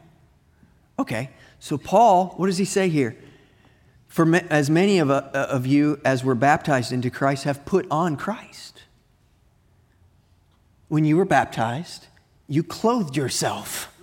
Okay, 1.00 1.30
so 1.60 1.78
Paul, 1.78 2.34
what 2.38 2.48
does 2.48 2.58
he 2.58 2.66
say 2.66 2.90
here? 2.90 3.18
For 4.08 4.36
as 4.50 4.70
many 4.70 5.00
of, 5.00 5.10
uh, 5.10 5.30
of 5.34 5.66
you 5.66 6.02
as 6.04 6.24
were 6.24 6.36
baptized 6.36 6.92
into 6.92 7.10
Christ 7.10 7.46
have 7.46 7.66
put 7.66 7.88
on 7.90 8.18
Christ. 8.18 8.77
When 10.88 11.06
you 11.06 11.18
were 11.18 11.26
baptized, 11.26 12.08
you 12.48 12.64
clothed 12.64 13.16
yourself. 13.18 13.94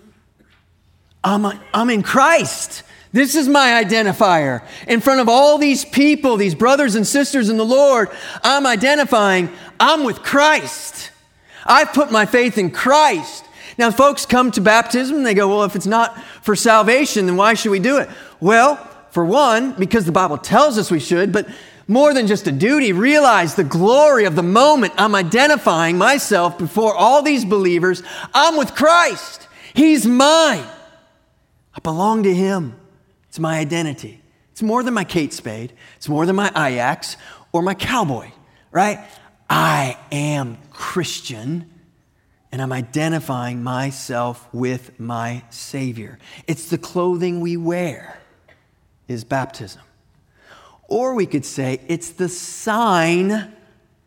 I'm, 1.22 1.44
a, 1.44 1.60
I'm 1.72 1.88
in 1.88 2.02
Christ. 2.02 2.82
This 3.12 3.34
is 3.34 3.48
my 3.48 3.82
identifier. 3.82 4.62
In 4.86 5.00
front 5.00 5.20
of 5.20 5.28
all 5.28 5.56
these 5.56 5.84
people, 5.84 6.36
these 6.36 6.54
brothers 6.54 6.94
and 6.94 7.06
sisters 7.06 7.48
in 7.48 7.56
the 7.56 7.64
Lord, 7.64 8.10
I'm 8.42 8.66
identifying 8.66 9.50
I'm 9.80 10.04
with 10.04 10.22
Christ. 10.22 11.10
I've 11.64 11.92
put 11.92 12.12
my 12.12 12.26
faith 12.26 12.58
in 12.58 12.70
Christ. 12.70 13.44
Now, 13.78 13.90
folks 13.90 14.26
come 14.26 14.50
to 14.52 14.60
baptism 14.60 15.16
and 15.16 15.26
they 15.26 15.34
go, 15.34 15.48
Well, 15.48 15.64
if 15.64 15.74
it's 15.74 15.86
not 15.86 16.20
for 16.42 16.54
salvation, 16.54 17.26
then 17.26 17.36
why 17.36 17.54
should 17.54 17.70
we 17.70 17.78
do 17.78 17.98
it? 17.98 18.08
Well, 18.40 18.76
for 19.10 19.24
one, 19.24 19.72
because 19.78 20.04
the 20.04 20.12
Bible 20.12 20.36
tells 20.36 20.76
us 20.76 20.90
we 20.90 21.00
should, 21.00 21.32
but 21.32 21.46
more 21.86 22.14
than 22.14 22.26
just 22.26 22.46
a 22.46 22.52
duty, 22.52 22.92
realize 22.92 23.54
the 23.54 23.64
glory 23.64 24.24
of 24.24 24.36
the 24.36 24.42
moment 24.42 24.94
I'm 24.96 25.14
identifying 25.14 25.98
myself 25.98 26.58
before 26.58 26.94
all 26.94 27.22
these 27.22 27.44
believers. 27.44 28.02
I'm 28.32 28.56
with 28.56 28.74
Christ. 28.74 29.48
He's 29.74 30.06
mine. 30.06 30.66
I 31.74 31.80
belong 31.82 32.22
to 32.22 32.34
Him. 32.34 32.76
It's 33.28 33.38
my 33.38 33.58
identity. 33.58 34.20
It's 34.52 34.62
more 34.62 34.82
than 34.82 34.94
my 34.94 35.04
Kate 35.04 35.32
Spade. 35.32 35.72
It's 35.96 36.08
more 36.08 36.26
than 36.26 36.36
my 36.36 36.48
Ajax 36.50 37.16
or 37.52 37.62
my 37.62 37.74
cowboy, 37.74 38.30
right? 38.70 39.00
I 39.50 39.98
am 40.12 40.58
Christian 40.70 41.70
and 42.54 42.62
I'm 42.62 42.72
identifying 42.72 43.64
myself 43.64 44.48
with 44.52 45.00
my 45.00 45.42
Savior. 45.50 46.20
It's 46.46 46.70
the 46.70 46.78
clothing 46.78 47.40
we 47.40 47.56
wear, 47.56 48.20
is 49.08 49.24
baptism. 49.24 49.82
Or 50.88 51.14
we 51.14 51.26
could 51.26 51.44
say 51.44 51.80
it's 51.88 52.10
the 52.10 52.28
sign 52.28 53.52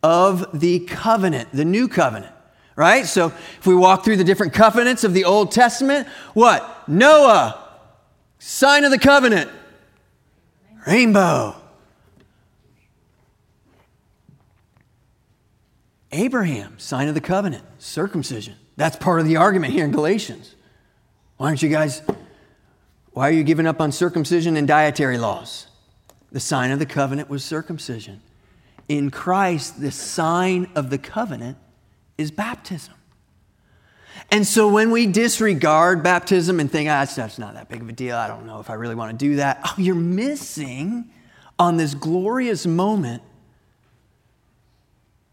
of 0.03 0.59
the 0.59 0.80
covenant, 0.82 1.49
the 1.51 1.65
new 1.65 1.88
covenant, 1.88 2.34
right? 2.75 3.05
So 3.05 3.28
if 3.28 3.65
we 3.65 3.75
walk 3.75 4.05
through 4.05 4.17
the 4.17 4.23
different 4.23 4.53
covenants 4.53 5.03
of 5.03 5.13
the 5.13 5.25
Old 5.25 5.51
Testament, 5.51 6.07
what? 6.34 6.88
Noah, 6.88 7.67
sign 8.39 8.84
of 8.84 8.91
the 8.91 8.99
covenant, 8.99 9.49
rainbow. 10.86 11.55
Abraham, 16.11 16.80
sign 16.80 17.09
of 17.09 17.15
the 17.15 17.21
covenant, 17.21 17.63
circumcision. 17.80 18.55
That's 18.78 18.95
part 18.95 19.19
of 19.19 19.28
the 19.28 19.36
argument 19.36 19.73
here 19.73 19.84
in 19.84 19.91
Galatians. 19.91 20.55
Why 21.38 21.47
aren't 21.47 21.61
you 21.61 21.69
guys, 21.69 22.01
why 23.11 23.28
are 23.28 23.32
you 23.32 23.43
giving 23.43 23.67
up 23.67 23.82
on 23.82 23.91
circumcision 23.91 24.55
and 24.55 24.67
dietary 24.67 25.17
laws? 25.17 25.66
The 26.38 26.41
sign 26.41 26.69
of 26.69 26.77
the 26.77 26.85
covenant 26.85 27.31
was 27.31 27.43
circumcision. 27.43 28.21
In 28.88 29.09
Christ, 29.09 29.81
the 29.81 29.89
sign 29.89 30.69
of 30.75 30.91
the 30.91 30.99
covenant 30.99 31.57
is 32.15 32.29
baptism. 32.29 32.93
And 34.29 34.45
so 34.45 34.67
when 34.67 34.91
we 34.91 35.07
disregard 35.07 36.03
baptism 36.03 36.59
and 36.59 36.71
think, 36.71 36.91
ah, 36.91 37.05
that's 37.05 37.39
not 37.39 37.55
that 37.55 37.69
big 37.69 37.81
of 37.81 37.89
a 37.89 37.91
deal, 37.91 38.15
I 38.15 38.27
don't 38.27 38.45
know 38.45 38.59
if 38.59 38.69
I 38.69 38.75
really 38.75 38.93
want 38.93 39.17
to 39.19 39.25
do 39.25 39.38
that, 39.38 39.61
oh, 39.65 39.73
you're 39.79 39.95
missing 39.95 41.09
on 41.57 41.77
this 41.77 41.95
glorious 41.95 42.67
moment 42.67 43.23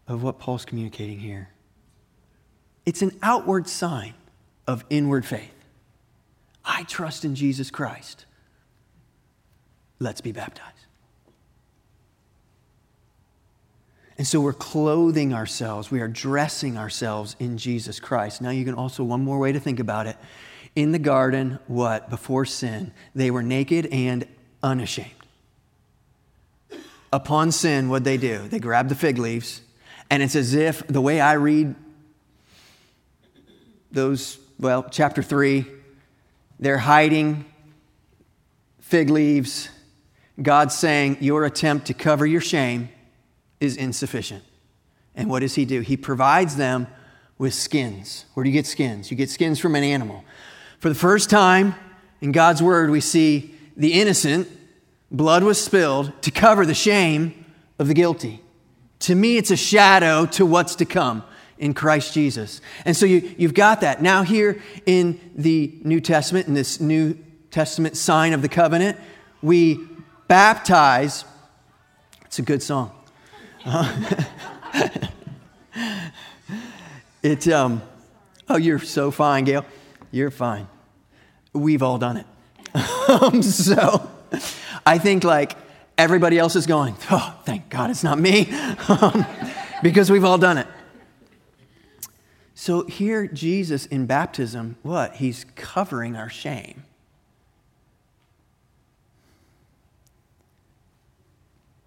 of 0.07 0.23
what 0.23 0.39
Paul's 0.39 0.65
communicating 0.65 1.19
here. 1.19 1.49
It's 2.83 3.03
an 3.03 3.15
outward 3.21 3.69
sign 3.69 4.15
of 4.65 4.83
inward 4.89 5.23
faith. 5.23 5.53
I 6.65 6.81
trust 6.81 7.23
in 7.23 7.35
Jesus 7.35 7.69
Christ. 7.69 8.25
Let's 9.99 10.19
be 10.19 10.31
baptized. 10.31 10.71
And 14.17 14.25
so 14.25 14.39
we're 14.39 14.53
clothing 14.53 15.33
ourselves, 15.33 15.91
we 15.91 15.99
are 15.99 16.07
dressing 16.07 16.77
ourselves 16.77 17.35
in 17.39 17.57
Jesus 17.57 17.99
Christ. 17.99 18.41
Now, 18.41 18.49
you 18.49 18.63
can 18.63 18.73
also, 18.73 19.03
one 19.03 19.23
more 19.23 19.39
way 19.39 19.51
to 19.51 19.59
think 19.59 19.79
about 19.79 20.07
it. 20.07 20.15
In 20.75 20.91
the 20.91 20.99
garden, 20.99 21.59
what? 21.67 22.09
Before 22.09 22.45
sin, 22.45 22.93
they 23.13 23.29
were 23.29 23.43
naked 23.43 23.87
and 23.87 24.25
unashamed. 24.63 25.11
Upon 27.11 27.51
sin, 27.51 27.89
what 27.89 28.03
they 28.03 28.17
do? 28.17 28.47
They 28.47 28.59
grab 28.59 28.89
the 28.89 28.95
fig 28.95 29.17
leaves, 29.17 29.61
and 30.09 30.23
it's 30.23 30.35
as 30.35 30.53
if 30.53 30.85
the 30.87 31.01
way 31.01 31.19
I 31.19 31.33
read 31.33 31.75
those, 33.91 34.37
well, 34.59 34.85
chapter 34.89 35.23
3, 35.23 35.65
they're 36.59 36.77
hiding 36.77 37.45
fig 38.79 39.09
leaves. 39.09 39.69
God's 40.41 40.75
saying, 40.75 41.17
Your 41.21 41.45
attempt 41.45 41.87
to 41.87 41.93
cover 41.93 42.25
your 42.25 42.41
shame 42.41 42.89
is 43.59 43.77
insufficient. 43.77 44.43
And 45.15 45.29
what 45.29 45.39
does 45.39 45.55
he 45.55 45.65
do? 45.65 45.81
He 45.81 45.97
provides 45.97 46.55
them 46.55 46.87
with 47.37 47.53
skins. 47.53 48.25
Where 48.33 48.43
do 48.43 48.49
you 48.49 48.53
get 48.53 48.65
skins? 48.65 49.11
You 49.11 49.17
get 49.17 49.29
skins 49.29 49.59
from 49.59 49.75
an 49.75 49.83
animal. 49.83 50.23
For 50.79 50.89
the 50.89 50.95
first 50.95 51.29
time 51.29 51.75
in 52.21 52.31
God's 52.31 52.61
word, 52.61 52.89
we 52.89 53.01
see 53.01 53.55
the 53.77 53.93
innocent, 53.93 54.47
blood 55.11 55.43
was 55.43 55.63
spilled 55.63 56.11
to 56.23 56.31
cover 56.31 56.65
the 56.65 56.73
shame 56.73 57.45
of 57.79 57.87
the 57.87 57.93
guilty. 57.93 58.41
To 58.99 59.15
me, 59.15 59.37
it's 59.37 59.51
a 59.51 59.57
shadow 59.57 60.25
to 60.27 60.45
what's 60.45 60.75
to 60.75 60.85
come 60.85 61.23
in 61.57 61.73
Christ 61.73 62.13
Jesus. 62.13 62.61
And 62.85 62.95
so 62.95 63.05
you, 63.05 63.33
you've 63.37 63.53
got 63.53 63.81
that. 63.81 64.01
Now, 64.01 64.23
here 64.23 64.61
in 64.85 65.19
the 65.35 65.73
New 65.83 66.01
Testament, 66.01 66.47
in 66.47 66.53
this 66.53 66.79
New 66.79 67.17
Testament 67.51 67.97
sign 67.97 68.33
of 68.33 68.41
the 68.41 68.49
covenant, 68.49 68.97
we 69.41 69.79
baptize. 70.27 71.25
It's 72.25 72.39
a 72.39 72.41
good 72.41 72.63
song. 72.63 72.94
it, 77.23 77.47
um, 77.47 77.81
oh, 78.47 78.57
you're 78.57 78.79
so 78.79 79.09
fine, 79.11 79.43
Gail. 79.43 79.65
You're 80.11 80.31
fine. 80.31 80.67
We've 81.51 81.81
all 81.81 81.97
done 81.97 82.17
it. 82.17 82.25
um, 83.09 83.41
so 83.41 84.09
I 84.85 84.97
think 84.97 85.23
like 85.23 85.57
everybody 85.97 86.37
else 86.37 86.55
is 86.55 86.67
going, 86.67 86.95
oh, 87.09 87.39
thank 87.45 87.69
God 87.69 87.89
it's 87.89 88.03
not 88.03 88.19
me, 88.19 88.49
um, 88.87 89.25
because 89.81 90.11
we've 90.11 90.25
all 90.25 90.37
done 90.37 90.59
it. 90.59 90.67
So 92.53 92.85
here, 92.85 93.27
Jesus 93.27 93.85
in 93.85 94.05
baptism, 94.05 94.77
what? 94.81 95.15
He's 95.15 95.45
covering 95.55 96.15
our 96.15 96.29
shame. 96.29 96.84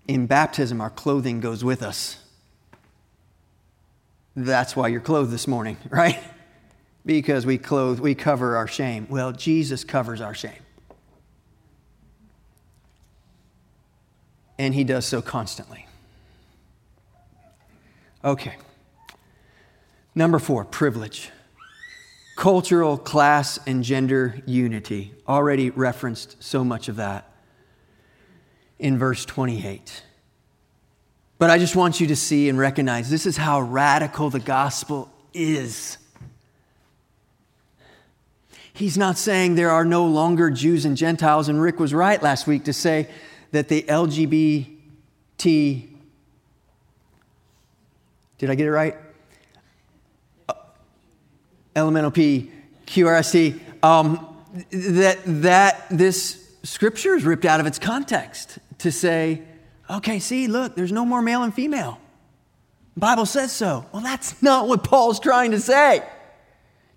In 0.08 0.26
baptism, 0.26 0.80
our 0.80 0.90
clothing 0.90 1.40
goes 1.40 1.62
with 1.62 1.82
us. 1.82 2.18
That's 4.34 4.74
why 4.74 4.88
you're 4.88 5.00
clothed 5.00 5.30
this 5.30 5.46
morning, 5.46 5.76
right? 5.90 6.18
Because 7.06 7.46
we 7.46 7.58
clothe, 7.58 8.00
we 8.00 8.14
cover 8.14 8.56
our 8.56 8.66
shame. 8.66 9.06
Well, 9.10 9.32
Jesus 9.32 9.84
covers 9.84 10.20
our 10.20 10.34
shame. 10.34 10.62
And 14.58 14.74
he 14.74 14.82
does 14.82 15.06
so 15.06 15.22
constantly. 15.22 15.86
Okay. 18.24 18.56
Number 20.14 20.38
four, 20.38 20.64
privilege. 20.64 21.30
cultural, 22.36 22.96
class, 22.96 23.58
and 23.66 23.82
gender 23.82 24.40
unity. 24.46 25.12
Already 25.26 25.70
referenced 25.70 26.42
so 26.42 26.64
much 26.64 26.88
of 26.88 26.96
that 26.96 27.27
in 28.78 28.98
verse 28.98 29.24
28. 29.24 30.02
But 31.38 31.50
I 31.50 31.58
just 31.58 31.76
want 31.76 32.00
you 32.00 32.08
to 32.08 32.16
see 32.16 32.48
and 32.48 32.58
recognize 32.58 33.10
this 33.10 33.26
is 33.26 33.36
how 33.36 33.60
radical 33.60 34.30
the 34.30 34.40
gospel 34.40 35.12
is. 35.32 35.98
He's 38.72 38.98
not 38.98 39.18
saying 39.18 39.54
there 39.54 39.70
are 39.70 39.84
no 39.84 40.06
longer 40.06 40.50
Jews 40.50 40.84
and 40.84 40.96
Gentiles, 40.96 41.48
and 41.48 41.60
Rick 41.60 41.80
was 41.80 41.92
right 41.92 42.22
last 42.22 42.46
week 42.46 42.64
to 42.64 42.72
say 42.72 43.08
that 43.50 43.68
the 43.68 43.82
LGBT, 43.82 44.66
did 48.38 48.50
I 48.50 48.54
get 48.54 48.66
it 48.66 48.70
right? 48.70 48.96
elemental 51.78 52.10
P, 52.10 52.50
QRST, 52.86 53.60
um, 53.82 54.36
that, 54.70 55.18
that 55.24 55.86
this 55.90 56.56
scripture 56.64 57.14
is 57.14 57.24
ripped 57.24 57.44
out 57.44 57.60
of 57.60 57.66
its 57.66 57.78
context 57.78 58.58
to 58.78 58.92
say, 58.92 59.42
okay, 59.90 60.18
see, 60.18 60.46
look, 60.46 60.74
there's 60.74 60.92
no 60.92 61.04
more 61.04 61.22
male 61.22 61.42
and 61.42 61.52
female. 61.52 62.00
The 62.94 63.00
Bible 63.00 63.26
says 63.26 63.52
so. 63.52 63.86
Well, 63.92 64.02
that's 64.02 64.42
not 64.42 64.68
what 64.68 64.84
Paul's 64.84 65.20
trying 65.20 65.52
to 65.52 65.60
say. 65.60 66.02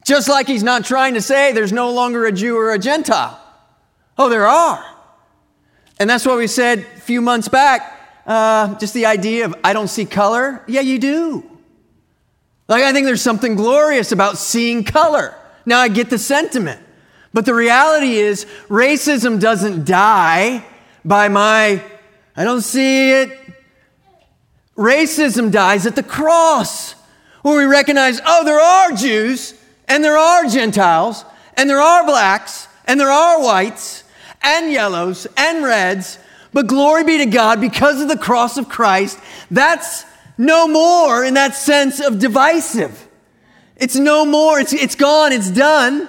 Just 0.06 0.28
like 0.28 0.48
he's 0.48 0.64
not 0.64 0.84
trying 0.86 1.14
to 1.14 1.22
say 1.22 1.52
there's 1.52 1.72
no 1.72 1.92
longer 1.92 2.26
a 2.26 2.32
Jew 2.32 2.58
or 2.58 2.72
a 2.72 2.80
Gentile. 2.80 3.40
Oh, 4.18 4.30
there 4.30 4.48
are. 4.48 4.84
And 6.00 6.10
that's 6.10 6.26
what 6.26 6.38
we 6.38 6.48
said 6.48 6.80
a 6.80 7.00
few 7.02 7.22
months 7.22 7.48
back. 7.48 8.00
Uh, 8.26 8.78
just 8.80 8.94
the 8.94 9.06
idea 9.06 9.46
of 9.46 9.56
I 9.64 9.74
don't 9.74 9.88
see 9.88 10.06
color. 10.06 10.64
Yeah, 10.68 10.82
you 10.82 10.98
do. 11.00 11.44
Like, 12.68 12.84
I 12.84 12.94
think 12.94 13.06
there's 13.06 13.22
something 13.22 13.56
glorious 13.56 14.12
about 14.12 14.38
seeing 14.38 14.84
color. 14.84 15.36
Now, 15.66 15.80
I 15.80 15.90
get 15.90 16.10
the 16.10 16.18
sentiment. 16.18 16.82
But 17.34 17.46
the 17.46 17.54
reality 17.54 18.16
is, 18.16 18.46
racism 18.68 19.40
doesn't 19.40 19.86
die 19.86 20.66
by 21.04 21.28
my, 21.28 21.84
I 22.36 22.44
don't 22.44 22.62
see 22.62 23.12
it. 23.12 23.38
Racism 24.78 25.52
dies 25.52 25.86
at 25.86 25.96
the 25.96 26.04
cross, 26.04 26.94
where 27.42 27.58
we 27.58 27.66
recognize, 27.66 28.20
oh, 28.26 28.46
there 28.46 28.60
are 28.60 28.92
Jews, 28.92 29.54
and 29.88 30.04
there 30.04 30.18
are 30.18 30.46
Gentiles, 30.46 31.26
and 31.56 31.70
there 31.70 31.82
are 31.82 32.06
blacks, 32.06 32.68
and 32.86 33.00
there 33.00 33.12
are 33.12 33.42
whites, 33.42 34.04
and 34.42 34.72
yellows, 34.72 35.28
and 35.38 35.64
reds. 35.64 36.18
But 36.54 36.68
glory 36.68 37.04
be 37.04 37.18
to 37.20 37.26
God, 37.26 37.62
because 37.62 38.02
of 38.02 38.08
the 38.08 38.18
cross 38.18 38.58
of 38.58 38.70
Christ, 38.70 39.20
that's 39.50 40.06
no 40.38 40.68
more 40.68 41.24
in 41.24 41.36
that 41.36 41.56
sense 41.56 42.00
of 42.00 42.20
divisive. 42.20 43.08
It's 43.76 43.96
no 43.96 44.26
more. 44.26 44.60
It's, 44.60 44.74
it's 44.74 44.96
gone. 44.96 45.32
It's 45.32 45.50
done. 45.50 46.08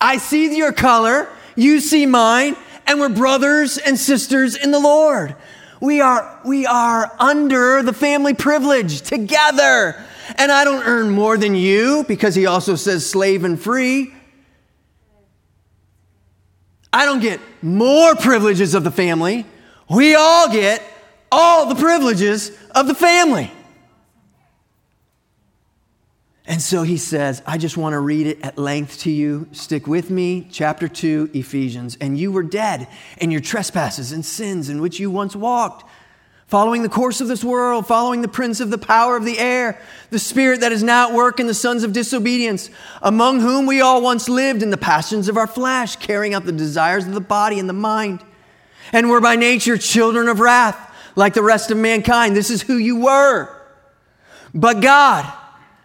I 0.00 0.18
see 0.18 0.56
your 0.56 0.72
color. 0.72 1.28
You 1.54 1.80
see 1.80 2.06
mine. 2.06 2.56
And 2.88 3.00
we're 3.00 3.10
brothers 3.10 3.76
and 3.76 3.98
sisters 3.98 4.56
in 4.56 4.70
the 4.70 4.80
Lord. 4.80 5.36
We 5.80 6.00
are, 6.00 6.40
we 6.44 6.66
are 6.66 7.14
under 7.20 7.82
the 7.82 7.92
family 7.92 8.34
privilege 8.34 9.02
together. 9.02 10.02
And 10.36 10.50
I 10.50 10.64
don't 10.64 10.82
earn 10.82 11.10
more 11.10 11.36
than 11.36 11.54
you 11.54 12.04
because 12.08 12.34
he 12.34 12.46
also 12.46 12.74
says 12.74 13.08
slave 13.08 13.44
and 13.44 13.60
free. 13.60 14.12
I 16.92 17.04
don't 17.04 17.20
get 17.20 17.40
more 17.62 18.14
privileges 18.16 18.74
of 18.74 18.84
the 18.84 18.90
family. 18.90 19.46
We 19.90 20.14
all 20.14 20.50
get 20.50 20.82
all 21.30 21.66
the 21.66 21.74
privileges 21.74 22.50
of 22.74 22.86
the 22.86 22.94
family. 22.94 23.52
And 26.48 26.62
so 26.62 26.82
he 26.82 26.96
says, 26.96 27.42
I 27.46 27.58
just 27.58 27.76
want 27.76 27.92
to 27.92 28.00
read 28.00 28.26
it 28.26 28.42
at 28.42 28.56
length 28.56 29.00
to 29.00 29.10
you. 29.10 29.46
Stick 29.52 29.86
with 29.86 30.08
me. 30.08 30.48
Chapter 30.50 30.88
2, 30.88 31.32
Ephesians. 31.34 31.98
And 32.00 32.18
you 32.18 32.32
were 32.32 32.42
dead 32.42 32.88
in 33.18 33.30
your 33.30 33.42
trespasses 33.42 34.12
and 34.12 34.24
sins 34.24 34.70
in 34.70 34.80
which 34.80 34.98
you 34.98 35.10
once 35.10 35.36
walked, 35.36 35.84
following 36.46 36.82
the 36.82 36.88
course 36.88 37.20
of 37.20 37.28
this 37.28 37.44
world, 37.44 37.86
following 37.86 38.22
the 38.22 38.28
prince 38.28 38.60
of 38.60 38.70
the 38.70 38.78
power 38.78 39.14
of 39.14 39.26
the 39.26 39.38
air, 39.38 39.78
the 40.08 40.18
spirit 40.18 40.60
that 40.60 40.72
is 40.72 40.82
now 40.82 41.10
at 41.10 41.14
work 41.14 41.38
in 41.38 41.46
the 41.46 41.52
sons 41.52 41.84
of 41.84 41.92
disobedience, 41.92 42.70
among 43.02 43.40
whom 43.40 43.66
we 43.66 43.82
all 43.82 44.00
once 44.00 44.26
lived 44.26 44.62
in 44.62 44.70
the 44.70 44.78
passions 44.78 45.28
of 45.28 45.36
our 45.36 45.46
flesh, 45.46 45.96
carrying 45.96 46.32
out 46.32 46.46
the 46.46 46.52
desires 46.52 47.06
of 47.06 47.12
the 47.12 47.20
body 47.20 47.58
and 47.58 47.68
the 47.68 47.74
mind. 47.74 48.24
And 48.90 49.10
were 49.10 49.20
by 49.20 49.36
nature 49.36 49.76
children 49.76 50.28
of 50.28 50.40
wrath 50.40 50.94
like 51.14 51.34
the 51.34 51.42
rest 51.42 51.70
of 51.70 51.76
mankind. 51.76 52.34
This 52.34 52.48
is 52.48 52.62
who 52.62 52.78
you 52.78 52.96
were. 53.02 53.54
But 54.54 54.80
God, 54.80 55.30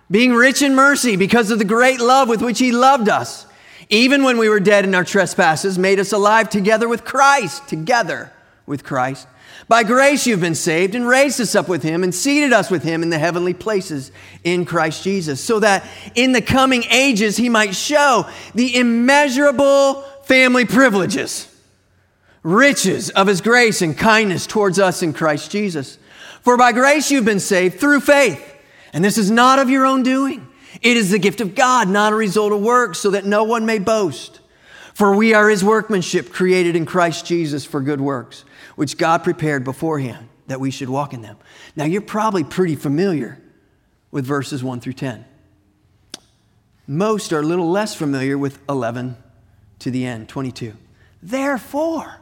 being 0.10 0.34
rich 0.34 0.62
in 0.62 0.76
mercy 0.76 1.16
because 1.16 1.52
of 1.52 1.60
the 1.60 1.66
great 1.66 2.00
love 2.00 2.30
with 2.30 2.42
which 2.42 2.60
He 2.60 2.72
loved 2.72 3.10
us, 3.10 3.46
even 3.90 4.24
when 4.24 4.38
we 4.38 4.50
were 4.50 4.60
dead 4.60 4.86
in 4.86 4.96
our 4.96 5.04
trespasses, 5.04 5.78
made 5.78 6.00
us 6.00 6.12
alive 6.14 6.50
together 6.50 6.88
with 6.88 7.04
Christ, 7.04 7.68
together 7.68 8.32
with 8.66 8.84
Christ. 8.84 9.28
By 9.68 9.84
grace 9.84 10.28
you've 10.28 10.42
been 10.42 10.56
saved 10.56 10.94
and 10.94 11.08
raised 11.08 11.40
us 11.40 11.56
up 11.56 11.70
with 11.70 11.84
him 11.84 12.04
and 12.04 12.14
seated 12.14 12.52
us 12.52 12.70
with 12.70 12.84
him 12.84 13.02
in 13.02 13.10
the 13.10 13.18
heavenly 13.18 13.54
places 13.54 14.12
in 14.44 14.66
Christ 14.66 15.04
Jesus, 15.04 15.42
so 15.42 15.60
that 15.60 15.86
in 16.16 16.34
the 16.34 16.42
coming 16.42 16.84
ages 16.90 17.38
he 17.38 17.50
might 17.50 17.74
show 17.74 18.28
the 18.54 18.76
immeasurable 18.76 20.02
family 20.26 20.66
privileges 20.66 21.50
riches 22.44 23.10
of 23.12 23.28
his 23.28 23.42
grace 23.42 23.82
and 23.82 23.98
kindness 23.98 24.46
towards 24.46 24.78
us 24.78 25.02
in 25.02 25.14
Christ 25.14 25.50
Jesus. 25.50 25.98
For 26.42 26.58
by 26.58 26.74
grace 26.74 27.10
you've 27.10 27.26
been 27.26 27.40
saved 27.40 27.80
through 27.80 28.02
faith. 28.02 28.53
And 28.94 29.04
this 29.04 29.18
is 29.18 29.32
not 29.32 29.60
of 29.60 29.70
your 29.70 29.86
own 29.86 30.04
doing. 30.04 30.48
It 30.82 30.98
is 30.98 31.12
the 31.12 31.20
gift 31.20 31.42
of 31.42 31.56
God, 31.56 31.90
not 31.90 32.14
a 32.14 32.16
result 32.16 32.54
of 32.54 32.62
works, 32.62 33.00
so 33.00 33.12
that 33.12 33.26
no 33.26 33.44
one 33.44 33.66
may 33.66 33.80
boast. 33.80 34.40
For 34.94 35.16
we 35.16 35.34
are 35.34 35.50
his 35.50 35.64
workmanship, 35.64 36.32
created 36.32 36.76
in 36.76 36.86
Christ 36.86 37.26
Jesus 37.26 37.66
for 37.66 37.82
good 37.82 38.00
works, 38.00 38.46
which 38.76 38.98
God 38.98 39.24
prepared 39.24 39.64
beforehand 39.64 40.30
that 40.48 40.60
we 40.60 40.72
should 40.72 40.90
walk 40.90 41.14
in 41.14 41.22
them. 41.22 41.38
Now, 41.76 41.86
you're 41.86 42.02
probably 42.02 42.44
pretty 42.44 42.76
familiar 42.76 43.40
with 44.12 44.26
verses 44.26 44.64
1 44.64 44.80
through 44.82 44.94
10. 44.94 45.26
Most 46.86 47.34
are 47.34 47.40
a 47.40 47.44
little 47.44 47.72
less 47.72 47.96
familiar 47.96 48.38
with 48.38 48.60
11 48.70 49.18
to 49.80 49.90
the 49.90 50.06
end, 50.06 50.30
22. 50.30 50.74
Therefore, 51.22 52.20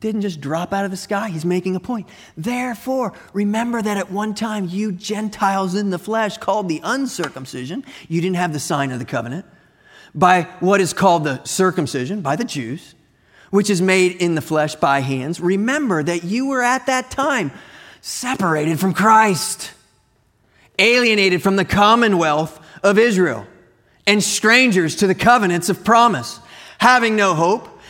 didn't 0.00 0.22
just 0.22 0.40
drop 0.40 0.72
out 0.72 0.84
of 0.84 0.90
the 0.90 0.96
sky. 0.96 1.28
He's 1.28 1.44
making 1.44 1.76
a 1.76 1.80
point. 1.80 2.08
Therefore, 2.36 3.12
remember 3.34 3.82
that 3.82 3.98
at 3.98 4.10
one 4.10 4.34
time 4.34 4.66
you 4.66 4.92
Gentiles 4.92 5.74
in 5.74 5.90
the 5.90 5.98
flesh, 5.98 6.38
called 6.38 6.68
the 6.68 6.80
uncircumcision, 6.82 7.84
you 8.08 8.20
didn't 8.20 8.36
have 8.36 8.52
the 8.52 8.60
sign 8.60 8.92
of 8.92 8.98
the 8.98 9.04
covenant, 9.04 9.44
by 10.14 10.42
what 10.60 10.80
is 10.80 10.92
called 10.92 11.24
the 11.24 11.44
circumcision, 11.44 12.22
by 12.22 12.34
the 12.34 12.44
Jews, 12.44 12.94
which 13.50 13.68
is 13.68 13.82
made 13.82 14.12
in 14.16 14.34
the 14.34 14.40
flesh 14.40 14.74
by 14.74 15.00
hands. 15.00 15.38
Remember 15.38 16.02
that 16.02 16.24
you 16.24 16.48
were 16.48 16.62
at 16.62 16.86
that 16.86 17.10
time 17.10 17.52
separated 18.00 18.80
from 18.80 18.94
Christ, 18.94 19.72
alienated 20.78 21.42
from 21.42 21.56
the 21.56 21.64
commonwealth 21.64 22.58
of 22.82 22.98
Israel, 22.98 23.46
and 24.06 24.22
strangers 24.22 24.96
to 24.96 25.06
the 25.06 25.14
covenants 25.14 25.68
of 25.68 25.84
promise, 25.84 26.40
having 26.78 27.16
no 27.16 27.34
hope 27.34 27.79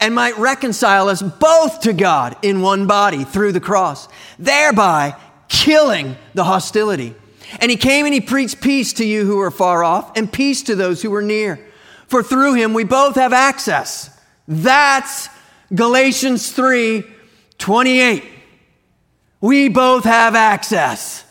and 0.00 0.14
might 0.14 0.38
reconcile 0.38 1.08
us 1.08 1.22
both 1.22 1.80
to 1.82 1.92
God 1.92 2.36
in 2.42 2.60
one 2.62 2.86
body 2.86 3.24
through 3.24 3.52
the 3.52 3.60
cross, 3.60 4.08
thereby 4.38 5.16
killing 5.48 6.16
the 6.34 6.44
hostility. 6.44 7.14
And 7.60 7.70
he 7.70 7.76
came 7.76 8.04
and 8.04 8.14
he 8.14 8.20
preached 8.20 8.60
peace 8.60 8.94
to 8.94 9.04
you 9.04 9.24
who 9.24 9.40
are 9.40 9.50
far 9.50 9.84
off 9.84 10.16
and 10.16 10.32
peace 10.32 10.62
to 10.64 10.74
those 10.74 11.02
who 11.02 11.14
are 11.14 11.22
near. 11.22 11.64
For 12.06 12.22
through 12.22 12.54
him 12.54 12.74
we 12.74 12.84
both 12.84 13.16
have 13.16 13.32
access. 13.32 14.10
That's 14.48 15.28
Galatians 15.74 16.52
3 16.52 17.04
28. 17.58 18.24
We 19.40 19.68
both 19.68 20.04
have 20.04 20.34
access 20.34 21.24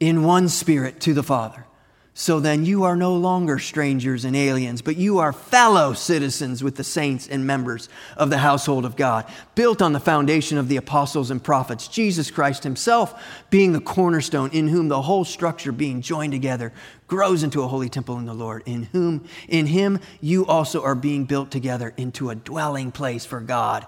in 0.00 0.24
one 0.24 0.48
spirit 0.48 1.00
to 1.00 1.14
the 1.14 1.22
Father. 1.22 1.66
So 2.12 2.40
then 2.40 2.64
you 2.64 2.82
are 2.84 2.96
no 2.96 3.14
longer 3.14 3.58
strangers 3.58 4.24
and 4.24 4.34
aliens, 4.36 4.82
but 4.82 4.96
you 4.96 5.18
are 5.18 5.32
fellow 5.32 5.92
citizens 5.92 6.62
with 6.62 6.74
the 6.76 6.84
saints 6.84 7.28
and 7.28 7.46
members 7.46 7.88
of 8.16 8.30
the 8.30 8.38
household 8.38 8.84
of 8.84 8.96
God, 8.96 9.26
built 9.54 9.80
on 9.80 9.92
the 9.92 10.00
foundation 10.00 10.58
of 10.58 10.68
the 10.68 10.76
apostles 10.76 11.30
and 11.30 11.42
prophets, 11.42 11.86
Jesus 11.86 12.30
Christ 12.30 12.64
himself 12.64 13.14
being 13.48 13.72
the 13.72 13.80
cornerstone, 13.80 14.50
in 14.50 14.68
whom 14.68 14.88
the 14.88 15.02
whole 15.02 15.24
structure 15.24 15.72
being 15.72 16.02
joined 16.02 16.32
together 16.32 16.72
grows 17.06 17.42
into 17.42 17.62
a 17.62 17.68
holy 17.68 17.88
temple 17.88 18.18
in 18.18 18.26
the 18.26 18.34
Lord, 18.34 18.64
in 18.66 18.84
whom 18.84 19.24
in 19.48 19.66
him 19.66 20.00
you 20.20 20.44
also 20.46 20.82
are 20.82 20.96
being 20.96 21.24
built 21.24 21.50
together 21.50 21.94
into 21.96 22.30
a 22.30 22.34
dwelling 22.34 22.90
place 22.92 23.24
for 23.24 23.40
God 23.40 23.86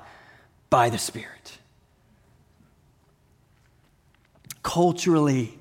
by 0.71 0.91
the 0.91 0.99
Spirit. 0.99 1.59
Culturally, 4.63 5.59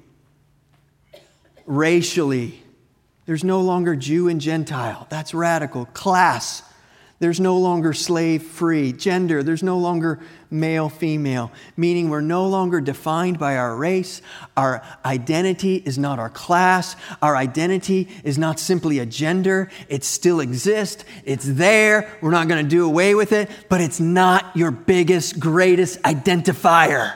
racially. 1.72 2.62
There's 3.26 3.46
no 3.46 3.62
longer 3.62 3.96
Jew 3.96 4.28
and 4.28 4.42
Gentile. 4.42 5.08
That's 5.10 5.34
radical. 5.34 5.86
Class. 5.86 6.64
There's 7.20 7.40
no 7.40 7.58
longer 7.60 7.94
slave 7.94 8.44
free. 8.44 8.92
Gender. 8.92 9.42
There's 9.42 9.64
no 9.64 9.78
longer 9.78 10.20
male 10.50 10.90
female, 10.90 11.52
meaning 11.78 12.10
we're 12.10 12.20
no 12.20 12.48
longer 12.48 12.82
defined 12.82 13.40
by 13.40 13.56
our 13.56 13.74
race. 13.76 14.22
Our 14.58 14.84
identity 15.06 15.76
is 15.78 15.98
not 15.98 16.20
our 16.20 16.30
class. 16.30 16.98
Our 17.22 17.38
identity 17.38 18.10
is 18.26 18.38
not 18.38 18.60
simply 18.60 19.00
a 19.00 19.06
gender. 19.06 19.70
It 19.88 20.04
still 20.04 20.42
exists. 20.42 21.06
It's 21.24 21.46
there. 21.46 22.12
We're 22.22 22.32
not 22.32 22.50
going 22.50 22.66
to 22.66 22.70
do 22.70 22.86
away 22.86 23.16
with 23.16 23.32
it, 23.32 23.50
but 23.70 23.80
it's 23.80 24.00
not 24.00 24.58
your 24.58 24.72
biggest, 24.72 25.40
greatest 25.40 26.02
identifier. 26.02 27.16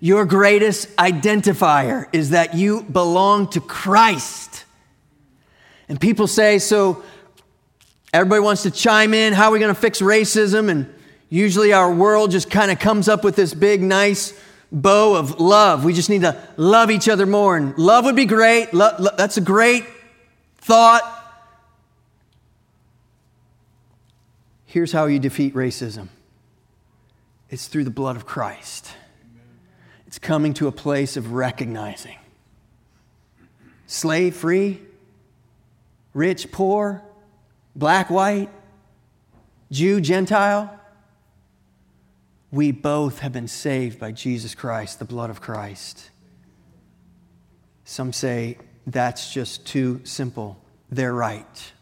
Your 0.00 0.24
greatest 0.24 0.94
identifier 0.96 2.08
is 2.12 2.30
that 2.30 2.54
you 2.54 2.82
belong 2.82 3.48
to 3.50 3.60
Christ. 3.60 4.64
And 5.90 6.00
people 6.00 6.26
say, 6.26 6.58
so 6.58 7.02
everybody 8.12 8.40
wants 8.40 8.62
to 8.62 8.70
chime 8.70 9.12
in. 9.12 9.34
How 9.34 9.48
are 9.48 9.52
we 9.52 9.58
going 9.58 9.74
to 9.74 9.80
fix 9.80 10.00
racism? 10.00 10.70
And 10.70 10.92
usually 11.28 11.74
our 11.74 11.92
world 11.92 12.30
just 12.30 12.50
kind 12.50 12.70
of 12.70 12.78
comes 12.78 13.08
up 13.08 13.24
with 13.24 13.36
this 13.36 13.52
big, 13.52 13.82
nice 13.82 14.32
bow 14.72 15.16
of 15.16 15.38
love. 15.38 15.84
We 15.84 15.92
just 15.92 16.08
need 16.08 16.22
to 16.22 16.40
love 16.56 16.90
each 16.90 17.08
other 17.08 17.26
more. 17.26 17.58
And 17.58 17.76
love 17.76 18.06
would 18.06 18.16
be 18.16 18.24
great. 18.24 18.72
Lo- 18.72 18.94
lo- 18.98 19.10
that's 19.18 19.36
a 19.36 19.42
great 19.42 19.84
thought. 20.58 21.02
Here's 24.64 24.92
how 24.92 25.06
you 25.06 25.18
defeat 25.18 25.54
racism 25.54 26.08
it's 27.50 27.66
through 27.66 27.84
the 27.84 27.90
blood 27.90 28.16
of 28.16 28.24
Christ. 28.24 28.94
Coming 30.20 30.54
to 30.54 30.68
a 30.68 30.72
place 30.72 31.16
of 31.16 31.32
recognizing 31.32 32.16
slave 33.86 34.36
free, 34.36 34.80
rich, 36.14 36.52
poor, 36.52 37.02
black, 37.74 38.08
white, 38.08 38.48
Jew, 39.70 40.00
Gentile. 40.00 40.78
We 42.52 42.72
both 42.72 43.20
have 43.20 43.32
been 43.32 43.48
saved 43.48 43.98
by 43.98 44.12
Jesus 44.12 44.54
Christ, 44.54 44.98
the 44.98 45.04
blood 45.04 45.30
of 45.30 45.40
Christ. 45.40 46.10
Some 47.84 48.12
say 48.12 48.58
that's 48.86 49.32
just 49.32 49.66
too 49.66 50.00
simple. 50.04 50.60
They're 50.90 51.14
right. 51.14 51.72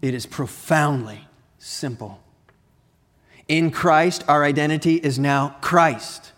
It 0.00 0.14
is 0.14 0.26
profoundly 0.26 1.26
simple. 1.58 2.20
In 3.48 3.70
Christ, 3.70 4.24
our 4.28 4.44
identity 4.44 4.96
is 4.96 5.18
now 5.18 5.56
Christ. 5.60 6.31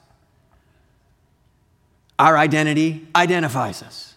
Our 2.18 2.36
identity 2.36 3.06
identifies 3.14 3.82
us. 3.82 4.14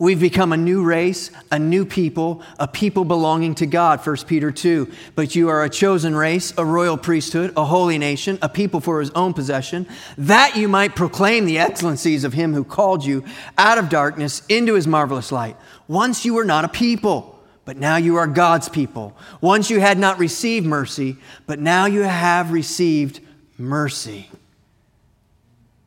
We've 0.00 0.20
become 0.20 0.52
a 0.52 0.56
new 0.56 0.84
race, 0.84 1.32
a 1.50 1.58
new 1.58 1.84
people, 1.84 2.42
a 2.60 2.68
people 2.68 3.04
belonging 3.04 3.56
to 3.56 3.66
God, 3.66 4.04
1 4.06 4.16
Peter 4.28 4.52
2. 4.52 4.88
But 5.16 5.34
you 5.34 5.48
are 5.48 5.64
a 5.64 5.68
chosen 5.68 6.14
race, 6.14 6.54
a 6.56 6.64
royal 6.64 6.96
priesthood, 6.96 7.52
a 7.56 7.64
holy 7.64 7.98
nation, 7.98 8.38
a 8.40 8.48
people 8.48 8.80
for 8.80 9.00
his 9.00 9.10
own 9.10 9.34
possession, 9.34 9.88
that 10.16 10.56
you 10.56 10.68
might 10.68 10.94
proclaim 10.94 11.46
the 11.46 11.58
excellencies 11.58 12.22
of 12.22 12.32
him 12.32 12.54
who 12.54 12.62
called 12.62 13.04
you 13.04 13.24
out 13.56 13.76
of 13.76 13.88
darkness 13.88 14.42
into 14.48 14.74
his 14.74 14.86
marvelous 14.86 15.32
light. 15.32 15.56
Once 15.88 16.24
you 16.24 16.34
were 16.34 16.44
not 16.44 16.64
a 16.64 16.68
people, 16.68 17.36
but 17.64 17.76
now 17.76 17.96
you 17.96 18.16
are 18.16 18.28
God's 18.28 18.68
people. 18.68 19.16
Once 19.40 19.68
you 19.68 19.80
had 19.80 19.98
not 19.98 20.20
received 20.20 20.64
mercy, 20.64 21.16
but 21.46 21.58
now 21.58 21.86
you 21.86 22.02
have 22.02 22.52
received 22.52 23.18
mercy. 23.58 24.30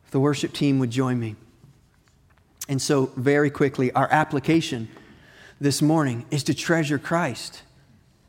If 0.03 0.11
the 0.11 0.19
worship 0.19 0.51
team 0.51 0.79
would 0.79 0.91
join 0.91 1.17
me. 1.17 1.37
And 2.71 2.81
so, 2.81 3.11
very 3.17 3.49
quickly, 3.49 3.91
our 3.91 4.07
application 4.09 4.87
this 5.59 5.81
morning 5.81 6.25
is 6.31 6.43
to 6.43 6.53
treasure 6.53 6.97
Christ 6.97 7.63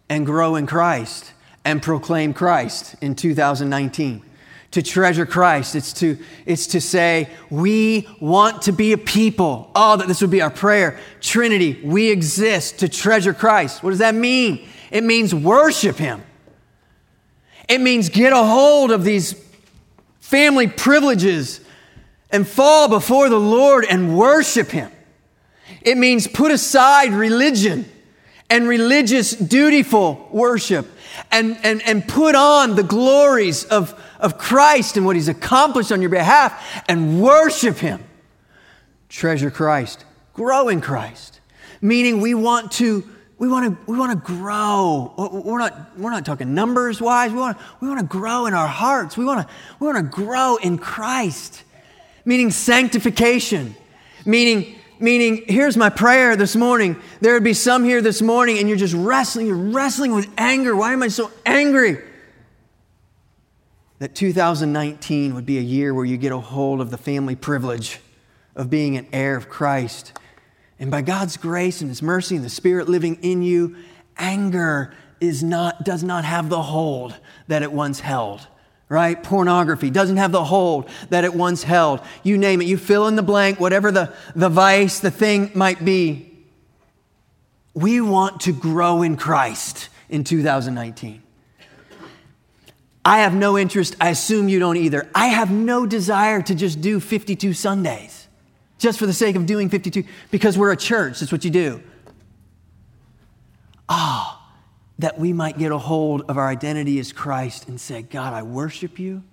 and 0.08 0.26
grow 0.26 0.56
in 0.56 0.66
Christ 0.66 1.32
and 1.64 1.80
proclaim 1.80 2.34
Christ 2.34 2.96
in 3.00 3.14
2019. 3.14 4.20
To 4.72 4.82
treasure 4.82 5.26
Christ, 5.26 5.76
it's 5.76 5.92
to, 5.92 6.18
it's 6.44 6.66
to 6.68 6.80
say, 6.80 7.30
we 7.50 8.08
want 8.18 8.62
to 8.62 8.72
be 8.72 8.92
a 8.92 8.98
people. 8.98 9.70
Oh, 9.76 9.96
that 9.98 10.08
this 10.08 10.20
would 10.20 10.30
be 10.32 10.42
our 10.42 10.50
prayer. 10.50 10.98
Trinity, 11.20 11.80
we 11.84 12.10
exist 12.10 12.80
to 12.80 12.88
treasure 12.88 13.32
Christ. 13.32 13.84
What 13.84 13.90
does 13.90 14.00
that 14.00 14.16
mean? 14.16 14.66
It 14.90 15.04
means 15.04 15.32
worship 15.32 15.98
Him. 15.98 16.20
It 17.68 17.80
means 17.80 18.08
get 18.08 18.32
a 18.32 18.42
hold 18.42 18.90
of 18.90 19.04
these 19.04 19.36
family 20.18 20.66
privileges 20.66 21.60
and 22.32 22.48
fall 22.48 22.88
before 22.88 23.28
the 23.28 23.38
Lord 23.38 23.84
and 23.84 24.16
worship 24.16 24.70
Him. 24.70 24.90
It 25.82 25.98
means 25.98 26.26
put 26.26 26.50
aside 26.50 27.12
religion 27.12 27.84
and 28.48 28.66
religious 28.66 29.32
dutiful 29.32 30.28
worship 30.32 30.86
and, 31.30 31.58
and, 31.62 31.82
and 31.82 32.06
put 32.06 32.34
on 32.34 32.74
the 32.74 32.82
glories 32.82 33.64
of, 33.64 33.98
of 34.18 34.38
Christ 34.38 34.96
and 34.96 35.04
what 35.04 35.14
He's 35.14 35.28
accomplished 35.28 35.92
on 35.92 36.00
your 36.00 36.10
behalf 36.10 36.82
and 36.88 37.22
worship 37.22 37.76
Him. 37.76 38.02
Treasure 39.08 39.50
Christ, 39.50 40.04
grow 40.32 40.68
in 40.68 40.80
Christ, 40.80 41.40
meaning 41.80 42.20
we 42.20 42.34
want 42.34 42.72
to. 42.72 43.08
We 43.38 43.48
want, 43.48 43.76
to, 43.76 43.90
we 43.90 43.98
want 43.98 44.12
to 44.12 44.24
grow. 44.24 45.14
We're 45.18 45.58
not, 45.58 45.98
we're 45.98 46.12
not 46.12 46.24
talking 46.24 46.54
numbers 46.54 47.00
wise. 47.00 47.32
We 47.32 47.38
want, 47.38 47.58
to, 47.58 47.64
we 47.80 47.88
want 47.88 47.98
to 47.98 48.06
grow 48.06 48.46
in 48.46 48.54
our 48.54 48.68
hearts. 48.68 49.16
We 49.16 49.24
want 49.24 49.48
to, 49.48 49.54
we 49.80 49.86
want 49.88 49.98
to 49.98 50.04
grow 50.04 50.58
in 50.58 50.78
Christ 50.78 51.64
meaning 52.24 52.50
sanctification, 52.50 53.74
meaning 54.24 54.76
meaning 55.02 55.44
here's 55.48 55.76
my 55.76 55.90
prayer 55.90 56.36
this 56.36 56.54
morning. 56.54 56.96
There 57.20 57.34
would 57.34 57.44
be 57.44 57.54
some 57.54 57.84
here 57.84 58.00
this 58.00 58.22
morning 58.22 58.58
and 58.58 58.68
you're 58.68 58.78
just 58.78 58.94
wrestling 58.94 59.46
you're 59.48 59.56
wrestling 59.56 60.12
with 60.14 60.28
anger. 60.38 60.74
Why 60.76 60.92
am 60.92 61.02
i 61.02 61.08
so 61.08 61.30
angry? 61.44 61.98
That 63.98 64.14
2019 64.14 65.34
would 65.34 65.46
be 65.46 65.58
a 65.58 65.62
year 65.62 65.92
where 65.92 66.04
you 66.04 66.16
get 66.16 66.32
a 66.32 66.38
hold 66.38 66.80
of 66.80 66.90
the 66.90 66.96
family 66.96 67.36
privilege 67.36 68.00
of 68.54 68.70
being 68.70 68.96
an 68.96 69.06
heir 69.12 69.36
of 69.36 69.48
christ. 69.48 70.12
And 70.78 70.90
by 70.90 71.02
god's 71.02 71.36
grace 71.36 71.80
and 71.80 71.90
his 71.90 72.02
mercy 72.02 72.36
and 72.36 72.44
the 72.44 72.50
spirit 72.50 72.88
living 72.88 73.16
in 73.22 73.42
you 73.42 73.76
anger 74.16 74.94
is 75.20 75.42
not 75.42 75.84
does 75.84 76.04
not 76.04 76.24
have 76.24 76.48
the 76.48 76.62
hold 76.62 77.16
that 77.48 77.62
it 77.62 77.72
once 77.72 78.00
held 78.00 78.46
right? 78.92 79.22
Pornography 79.22 79.88
doesn't 79.88 80.18
have 80.18 80.32
the 80.32 80.44
hold 80.44 80.86
that 81.08 81.24
it 81.24 81.32
once 81.32 81.62
held. 81.62 82.02
You 82.22 82.36
name 82.36 82.60
it, 82.60 82.66
you 82.66 82.76
fill 82.76 83.08
in 83.08 83.16
the 83.16 83.22
blank, 83.22 83.58
whatever 83.58 83.90
the, 83.90 84.12
the 84.36 84.50
vice, 84.50 85.00
the 85.00 85.10
thing 85.10 85.50
might 85.54 85.82
be. 85.82 86.30
We 87.72 88.02
want 88.02 88.42
to 88.42 88.52
grow 88.52 89.00
in 89.00 89.16
Christ 89.16 89.88
in 90.10 90.24
2019. 90.24 91.22
I 93.02 93.20
have 93.20 93.34
no 93.34 93.56
interest, 93.56 93.96
I 93.98 94.10
assume 94.10 94.50
you 94.50 94.58
don't 94.58 94.76
either. 94.76 95.08
I 95.14 95.28
have 95.28 95.50
no 95.50 95.86
desire 95.86 96.42
to 96.42 96.54
just 96.54 96.82
do 96.82 97.00
52 97.00 97.54
Sundays 97.54 98.28
just 98.78 98.98
for 98.98 99.06
the 99.06 99.14
sake 99.14 99.36
of 99.36 99.46
doing 99.46 99.70
52 99.70 100.04
because 100.30 100.58
we're 100.58 100.70
a 100.70 100.76
church, 100.76 101.20
that's 101.20 101.32
what 101.32 101.46
you 101.46 101.50
do. 101.50 101.82
Ah, 103.88 104.38
oh, 104.38 104.41
that 105.02 105.18
we 105.18 105.32
might 105.32 105.58
get 105.58 105.72
a 105.72 105.78
hold 105.78 106.22
of 106.28 106.38
our 106.38 106.48
identity 106.48 107.00
as 107.00 107.12
Christ 107.12 107.66
and 107.66 107.80
say, 107.80 108.02
God, 108.02 108.32
I 108.32 108.44
worship 108.44 109.00
you. 109.00 109.24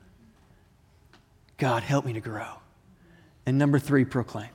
God, 1.57 1.83
help 1.83 2.05
me 2.05 2.13
to 2.13 2.19
grow. 2.19 2.53
And 3.45 3.59
number 3.59 3.77
three, 3.77 4.03
proclaim. 4.03 4.49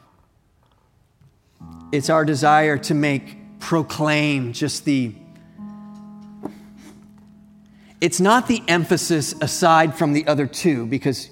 It's 1.93 2.11
our 2.11 2.25
desire 2.25 2.79
to 2.79 2.95
make 2.95 3.61
proclaim 3.61 4.53
just 4.53 4.85
the, 4.85 5.15
it's 8.01 8.19
not 8.19 8.49
the 8.49 8.61
emphasis 8.67 9.37
aside 9.41 9.95
from 9.95 10.15
the 10.15 10.27
other 10.27 10.49
two 10.49 10.85
because 10.85 11.31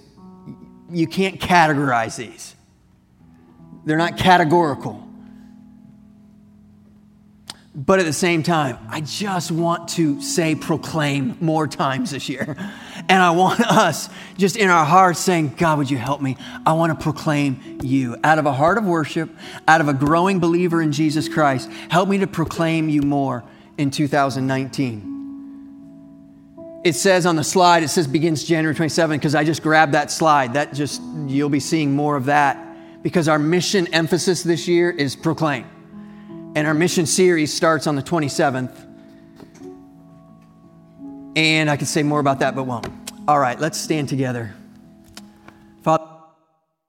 you 0.90 1.08
can't 1.08 1.40
categorize 1.40 2.16
these, 2.16 2.54
they're 3.84 3.98
not 3.98 4.16
categorical. 4.16 5.08
But 7.74 8.00
at 8.00 8.04
the 8.04 8.12
same 8.12 8.42
time, 8.42 8.78
I 8.90 9.00
just 9.00 9.50
want 9.50 9.88
to 9.90 10.20
say 10.20 10.54
proclaim 10.54 11.38
more 11.40 11.66
times 11.66 12.10
this 12.10 12.28
year. 12.28 12.54
And 13.08 13.22
I 13.22 13.30
want 13.30 13.60
us 13.60 14.10
just 14.36 14.56
in 14.56 14.68
our 14.68 14.84
hearts 14.84 15.18
saying, 15.20 15.54
God, 15.56 15.78
would 15.78 15.90
you 15.90 15.96
help 15.96 16.20
me? 16.20 16.36
I 16.66 16.74
want 16.74 16.96
to 16.98 17.02
proclaim 17.02 17.78
you 17.82 18.16
out 18.22 18.38
of 18.38 18.44
a 18.44 18.52
heart 18.52 18.76
of 18.76 18.84
worship, 18.84 19.30
out 19.66 19.80
of 19.80 19.88
a 19.88 19.94
growing 19.94 20.38
believer 20.38 20.82
in 20.82 20.92
Jesus 20.92 21.28
Christ. 21.30 21.70
Help 21.88 22.10
me 22.10 22.18
to 22.18 22.26
proclaim 22.26 22.90
you 22.90 23.00
more 23.00 23.42
in 23.78 23.90
2019. 23.90 25.08
It 26.84 26.94
says 26.94 27.24
on 27.26 27.36
the 27.36 27.44
slide, 27.44 27.82
it 27.82 27.88
says 27.88 28.06
begins 28.06 28.44
January 28.44 28.74
27 28.74 29.18
because 29.18 29.34
I 29.34 29.44
just 29.44 29.62
grabbed 29.62 29.94
that 29.94 30.10
slide. 30.10 30.54
That 30.54 30.74
just, 30.74 31.00
you'll 31.26 31.48
be 31.48 31.60
seeing 31.60 31.96
more 31.96 32.16
of 32.16 32.26
that 32.26 33.02
because 33.02 33.28
our 33.28 33.38
mission 33.38 33.86
emphasis 33.94 34.42
this 34.42 34.68
year 34.68 34.90
is 34.90 35.16
proclaim. 35.16 35.64
And 36.54 36.66
our 36.66 36.74
mission 36.74 37.06
series 37.06 37.52
starts 37.52 37.86
on 37.86 37.96
the 37.96 38.02
27th. 38.02 38.88
And 41.34 41.70
I 41.70 41.76
could 41.76 41.88
say 41.88 42.02
more 42.02 42.20
about 42.20 42.40
that, 42.40 42.54
but 42.54 42.64
won't. 42.64 42.86
All 43.26 43.38
right, 43.38 43.58
let's 43.58 43.78
stand 43.78 44.08
together. 44.08 44.54